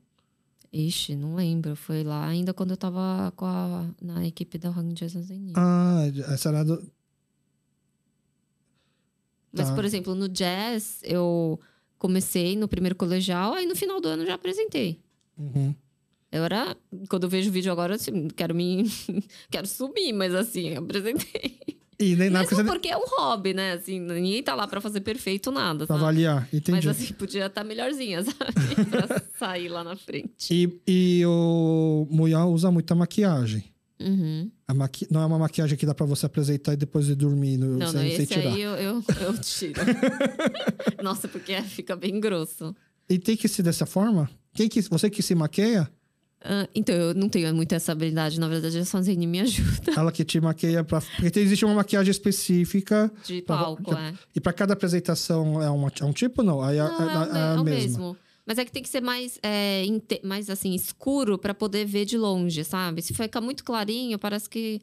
[0.71, 1.75] Ixi, não lembro.
[1.75, 5.15] Foi lá ainda quando eu tava com a, na equipe da Hang Jazz
[5.55, 6.91] Ah, essa era do.
[9.51, 9.75] Mas, tá.
[9.75, 11.59] por exemplo, no jazz, eu
[11.97, 15.01] comecei no primeiro colegial, aí no final do ano já apresentei.
[15.35, 15.73] Uhum.
[16.31, 16.77] Eu era.
[17.09, 18.83] Quando eu vejo o vídeo agora, assim, quero me.
[19.49, 21.77] quero subir, mas assim, apresentei.
[21.99, 22.63] E nem Mesmo você...
[22.63, 23.73] porque é um hobby, né?
[23.73, 25.87] Assim, ninguém tá lá pra fazer perfeito nada.
[25.87, 25.99] Pra sabe?
[25.99, 26.85] avaliar, entendi.
[26.85, 28.85] Mas assim, podia estar tá melhorzinha, sabe?
[28.89, 30.29] pra sair lá na frente.
[30.51, 33.63] E, e o Muyao usa muita maquiagem.
[33.99, 34.51] Uhum.
[34.75, 35.07] Maqui...
[35.09, 37.77] Não é uma maquiagem que dá pra você apresentar e depois de dormir no...
[37.77, 38.53] não, sem, não, esse tirar.
[38.53, 39.81] aí eu, eu, eu tiro.
[41.01, 42.75] Nossa, porque fica bem grosso.
[43.09, 44.29] E tem que ser dessa forma?
[44.53, 44.81] Quem que...
[44.83, 45.89] Você que se maqueia?
[46.41, 48.39] Ah, então, eu não tenho muito essa habilidade.
[48.39, 49.93] Na verdade, a Sonzine me ajuda.
[49.97, 51.01] Ela que te maqueia pra.
[51.01, 53.11] Porque existe uma maquiagem específica.
[53.25, 54.13] De pra- palco, é.
[54.35, 56.61] E pra cada apresentação é, uma, é um tipo, não?
[56.61, 57.63] Aí Não, é, a- a é o mesma.
[57.63, 58.17] mesmo.
[58.45, 62.05] Mas é que tem que ser mais, é, inte- mais assim, escuro pra poder ver
[62.05, 63.01] de longe, sabe?
[63.01, 64.79] Se ficar muito clarinho, parece que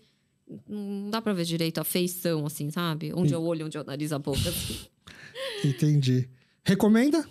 [0.69, 3.13] não dá pra ver direito a feição, assim, sabe?
[3.15, 4.39] Onde é o olho, onde é o nariz, a boca.
[4.51, 4.81] assim.
[5.65, 6.29] Entendi.
[6.63, 7.27] Recomenda?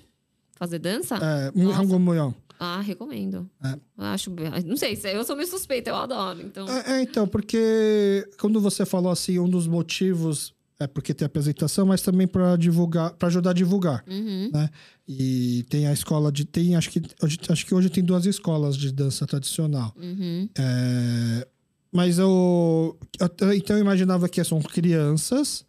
[0.56, 1.18] Fazer dança?
[1.18, 1.80] É, Nossa.
[2.64, 3.50] Ah, recomendo.
[3.64, 3.78] É.
[3.98, 4.32] Acho.
[4.66, 6.42] Não sei, eu sou meio suspeita, eu adoro.
[6.42, 6.68] Então.
[6.68, 11.86] É, é, então, porque quando você falou assim, um dos motivos é porque tem apresentação,
[11.86, 14.04] mas também para divulgar, para ajudar a divulgar.
[14.08, 14.50] Uhum.
[15.08, 16.46] E tem a escola de.
[16.46, 19.94] Tem, acho que, hoje, acho que hoje tem duas escolas de dança tradicional.
[19.98, 20.48] Uhum.
[20.58, 21.48] É,
[21.92, 25.66] mas eu, eu- Então eu imaginava que são crianças.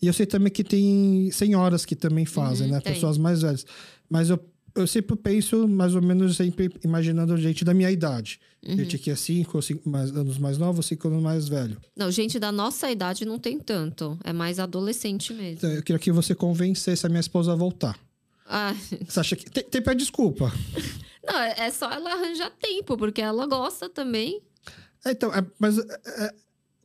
[0.00, 2.80] E eu sei também que tem senhoras que também fazem, Uhum, né?
[2.80, 2.94] tem.
[2.94, 3.66] Pessoas mais velhas.
[4.08, 4.38] Mas eu,
[4.74, 8.40] eu sempre penso, mais ou menos, sempre imaginando gente da minha idade.
[8.66, 8.76] Uhum.
[8.76, 11.76] Gente que é cinco, cinco mais, anos mais novo, cinco anos mais velho.
[11.96, 14.18] Não, gente da nossa idade não tem tanto.
[14.24, 15.58] É mais adolescente mesmo.
[15.58, 17.98] Então, eu queria que você convencesse a minha esposa a voltar.
[18.48, 18.74] Ah,
[19.06, 19.50] Você acha que.
[19.50, 20.50] Tem, tem pé desculpa.
[21.26, 24.40] não, é é só ela arranjar tempo, porque ela gosta também.
[25.04, 25.84] É, Então, é, mas é,
[26.24, 26.34] é,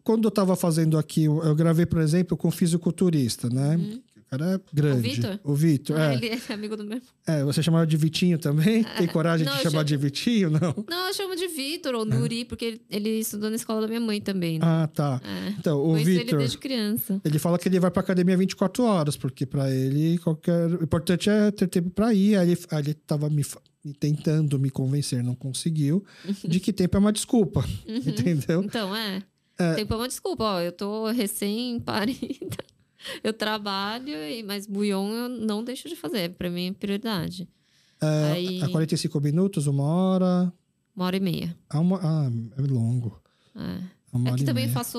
[0.03, 3.77] quando eu tava fazendo aqui, eu, gravei, por exemplo, com um fisiculturista, né?
[3.77, 5.01] O cara é grande.
[5.09, 5.39] Vitor?
[5.43, 6.15] O Vitor, Ah, é.
[6.15, 7.01] Ele é amigo do meu.
[7.27, 8.83] É, você chamava de Vitinho também?
[8.97, 10.49] Tem coragem não, de chamar chamo- de Vitinho?
[10.49, 10.85] Não.
[10.89, 13.99] Não, eu chamo de Vitor ou Nuri, porque ele, ele estudou na escola da minha
[14.01, 14.59] mãe também.
[14.59, 14.65] Né?
[14.65, 15.21] Ah, tá.
[15.23, 15.49] É.
[15.59, 17.21] Então, o Conheço ele Vitor, desde criança.
[17.23, 20.67] ele fala que ele vai pra academia 24 horas, porque pra ele, qualquer...
[20.71, 22.35] O importante é ter tempo pra ir.
[22.37, 23.45] Aí ele, aí ele tava me,
[23.99, 26.03] tentando me convencer, não conseguiu,
[26.43, 27.63] de que tempo é uma desculpa.
[27.87, 28.63] Entendeu?
[28.63, 29.21] Então, é.
[29.75, 30.61] Tempo é uma desculpa, ó.
[30.61, 32.57] Eu tô recém-parida.
[33.23, 34.13] Eu trabalho,
[34.45, 36.31] mas buion eu não deixo de fazer.
[36.35, 37.47] Pra mim é prioridade.
[38.01, 40.53] É, Aí, A 45 minutos, uma hora.
[40.95, 41.57] uma hora e meia.
[41.69, 41.99] Ah, uma...
[42.01, 43.21] ah é longo.
[43.55, 44.03] É.
[44.29, 44.73] É que também meia.
[44.73, 44.97] faço.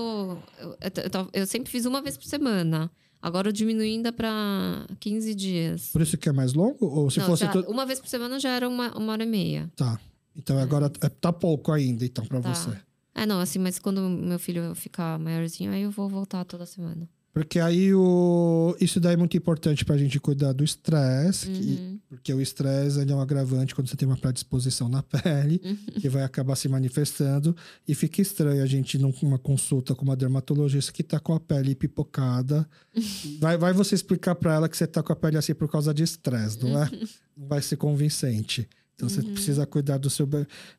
[0.58, 2.90] Eu, eu, eu sempre fiz uma vez por semana.
[3.22, 5.88] Agora eu diminui ainda pra 15 dias.
[5.92, 6.84] Por isso que é mais longo?
[6.86, 7.44] Ou se Não, fosse.
[7.44, 9.70] já- to- Uma vez por semana já era uma, uma hora e meia.
[9.76, 9.98] Tá.
[10.36, 12.52] Então agora é- tá pouco ainda, então, pra Tá.
[12.54, 12.76] você.
[13.14, 17.08] É, não, assim, mas quando meu filho ficar maiorzinho, aí eu vou voltar toda semana.
[17.34, 18.76] Porque aí o...
[18.80, 21.98] isso daí é muito importante pra gente cuidar do estresse, Uhum.
[22.08, 25.76] porque o estresse é um agravante quando você tem uma predisposição na pele, Uhum.
[26.00, 27.54] que vai acabar se manifestando,
[27.88, 31.74] e fica estranho a gente numa consulta com uma dermatologista que tá com a pele
[31.74, 32.66] pipocada.
[33.40, 35.92] Vai, vai você explicar pra ela que você tá com a pele assim por causa
[35.92, 36.88] de estresse, não é?
[37.36, 38.68] Não vai ser convincente.
[38.94, 40.28] Então você precisa cuidar do seu.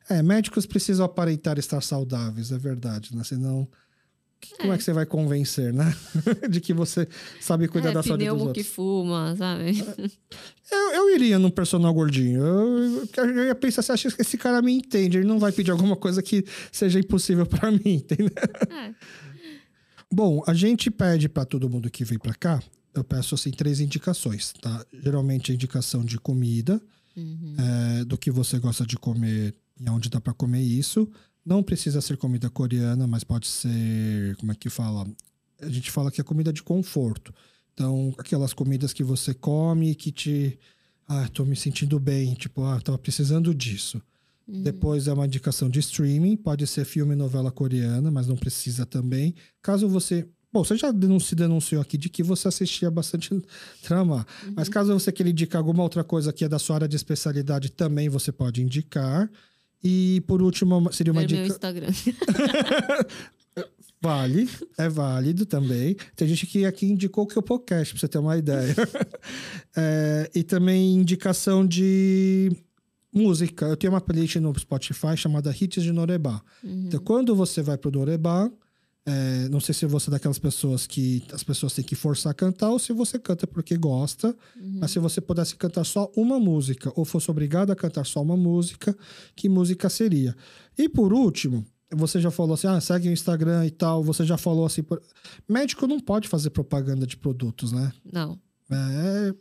[0.08, 3.22] É, médicos precisam aparentar estar saudáveis, é verdade, né?
[3.22, 3.68] Senão.
[4.40, 5.94] Que- Como é que você vai convencer, né?
[6.50, 7.08] de que você
[7.40, 8.66] sabe cuidar é, da saúde dos pneumo que outros.
[8.66, 9.72] fuma, sabe?
[10.70, 12.40] Eu, eu iria num personal gordinho.
[12.42, 15.18] Eu, eu, ia pensar, você acha que esse cara me entende?
[15.18, 18.30] Ele não vai pedir alguma coisa que seja impossível pra mim, entendeu?
[18.70, 18.94] É.
[20.12, 22.62] Bom, a gente pede pra todo mundo que vem pra cá,
[22.94, 24.84] eu peço assim três indicações, tá?
[25.02, 26.80] Geralmente a indicação de comida,
[27.16, 27.56] Uhum.
[28.00, 31.10] é, do que você gosta de comer e onde dá pra comer isso.
[31.46, 35.06] Não precisa ser comida coreana, mas pode ser, como é que fala?
[35.62, 37.32] A gente fala que é comida de conforto.
[37.72, 40.58] Então, aquelas comidas que você come e que te
[41.08, 44.02] ah, tô me sentindo bem, tipo, ah, tava precisando disso.
[44.46, 44.62] Uhum.
[44.62, 48.84] Depois é uma indicação de streaming, pode ser filme e novela coreana, mas não precisa
[48.84, 49.34] também.
[49.62, 50.26] Caso você.
[50.52, 53.30] Bom, você já se denunciou aqui de que você assistia bastante
[53.86, 54.26] drama.
[54.44, 54.54] Uhum.
[54.56, 57.70] Mas caso você queira indicar alguma outra coisa que é da sua área de especialidade,
[57.70, 59.30] também você pode indicar.
[59.88, 61.54] E por último, seria uma Ver meu dica.
[61.54, 61.86] Instagram.
[64.02, 65.96] Vale, é válido também.
[66.16, 68.74] Tem gente que aqui indicou que o podcast, pra você ter uma ideia.
[69.78, 72.50] É, e também indicação de
[73.12, 73.66] música.
[73.66, 76.40] Eu tenho uma playlist no Spotify chamada Hits de Norebá.
[76.64, 76.84] Uhum.
[76.86, 78.50] Então, quando você vai pro Norebá,
[79.06, 82.34] é, não sei se você é daquelas pessoas que as pessoas têm que forçar a
[82.34, 84.36] cantar ou se você canta porque gosta.
[84.60, 84.78] Uhum.
[84.80, 88.36] Mas se você pudesse cantar só uma música ou fosse obrigado a cantar só uma
[88.36, 88.96] música,
[89.36, 90.34] que música seria?
[90.76, 91.64] E por último,
[91.94, 94.02] você já falou assim, ah, segue o Instagram e tal.
[94.02, 95.00] Você já falou assim, por-
[95.48, 97.92] médico não pode fazer propaganda de produtos, né?
[98.12, 98.36] Não.
[98.68, 99.32] É,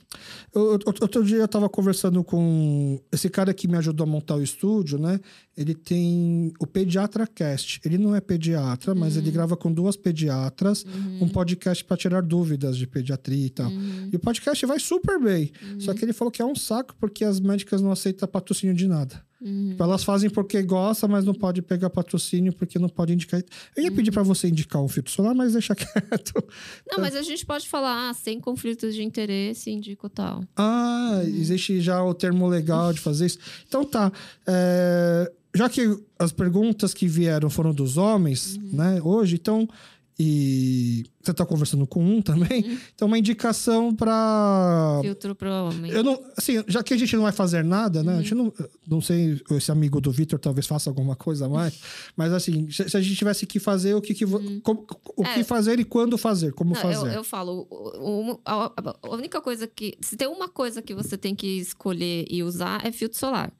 [0.53, 4.43] eu- outro dia eu tava conversando com esse cara que me ajudou a montar o
[4.43, 5.19] estúdio, né?
[5.57, 7.79] Ele tem o Pediatra Cast.
[7.85, 10.85] Ele não é pediatra, mas ele grava com duas pediatras
[11.21, 13.71] um podcast para tirar dúvidas de pediatria e tal.
[14.11, 15.51] E o podcast vai super bem.
[15.79, 18.87] Só que ele falou que é um saco porque as médicas não aceitam patrocínio de
[18.87, 19.23] nada.
[19.41, 19.69] Uhum.
[19.69, 23.43] Tipo, elas fazem porque gostam, mas não pode pegar patrocínio porque não pode indicar.
[23.75, 26.43] Eu ia pedir para você indicar um filtro solar, mas deixa quieto.
[26.89, 30.43] Não, mas a gente pode falar, ah, sem conflitos de interesse, indico tal.
[30.55, 33.39] Ah, existe já o termo legal de fazer isso.
[33.67, 34.11] Então tá.
[34.47, 38.69] É, já que as perguntas que vieram foram dos homens, Uhum.
[38.73, 39.67] né, hoje, então.
[40.17, 42.77] E você tá conversando com um também, Uhum.
[42.95, 45.91] então uma indicação para Filtro pro homem.
[45.91, 48.13] Eu não, assim, já que a gente não vai fazer nada, né?
[48.13, 48.53] A gente não,
[48.87, 51.77] não sei, esse amigo do Vitor talvez faça alguma coisa a mais,
[52.15, 54.85] mas assim, se, se a gente tivesse que fazer, o que, que vo- como-
[55.17, 55.33] o É.
[55.33, 57.15] que fazer e quando fazer, como Não, eu, fazer.
[57.17, 58.71] eu falo, o- o- a,
[59.03, 59.97] a única coisa que.
[59.99, 63.51] Se tem uma coisa que você tem que escolher e usar, é filtro solar.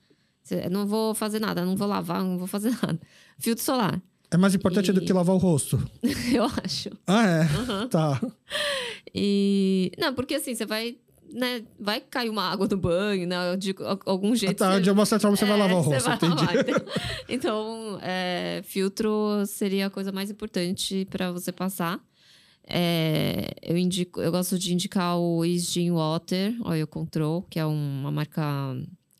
[0.71, 2.99] Não vou fazer nada, não vou lavar, não vou fazer nada.
[3.39, 4.01] Filtro solar,
[4.31, 5.77] É mais importante E- do que lavar o rosto.
[6.33, 6.89] eu acho.
[7.07, 7.41] Ah, é?
[7.41, 7.87] Aham.
[7.89, 8.21] Tá.
[9.13, 9.91] E.
[9.97, 10.97] Não, porque assim, você vai.
[11.33, 13.55] Né, vai cair uma água no banho, né?
[13.57, 14.57] De al- algum jeito.
[14.57, 16.35] tá, você- de uma certa forma você vai É, lavar o rosto, vai entendi.
[16.45, 16.85] lavar?
[17.27, 21.99] Então, é, filtro seria a coisa mais importante para você passar.
[22.67, 28.11] É, eu, indico, eu gosto de indicar o Isgin Water Oil Control, que é uma
[28.11, 28.43] marca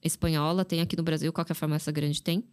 [0.06, 0.64] espanhola.
[0.66, 2.44] Tem aqui no Brasil, qualquer farmácia grande tem.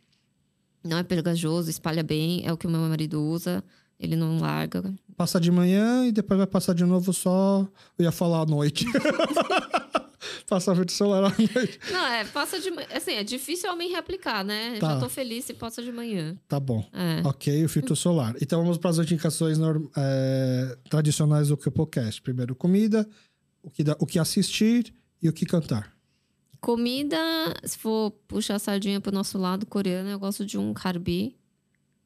[0.85, 2.43] Não é pegajoso, espalha bem.
[2.47, 3.63] É o que o meu marido usa.
[4.01, 4.93] Ele não larga.
[5.17, 7.69] Passa de manhã e depois vai passar de novo só.
[7.99, 8.85] Eu ia falar à noite.
[10.49, 11.81] Passar vídeo celular à noite.
[11.91, 12.87] Não, é, passa de manhã.
[12.95, 14.77] Assim, é difícil homem reaplicar, né?
[14.79, 14.95] Tá.
[14.95, 16.37] Já tô feliz se passa de manhã.
[16.47, 16.87] Tá bom.
[16.93, 17.27] É.
[17.27, 18.35] Ok, o filtro solar.
[18.41, 22.21] Então vamos para as indicações norm- é, tradicionais do Cupocast.
[22.21, 23.09] Primeiro, comida,
[23.63, 24.93] o que, o que assistir
[25.23, 25.92] e o que cantar.
[26.63, 27.17] Comida,
[27.65, 31.37] se for puxar a sardinha pro nosso lado coreano, eu gosto de um carbi.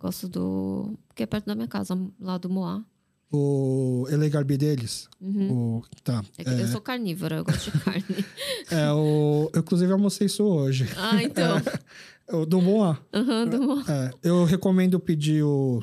[0.00, 0.98] Gosto do.
[1.14, 2.82] que é perto da minha casa, lá do Moá.
[3.30, 5.10] O Elegarbi deles.
[5.20, 5.52] Uhum.
[5.78, 6.24] O, tá.
[6.38, 8.02] É que Eu sou carnívora, eu gosto de carne.
[8.70, 10.88] É, o, eu, inclusive, almocei isso hoje.
[10.96, 11.56] ah, então.
[12.32, 12.98] O do Moá.
[13.14, 13.84] Aham, do Moá.
[13.88, 15.80] É, eu recomendo pedir o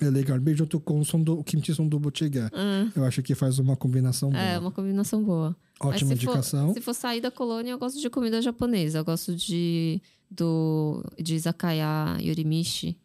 [0.00, 2.50] Elegarbi junto com o, sundu, o kimchi sundubu jjigae.
[2.52, 4.40] Ah, Eu acho que faz uma combinação boa.
[4.42, 5.56] é, uma combinação boa.
[5.80, 6.72] Ótima se for- indicação.
[6.74, 8.98] se for sair da colônia, eu gosto de comida japonesa.
[8.98, 10.00] Eu gosto de,
[10.30, 12.96] do, de izakaya yorimishi,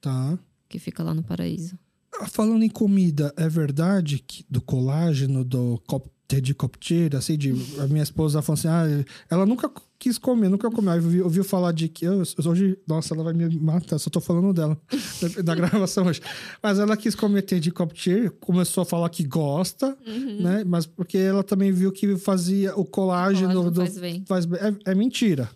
[0.00, 0.38] Tá.
[0.68, 1.78] que fica lá no paraíso.
[2.18, 6.08] Ah, Falando em comida, é verdade que do colágeno, do cop,
[6.40, 9.70] de coptira, assim, de, a minha esposa falou assim, ah, ela nunca
[10.04, 10.92] quis comer, nunca comeu.
[10.92, 14.20] Aí ouviu, ouviu falar de que, eu, hoje, nossa, ela vai me matar, só tô
[14.20, 14.78] falando dela,
[15.20, 16.20] da, da gravação hoje.
[16.62, 20.42] Mas ela quis comer té de coptira, começou a falar que gosta, Uhum.
[20.42, 20.62] né?
[20.66, 23.48] Mas porque ela também viu que fazia o colágeno...
[23.54, 24.24] Colágeno do, faz bem.
[24.28, 24.44] faz.
[24.84, 25.48] É, é mentira.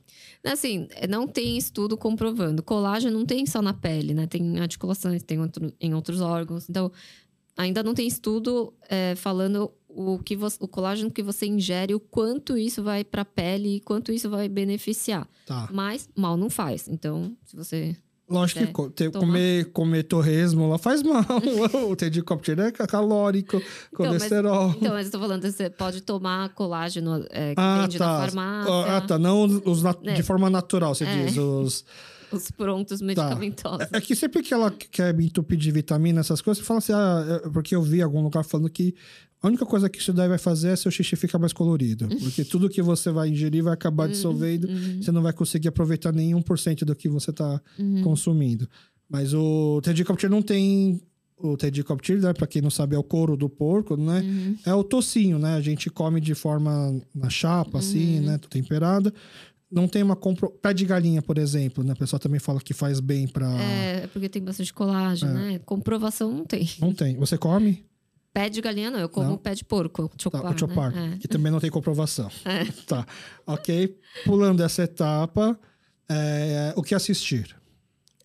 [0.44, 2.62] Assim, não tem estudo comprovando.
[2.62, 4.26] Colágeno não tem só na pele, né?
[4.26, 6.70] Tem em articulações, tem outro- em outros órgãos.
[6.70, 6.90] Então,
[7.56, 12.00] ainda não tem estudo é, falando o, que você- o colágeno que você ingere, o
[12.00, 15.26] quanto isso vai para a pele e quanto isso vai beneficiar.
[15.46, 15.68] Tá.
[15.72, 16.88] Mas mal não faz.
[16.88, 17.96] Então, se você.
[18.30, 21.24] Lógico que co- ter- comer, comer torresmo lá faz mal.
[21.90, 24.74] o té de é calórico, mas- colesterol.
[24.76, 28.18] Então, mas eu tô falando, você pode tomar colágeno é, que Ah, vende na tá.
[28.26, 29.18] farmácia, Ah, tá.
[29.18, 30.12] Não os, É.
[30.12, 31.24] de forma natural, você É.
[31.24, 31.38] diz.
[31.38, 31.86] Os...
[32.30, 33.88] os prontos medicamentosos.
[33.90, 36.92] É que sempre que ela quer me entupir de vitamina, essas coisas, você fala assim,
[36.92, 38.94] ah, é- porque eu vi algum lugar falando que
[39.42, 42.08] a única coisa que isso daí vai fazer é seu xixi ficar mais colorido.
[42.20, 44.68] Porque tudo que você vai ingerir vai acabar Uhum, dissolvendo,
[45.00, 48.02] você não vai conseguir aproveitar nenhum por cento do que você está Uhum.
[48.02, 48.68] consumindo.
[49.08, 51.00] Mas o Tedicopter não tem.
[51.40, 54.20] O Tedicopter, né, pra quem não sabe, é o couro do porco, né?
[54.20, 54.56] Uhum.
[54.66, 55.54] É o tocinho, né?
[55.54, 58.26] A gente come de forma na chapa, assim, Uhum.
[58.26, 58.40] né?
[58.50, 59.14] Temperada.
[59.70, 60.50] Não tem uma compro...
[60.50, 61.92] Pé de galinha, por exemplo, né?
[61.92, 63.46] O pessoal também fala que faz bem pra.
[63.60, 65.34] É, porque tem bastante colágeno, É.
[65.52, 65.58] né?
[65.64, 66.68] Comprovação não tem.
[66.80, 67.16] Não tem.
[67.16, 67.84] Você come?
[68.37, 69.37] Pé de galinha não, eu como Não?
[69.37, 71.17] pé de porco, Tá, chopar, o chopar, né?
[71.21, 72.29] que também não tem comprovação.
[72.45, 72.65] É.
[72.87, 73.05] Tá.
[73.45, 73.95] Ok.
[74.25, 75.59] Pulando essa etapa,
[76.09, 77.55] é, o que assistir?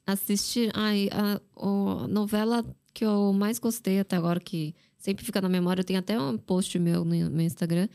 [0.07, 5.49] Assistir, ai, a, o- novela que eu mais gostei até agora, que sempre fica na
[5.49, 7.87] memória, eu tenho até um post meu no, no Instagram,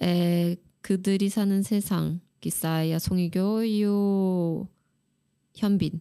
[0.00, 4.66] é 그들이 사는 세상, que sai a Song Hye-kyo e o
[5.60, 6.00] Hyunbin.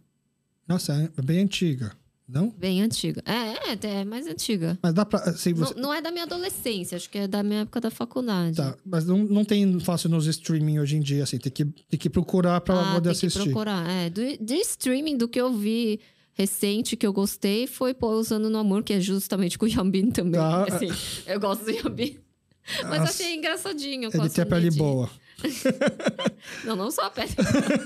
[0.65, 1.91] Nossa, é bem antiga,
[2.28, 2.50] não?
[2.50, 3.22] Bem antiga.
[3.26, 4.78] É, é, é mais antiga.
[4.82, 5.20] Mas dá pra.
[5.20, 5.74] Assim, Não, você...
[5.80, 8.56] não é da minha adolescência, acho que é da minha época da faculdade.
[8.56, 11.38] Tá, mas não, não tem fácil nos streaming hoje em dia, assim.
[11.38, 13.44] Tem que, tem que procurar pra ah, poder tem que assistir.
[13.50, 13.88] procurar.
[13.88, 16.00] É, do, de streaming, do que eu vi
[16.32, 20.40] recente, que eu gostei, foi Pousando no Amor, que é justamente com o Yambin também.
[20.40, 20.88] Ah, Assim,
[21.26, 22.18] eu gosto do Yambin.
[22.84, 24.10] Mas As- achei engraçadinho.
[24.12, 25.10] Ele tem a pele boa.
[26.64, 27.30] Não, não só a pele.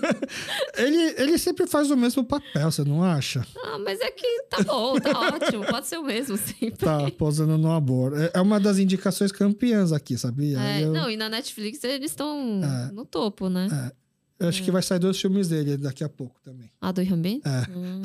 [0.77, 3.45] Ele, ele sempre faz o mesmo papel, você não acha?
[3.65, 5.65] Ah, mas é que tá bom, tá ótimo.
[5.65, 6.73] Pode ser o mesmo sempre.
[6.77, 8.19] Tá posando no amor.
[8.21, 10.59] É, é uma das indicações campeãs aqui, sabia?
[10.61, 12.93] É, eu, Não, e na Netflix eles estão É.
[12.93, 13.93] no topo, né?
[14.41, 16.71] eu acho que vai sair dois filmes dele daqui a pouco também.
[16.81, 17.41] A do Yambin?
[17.45, 17.71] É.
[17.71, 18.03] Hum.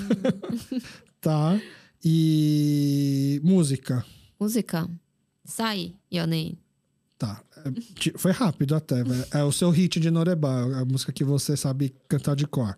[1.22, 1.60] Tá.
[2.04, 4.06] E música.
[4.40, 4.90] música.
[5.46, 6.58] Sai, Yonein.
[7.18, 7.42] Tá.
[7.66, 9.26] É, foi rápido até, velho.
[9.32, 12.78] É o seu hit de Norebá, a música que você sabe cantar de cor.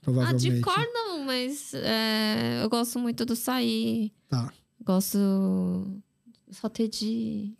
[0.00, 0.48] provavelmente.
[0.48, 4.12] Ah, de cor não, mas é, eu gosto muito do Saí.
[4.28, 4.52] Tá.
[4.84, 5.18] Gosto.
[6.50, 7.54] Só ter de.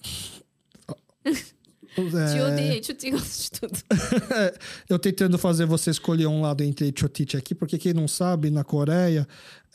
[1.96, 3.78] É, Te odeio, te gosto de tudo.
[4.86, 8.62] eu tentando fazer você escolher um lado entre Chotite aqui, porque quem não sabe, na
[8.62, 9.26] Coreia,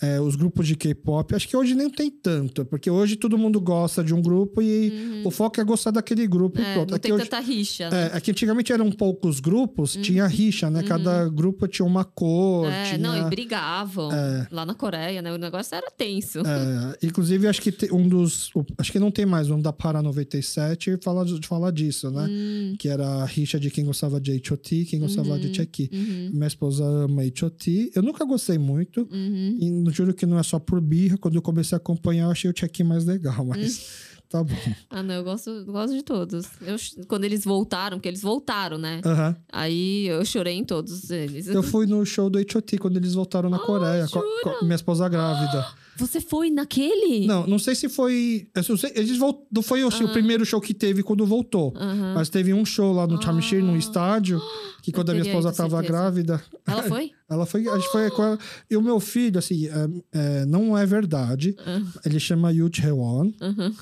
[0.02, 3.60] é, os grupos de K-pop, acho que hoje nem tem tanto, porque hoje todo mundo
[3.62, 6.90] gosta de um grupo e o foco é gostar daquele grupo e É, pronto.
[6.90, 8.10] não Aqui tem hoje- tanta rixa, né?
[8.14, 10.84] É, é que antigamente eram poucos grupos, tinha rixa, né?
[10.84, 12.68] Cada grupo tinha uma cor.
[12.72, 12.98] É, tinha...
[12.98, 14.10] não, e brigavam
[14.52, 15.32] lá na Coreia, né?
[15.34, 16.40] O negócio era tenso.
[16.40, 18.50] É, inclusive, acho que tem um dos.
[18.78, 22.28] acho que não tem mais, um da Para 97 fala de, de falar disso, né?
[22.30, 22.76] Hum.
[22.80, 24.86] Que era a rixa de quem gostava de H.O.T.
[24.86, 25.40] quem gostava Uhum.
[25.40, 25.90] de Chucky.
[26.34, 27.92] Minha esposa ama H.O.T.
[27.96, 29.08] Eu nunca gostei muito.
[29.12, 29.58] Uhum.
[29.60, 31.18] E não juro que não é só por birra.
[31.18, 34.22] Quando eu comecei a acompanhar, eu achei o Chucky mais legal, mas Hum.
[34.30, 34.56] tá bom.
[34.90, 36.46] Ah, não, eu gosto, gosto de todos.
[36.62, 36.78] Eu,
[37.08, 39.02] quando eles voltaram, porque eles voltaram, né?
[39.06, 39.36] Aham.
[39.52, 41.48] Aí eu chorei em todos eles.
[41.48, 42.78] Eu fui no show do H.O.T.
[42.78, 45.68] quando eles voltaram na Coreia, com, com minha esposa grávida.
[45.98, 47.28] Você foi naquele?
[47.28, 48.48] Não, não sei se foi.
[48.56, 49.42] eu não sei- eles volt...
[49.52, 51.74] Não foi assim, o primeiro show que teve quando voltou.
[51.76, 52.14] Aham.
[52.16, 54.42] Mas teve um show lá no Chamishir, num estádio,
[54.82, 55.92] que quando a minha esposa ido, tava certeza.
[55.94, 57.12] grávida, Ela foi?
[57.30, 57.68] ela foi.
[57.68, 58.40] A gente foi com ela.
[58.70, 59.72] E o meu filho, assim, é,
[60.12, 61.56] é, não é verdade.
[62.06, 63.32] Ele chama Yu Chewon.
[63.42, 63.74] Aham.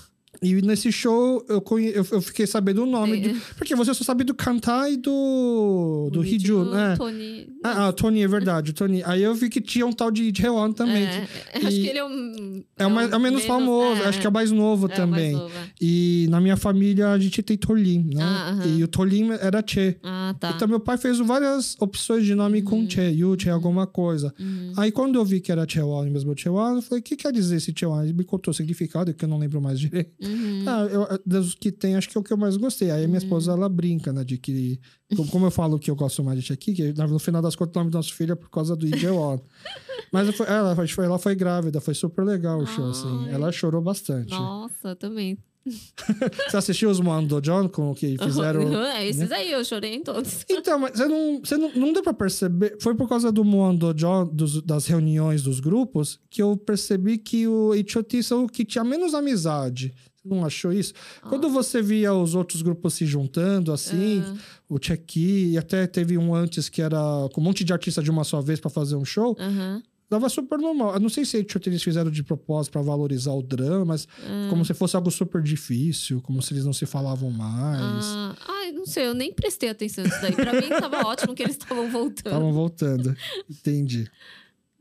[0.41, 1.89] E nesse show eu, conhe...
[1.89, 3.17] eu, eu fiquei sabendo o nome.
[3.17, 3.19] É.
[3.33, 6.09] de- Porque você só sabe do Kantai e do.
[6.11, 6.95] do Hiju, né?
[6.97, 7.47] Tony.
[7.63, 9.01] Ah, ah, Tony, é verdade, o Tony.
[9.05, 11.03] Aí eu vi que tinha um tal de Jeon também.
[11.05, 11.27] É,
[11.59, 12.63] que- acho e- que ele é o.
[12.77, 15.33] É o, mais, é o menos famoso, acho que é o mais novo é também.
[15.35, 15.69] mais é.
[15.81, 18.23] E na minha família a gente tem Tolim, né?
[18.23, 18.77] Ah, aham.
[18.77, 19.97] E o Tolim era Che.
[20.03, 20.51] Ah, tá.
[20.55, 24.33] Então meu pai fez várias opções de nome com Che, Yu, Che, alguma coisa.
[24.39, 24.71] Uhum.
[24.77, 27.57] Aí quando eu vi que era Chewon mesmo Chewon, eu falei, o que quer dizer
[27.57, 28.03] esse Chewon?
[28.03, 30.11] Ele me contou o significado, que eu não lembro mais direito.
[30.29, 30.63] Uhum.
[30.67, 32.91] Ah, eu, dos que tem, acho que é o que eu mais gostei.
[32.91, 34.79] Aí minha esposa, ela brinca, né, de que...
[35.31, 37.79] Como, eu falo que eu gosto mais de aqui, que no final das contas o
[37.79, 39.39] nome do nosso filho é por causa do Ijeon.
[40.13, 43.25] Mas eu fui- ela, foi, ela foi grávida, foi super legal o show, assim.
[43.27, 43.33] Ai.
[43.33, 44.31] Ela chorou bastante.
[44.31, 45.37] Nossa, também.
[46.49, 48.61] Você assistiu os Mondo John com o que fizeram...
[48.63, 50.45] Uhum, é esses aí, eu chorei em todos.
[50.49, 52.77] Então, mas você não, você não, não deu pra perceber.
[52.81, 57.47] Foi por causa do Mondo John, dos, das reuniões dos grupos, que eu percebi que
[57.47, 58.23] o H.O.T.
[58.23, 59.93] são o que tinha menos amizade.
[60.35, 60.93] Não achou isso?
[61.27, 64.35] Quando você via os outros grupos se juntando, assim, Ah.
[64.69, 66.97] o Chucky, e até teve um antes que era
[67.33, 69.81] com um monte de artista de uma só vez pra fazer um show, Aham.
[70.09, 70.93] dava super normal.
[70.93, 74.07] Eu não sei se eles fizeram de propósito pra valorizar o drama, mas
[74.49, 78.05] como se fosse algo super difícil, como se eles não se falavam mais.
[78.05, 80.31] Ah, ai, não sei, eu nem prestei atenção nisso daí.
[80.33, 82.27] Pra mim tava ótimo que eles estavam voltando.
[82.27, 83.15] Estavam voltando.
[83.49, 84.09] Entendi.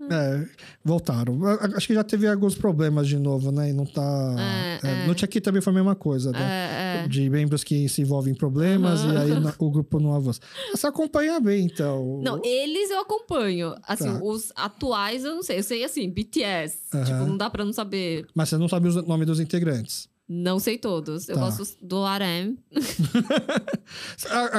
[0.00, 0.46] É,
[0.84, 1.40] voltaram.
[1.76, 3.70] Acho que já teve alguns problemas de novo, né?
[3.70, 4.36] E não tá.
[4.38, 5.06] É, é, é.
[5.06, 6.38] No também foi a mesma coisa, né?
[6.40, 7.08] É, é.
[7.08, 10.40] De membros que se envolvem em problemas e aí o grupo não avança.
[10.70, 12.20] Você acompanha bem, então.
[12.22, 13.74] Não, eles eu acompanho.
[13.82, 14.20] Assim, Tá.
[14.22, 15.58] os atuais eu não sei.
[15.58, 16.78] Eu sei assim, BTS.
[16.94, 17.04] Aham.
[17.04, 18.26] Tipo, não dá pra não saber.
[18.34, 20.08] Mas você não sabe o nome dos integrantes.
[20.28, 21.26] Não sei todos.
[21.28, 21.40] Eu Tá.
[21.42, 22.56] gosto do RM.
[24.30, 24.58] Ah, ah,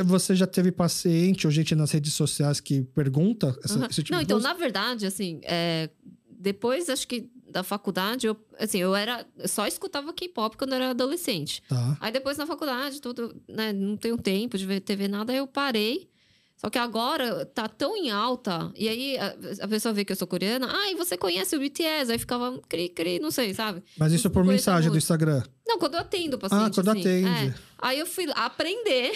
[0.00, 3.86] ah, você- já teve paciente ou gente nas redes sociais que pergunta essa- Aham.
[3.90, 4.48] esse tipo não, de então, coisa?
[4.48, 5.90] na verdade, assim, é,
[6.30, 9.26] depois, acho que da faculdade, eu, assim, eu era.
[9.36, 11.62] eu só escutava K-pop quando eu era adolescente.
[11.68, 11.96] Tá.
[12.00, 15.46] Aí depois na faculdade, tudo, né, não tenho tempo de ver TV nada, aí eu
[15.46, 16.08] parei.
[16.60, 19.16] Só que agora tá tão em alta, e aí
[19.62, 22.12] a, pessoa vê que eu sou coreana, ah, e você conhece o BTS?
[22.12, 23.82] Aí ficava cri, cri, não sei, sabe?
[23.96, 25.02] Mas isso por mensagem do muito.
[25.02, 25.42] Instagram.
[25.66, 26.62] Não, quando eu atendo o paciente.
[26.62, 27.48] Ah, quando assim, atende.
[27.48, 27.54] é.
[27.78, 29.12] Aí eu fui aprender.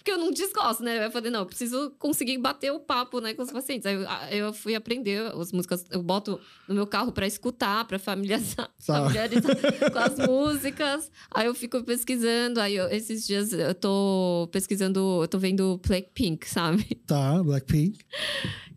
[0.00, 1.04] Porque eu não desgosto, né?
[1.04, 3.84] Eu falei, não, eu preciso conseguir bater o papo, né, com os pacientes.
[3.84, 3.94] Aí
[4.38, 8.70] eu, eu fui aprender as músicas, eu boto no meu carro pra escutar, pra familiarizar,
[8.86, 8.94] Tá.
[9.04, 9.56] familiarizar
[9.92, 11.10] com as músicas.
[11.30, 16.48] Aí eu fico pesquisando, aí eu- esses dias eu tô pesquisando, eu tô vendo Blackpink,
[16.48, 16.94] sabe?
[17.06, 17.98] Tá, Blackpink.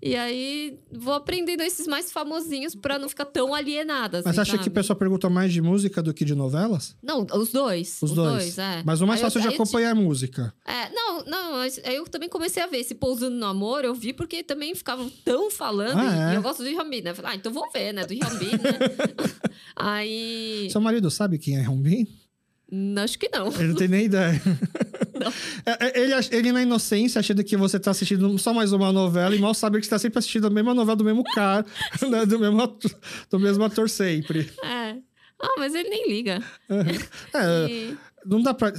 [0.05, 4.17] E aí vou aprendendo esses mais famosinhos pra não ficar tão alienada.
[4.17, 4.69] Mas assim, você acha que sabe?
[4.69, 6.93] o pessoal pergunta mais de música do que de novelas?
[7.01, 7.99] Não, os dois.
[8.01, 8.57] Os, dois.
[8.57, 8.83] é.
[8.85, 10.53] Mas o mais Aí fácil de eu ti- acompanhar é música.
[10.65, 13.95] É, não, não, mas aí eu também comecei a ver esse Pousando no Amor, eu
[13.95, 16.37] vi porque também ficavam tão falando, Ah, e, é?
[16.37, 17.13] eu gosto do Hyunbin, né?
[17.13, 19.33] Falei, ah, então vou ver, né, do Hyunbin, né?
[19.75, 22.07] aí, Seu marido sabe quem é Hyunbin?
[22.97, 23.47] Acho que não.
[23.53, 24.41] Ele não tem nem ideia.
[25.65, 29.33] É, é, Ele, ele, na inocência, achando que você tá assistindo só mais uma novela
[29.33, 31.65] e mal sabe que você tá sempre assistindo a mesma novela do mesmo cara,
[32.09, 32.25] né?
[32.25, 32.91] do, mesmo ator,
[33.29, 34.51] do mesmo ator sempre.
[34.61, 34.97] É.
[35.39, 36.43] Ah, mas ele nem liga.
[37.33, 38.73] É, E- não dá pra.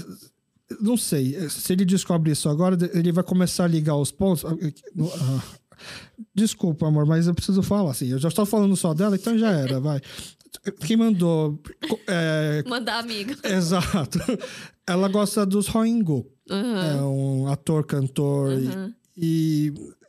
[0.81, 1.49] Não sei.
[1.49, 4.45] Se ele descobre isso agora, ele vai começar a ligar os pontos.
[4.45, 5.43] Ah,
[6.35, 8.09] Desculpa, amor, mas eu preciso falar assim.
[8.09, 10.01] Eu já estou falando só dela, então já era, vai.
[10.81, 11.59] Quem mandou.
[12.07, 13.35] é, mandar amigo.
[13.45, 14.19] exato.
[14.87, 16.27] Ela gosta dos Hoingo.
[16.51, 16.85] Aham.
[16.99, 18.53] É um ator, cantor.
[18.53, 18.95] e- aham.
[19.17, 19.73] E
[20.03, 20.04] é,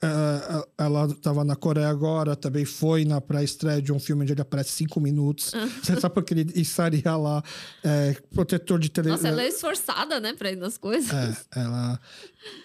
[0.77, 4.71] ela estava na Coreia agora, também foi na pré-estreia de um filme onde ele aparece
[4.71, 5.51] cinco minutos.
[5.83, 7.43] Você sabe porque ele estaria lá,
[7.83, 9.23] é, protetor de televisão.
[9.23, 11.11] Nossa, ela é esforçada, né, pra ir nas coisas.
[11.13, 11.99] É, ela.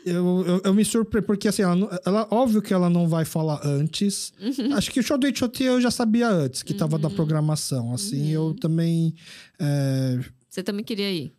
[0.04, 3.60] Eu, eu, eu me surpreendo, porque assim, ela, ela- óbvio que ela não vai falar
[3.64, 4.32] antes.
[4.40, 4.74] Uhum.
[4.74, 7.92] Acho que o show do Itchoti eu já sabia antes, que tava na programação.
[7.94, 8.50] Assim, Uhum.
[8.50, 9.14] eu também.
[9.58, 10.18] é,
[10.48, 11.32] Você também queria ir.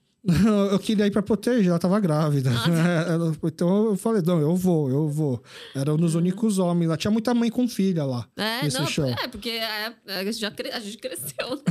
[0.72, 2.52] Eu queria ir pra proteger, ela tava grávida.
[3.10, 5.42] Ela- então eu falei, não, eu vou, eu vou.
[5.76, 6.96] Era um dos únicos homens lá.
[6.98, 8.28] Tinha muita mãe com filha lá.
[8.38, 9.06] É, nesse não, show.
[9.06, 11.64] é, porque é, a, gente já cre- a gente cresceu, né?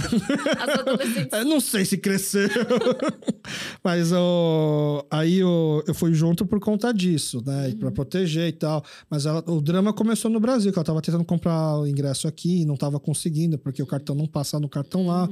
[0.58, 1.32] As adolescentes.
[1.38, 2.48] Eu não sei se cresceu.
[3.84, 7.74] Mas ó, aí eu, eu fui junto por conta disso, né?
[7.78, 8.84] Pra proteger e tal.
[9.08, 12.62] Mas ela- o drama começou no Brasil, que ela tava tentando comprar o ingresso aqui
[12.62, 15.28] e não tava conseguindo, porque o cartão não passa no cartão lá.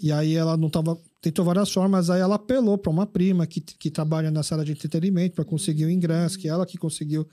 [0.00, 0.96] E aí ela não tava.
[1.20, 4.72] Tentou várias formas, aí ela apelou pra uma prima que, que trabalha nessa área de
[4.72, 7.26] entretenimento pra conseguir o ingresso, que ela que conseguiu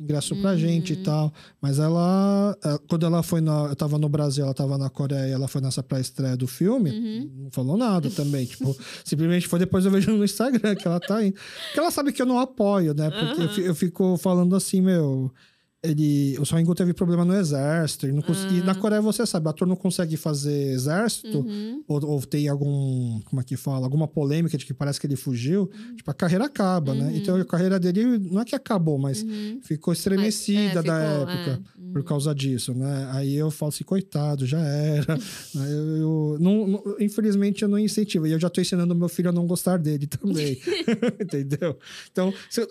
[0.00, 1.32] ingresso pra gente e tal.
[1.60, 3.66] Mas ela, eh, quando ela foi na.
[3.66, 6.90] Eu tava no Brasil, ela tava na Coreia, ela foi nessa pré-estreia do filme,
[7.44, 8.46] não falou nada também.
[8.46, 11.34] tipo, simplesmente foi depois eu vejo no Instagram que ela tá indo.
[11.66, 13.08] Porque ela sabe que eu não apoio, né?
[13.10, 15.30] Porque fi- eu, fico falando assim, meu.
[15.84, 18.06] Ele, o Songo teve problema no exército.
[18.08, 21.84] Não cons- E na Coreia, você sabe, o ator não consegue fazer exército, Uhum.
[21.86, 25.16] ou, ou tem algum, como é que fala, alguma polêmica de que parece que ele
[25.16, 27.12] fugiu, tipo, a carreira acaba, né?
[27.14, 29.60] Então a carreira dele não é que acabou, mas Uhum.
[29.62, 31.92] ficou estremecida Mas, é, da ficou, época é.
[31.92, 33.08] por causa disso, né?
[33.12, 35.14] Aí eu falo assim, coitado, já era.
[35.14, 35.18] Aí
[35.72, 38.26] eu, eu- não, não- infelizmente eu não incentivo.
[38.26, 40.58] E eu já tô ensinando meu filho a não gostar dele também.
[41.20, 41.76] Entendeu?
[42.10, 42.66] Então, se,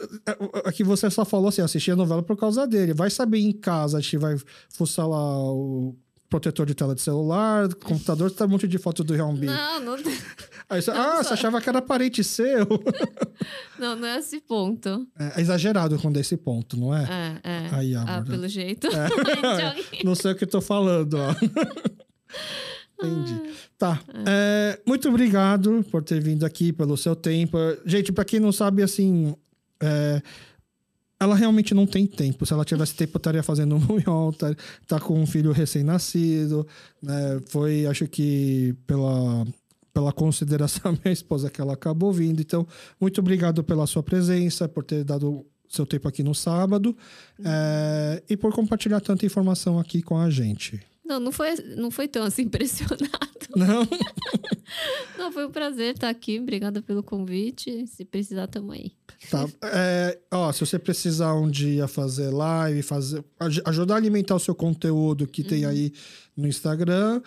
[0.65, 2.93] aqui você só falou assim, assistir a novela por causa dele.
[2.93, 4.35] Vai saber em casa, a gente vai
[4.69, 5.95] fuçar lá o
[6.33, 9.45] protetor de tela de celular, computador, tá um monte de foto do Hyunbin.
[9.45, 9.95] Não, não,
[10.67, 12.67] Aí você, ah, você achava que era parente seu?
[13.77, 15.07] não, não é esse ponto.
[15.19, 17.03] É, é exagerado quando é esse ponto, não é?
[17.03, 17.69] É, é.
[17.71, 18.09] Aí, amor.
[18.09, 18.87] ah, pelo jeito.
[20.03, 21.35] Não sei o que tô falando, ó.
[22.99, 23.53] Entendi.
[23.77, 24.01] Tá.
[24.25, 27.57] É, muito obrigado por ter vindo aqui, pelo seu tempo.
[27.85, 29.35] Gente, pra quem não sabe, assim.
[29.81, 30.21] é,
[31.19, 32.45] ela realmente não tem tempo.
[32.45, 34.55] Se ela tivesse tempo, estaria fazendo um munhol, tá,
[34.87, 36.67] tá com um filho recém-nascido.
[37.01, 37.41] né?
[37.47, 39.45] Foi, acho que, pela,
[39.93, 42.41] pela consideração da minha esposa que ela acabou vindo.
[42.41, 42.67] Então,
[42.99, 46.95] muito obrigado pela sua presença, por ter dado seu tempo aqui no sábado
[47.43, 50.79] é, e por compartilhar tanta informação aqui com a gente.
[51.05, 53.07] Não, não foi, não foi tão assim impressionado.
[53.55, 53.87] Não?
[55.17, 56.39] Não, foi um prazer estar aqui.
[56.39, 57.85] Obrigada pelo convite.
[57.85, 58.91] Se precisar, tamo aí.
[59.29, 59.47] Tá.
[59.65, 64.39] É, ó, se você precisar um dia fazer live, fazer, aj- ajudar a alimentar o
[64.39, 65.93] seu conteúdo que tem aí
[66.35, 67.21] no Instagram,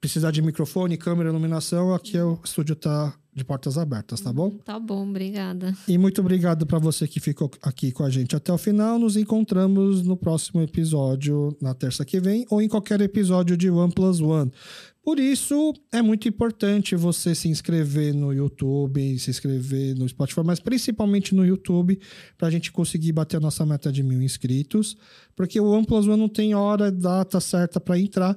[0.00, 4.50] precisar de microfone, câmera, iluminação, aqui é o estúdio tá de portas abertas, tá bom?
[4.58, 5.74] Tá bom, obrigada.
[5.88, 8.98] E muito obrigado para você que ficou aqui com a gente até o final.
[8.98, 13.92] Nos encontramos no próximo episódio, na terça que vem, ou em qualquer episódio de One
[13.92, 14.52] Plus One.
[15.02, 20.60] Por isso, é muito importante você se inscrever no YouTube, se inscrever no Spotify, mas
[20.60, 21.98] principalmente no YouTube,
[22.36, 24.96] para a gente conseguir bater a nossa meta de mil inscritos.
[25.34, 28.36] Porque o One Plus One não tem hora, data certa para entrar.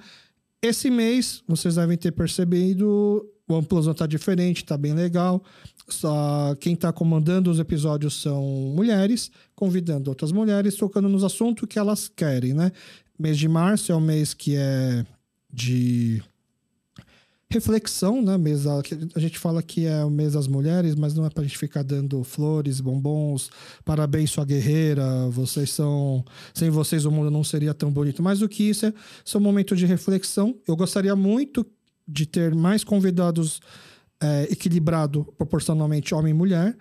[0.59, 5.43] Esse mês, vocês devem ter percebido, o OnePlus tá diferente, tá bem legal.
[5.87, 8.43] Só quem tá comandando os episódios são
[8.75, 12.71] mulheres, convidando outras mulheres, tocando nos assuntos que elas querem, né?
[13.19, 15.05] Mês de março é o mês que é
[15.53, 16.21] de
[17.49, 18.37] reflexão, né?
[18.37, 18.81] Mês da-
[19.15, 21.83] a gente fala que é o mês das mulheres, mas não é pra gente ficar
[21.83, 23.49] dando flores, bombons,
[23.85, 26.25] parabéns, sua guerreira, vocês são.
[26.53, 28.21] Sem vocês o mundo não seria tão bonito.
[28.21, 28.93] Mais do que isso, é
[29.23, 30.57] são momentos de reflexão.
[30.67, 31.65] Eu gostaria muito
[32.07, 33.59] de ter mais convidados
[34.21, 36.77] é, equilibrado proporcionalmente homem e mulher.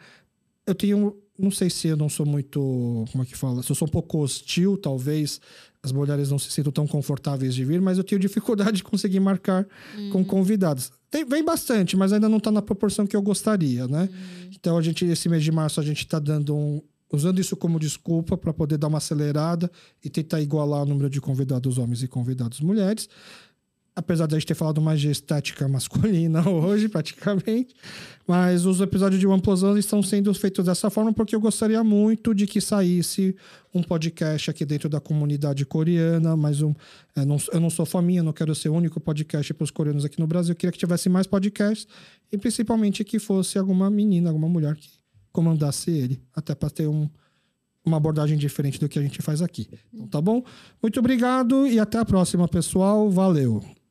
[0.66, 1.16] Eu tenho.
[1.36, 3.05] Não sei se eu não sou muito.
[3.10, 3.62] Como é que fala?
[3.62, 5.40] Se eu sou um pouco hostil, talvez
[5.82, 9.20] as mulheres não se sintam tão confortáveis de vir, mas eu tenho dificuldade de conseguir
[9.20, 9.66] marcar
[10.12, 10.92] com convidados.
[11.10, 14.09] Tem, vem bastante, mas ainda não está na proporção que eu gostaria, né?
[14.55, 16.82] Então, a gente, esse mês de março, a gente está dando um.
[17.12, 19.70] Usando isso como desculpa para poder dar uma acelerada
[20.02, 23.09] e tentar igualar o número de convidados homens e convidados mulheres
[23.96, 27.74] apesar de a gente ter falado mais de estética masculina hoje, praticamente.
[28.26, 31.82] Mas os episódios de One Plus One estão sendo feitos dessa forma porque eu gostaria
[31.84, 33.36] muito de que saísse
[33.72, 36.74] um podcast aqui dentro da comunidade coreana, mas um,
[37.14, 40.04] eu, não, eu não sou faminha, não quero ser o único podcast para os coreanos
[40.04, 40.52] aqui no Brasil.
[40.52, 41.86] Eu queria que tivesse mais podcasts
[42.32, 44.88] e principalmente que fosse alguma menina, alguma mulher que
[45.30, 47.08] comandasse ele, até para ter um,
[47.84, 49.68] uma abordagem diferente do que a gente faz aqui.
[49.92, 50.42] Então tá bom?
[50.82, 53.10] Muito obrigado e até a próxima, pessoal.
[53.10, 53.84] Valeu!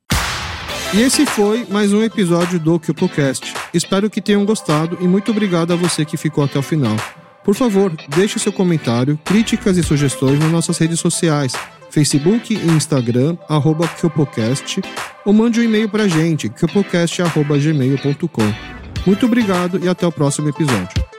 [0.96, 3.52] E esse foi mais um episódio do CupoCast.
[3.74, 6.96] Espero que tenham gostado e muito obrigado a você que ficou até o final.
[7.42, 11.52] Por favor, deixe seu comentário, críticas e sugestões nas nossas redes sociais,
[11.90, 14.82] Facebook e Instagram, arroba Kyopocast,
[15.24, 18.54] ou mande um e-mail para a gente, kyopocast.gmail.com.
[19.04, 21.13] Muito obrigado e até o próximo episódio.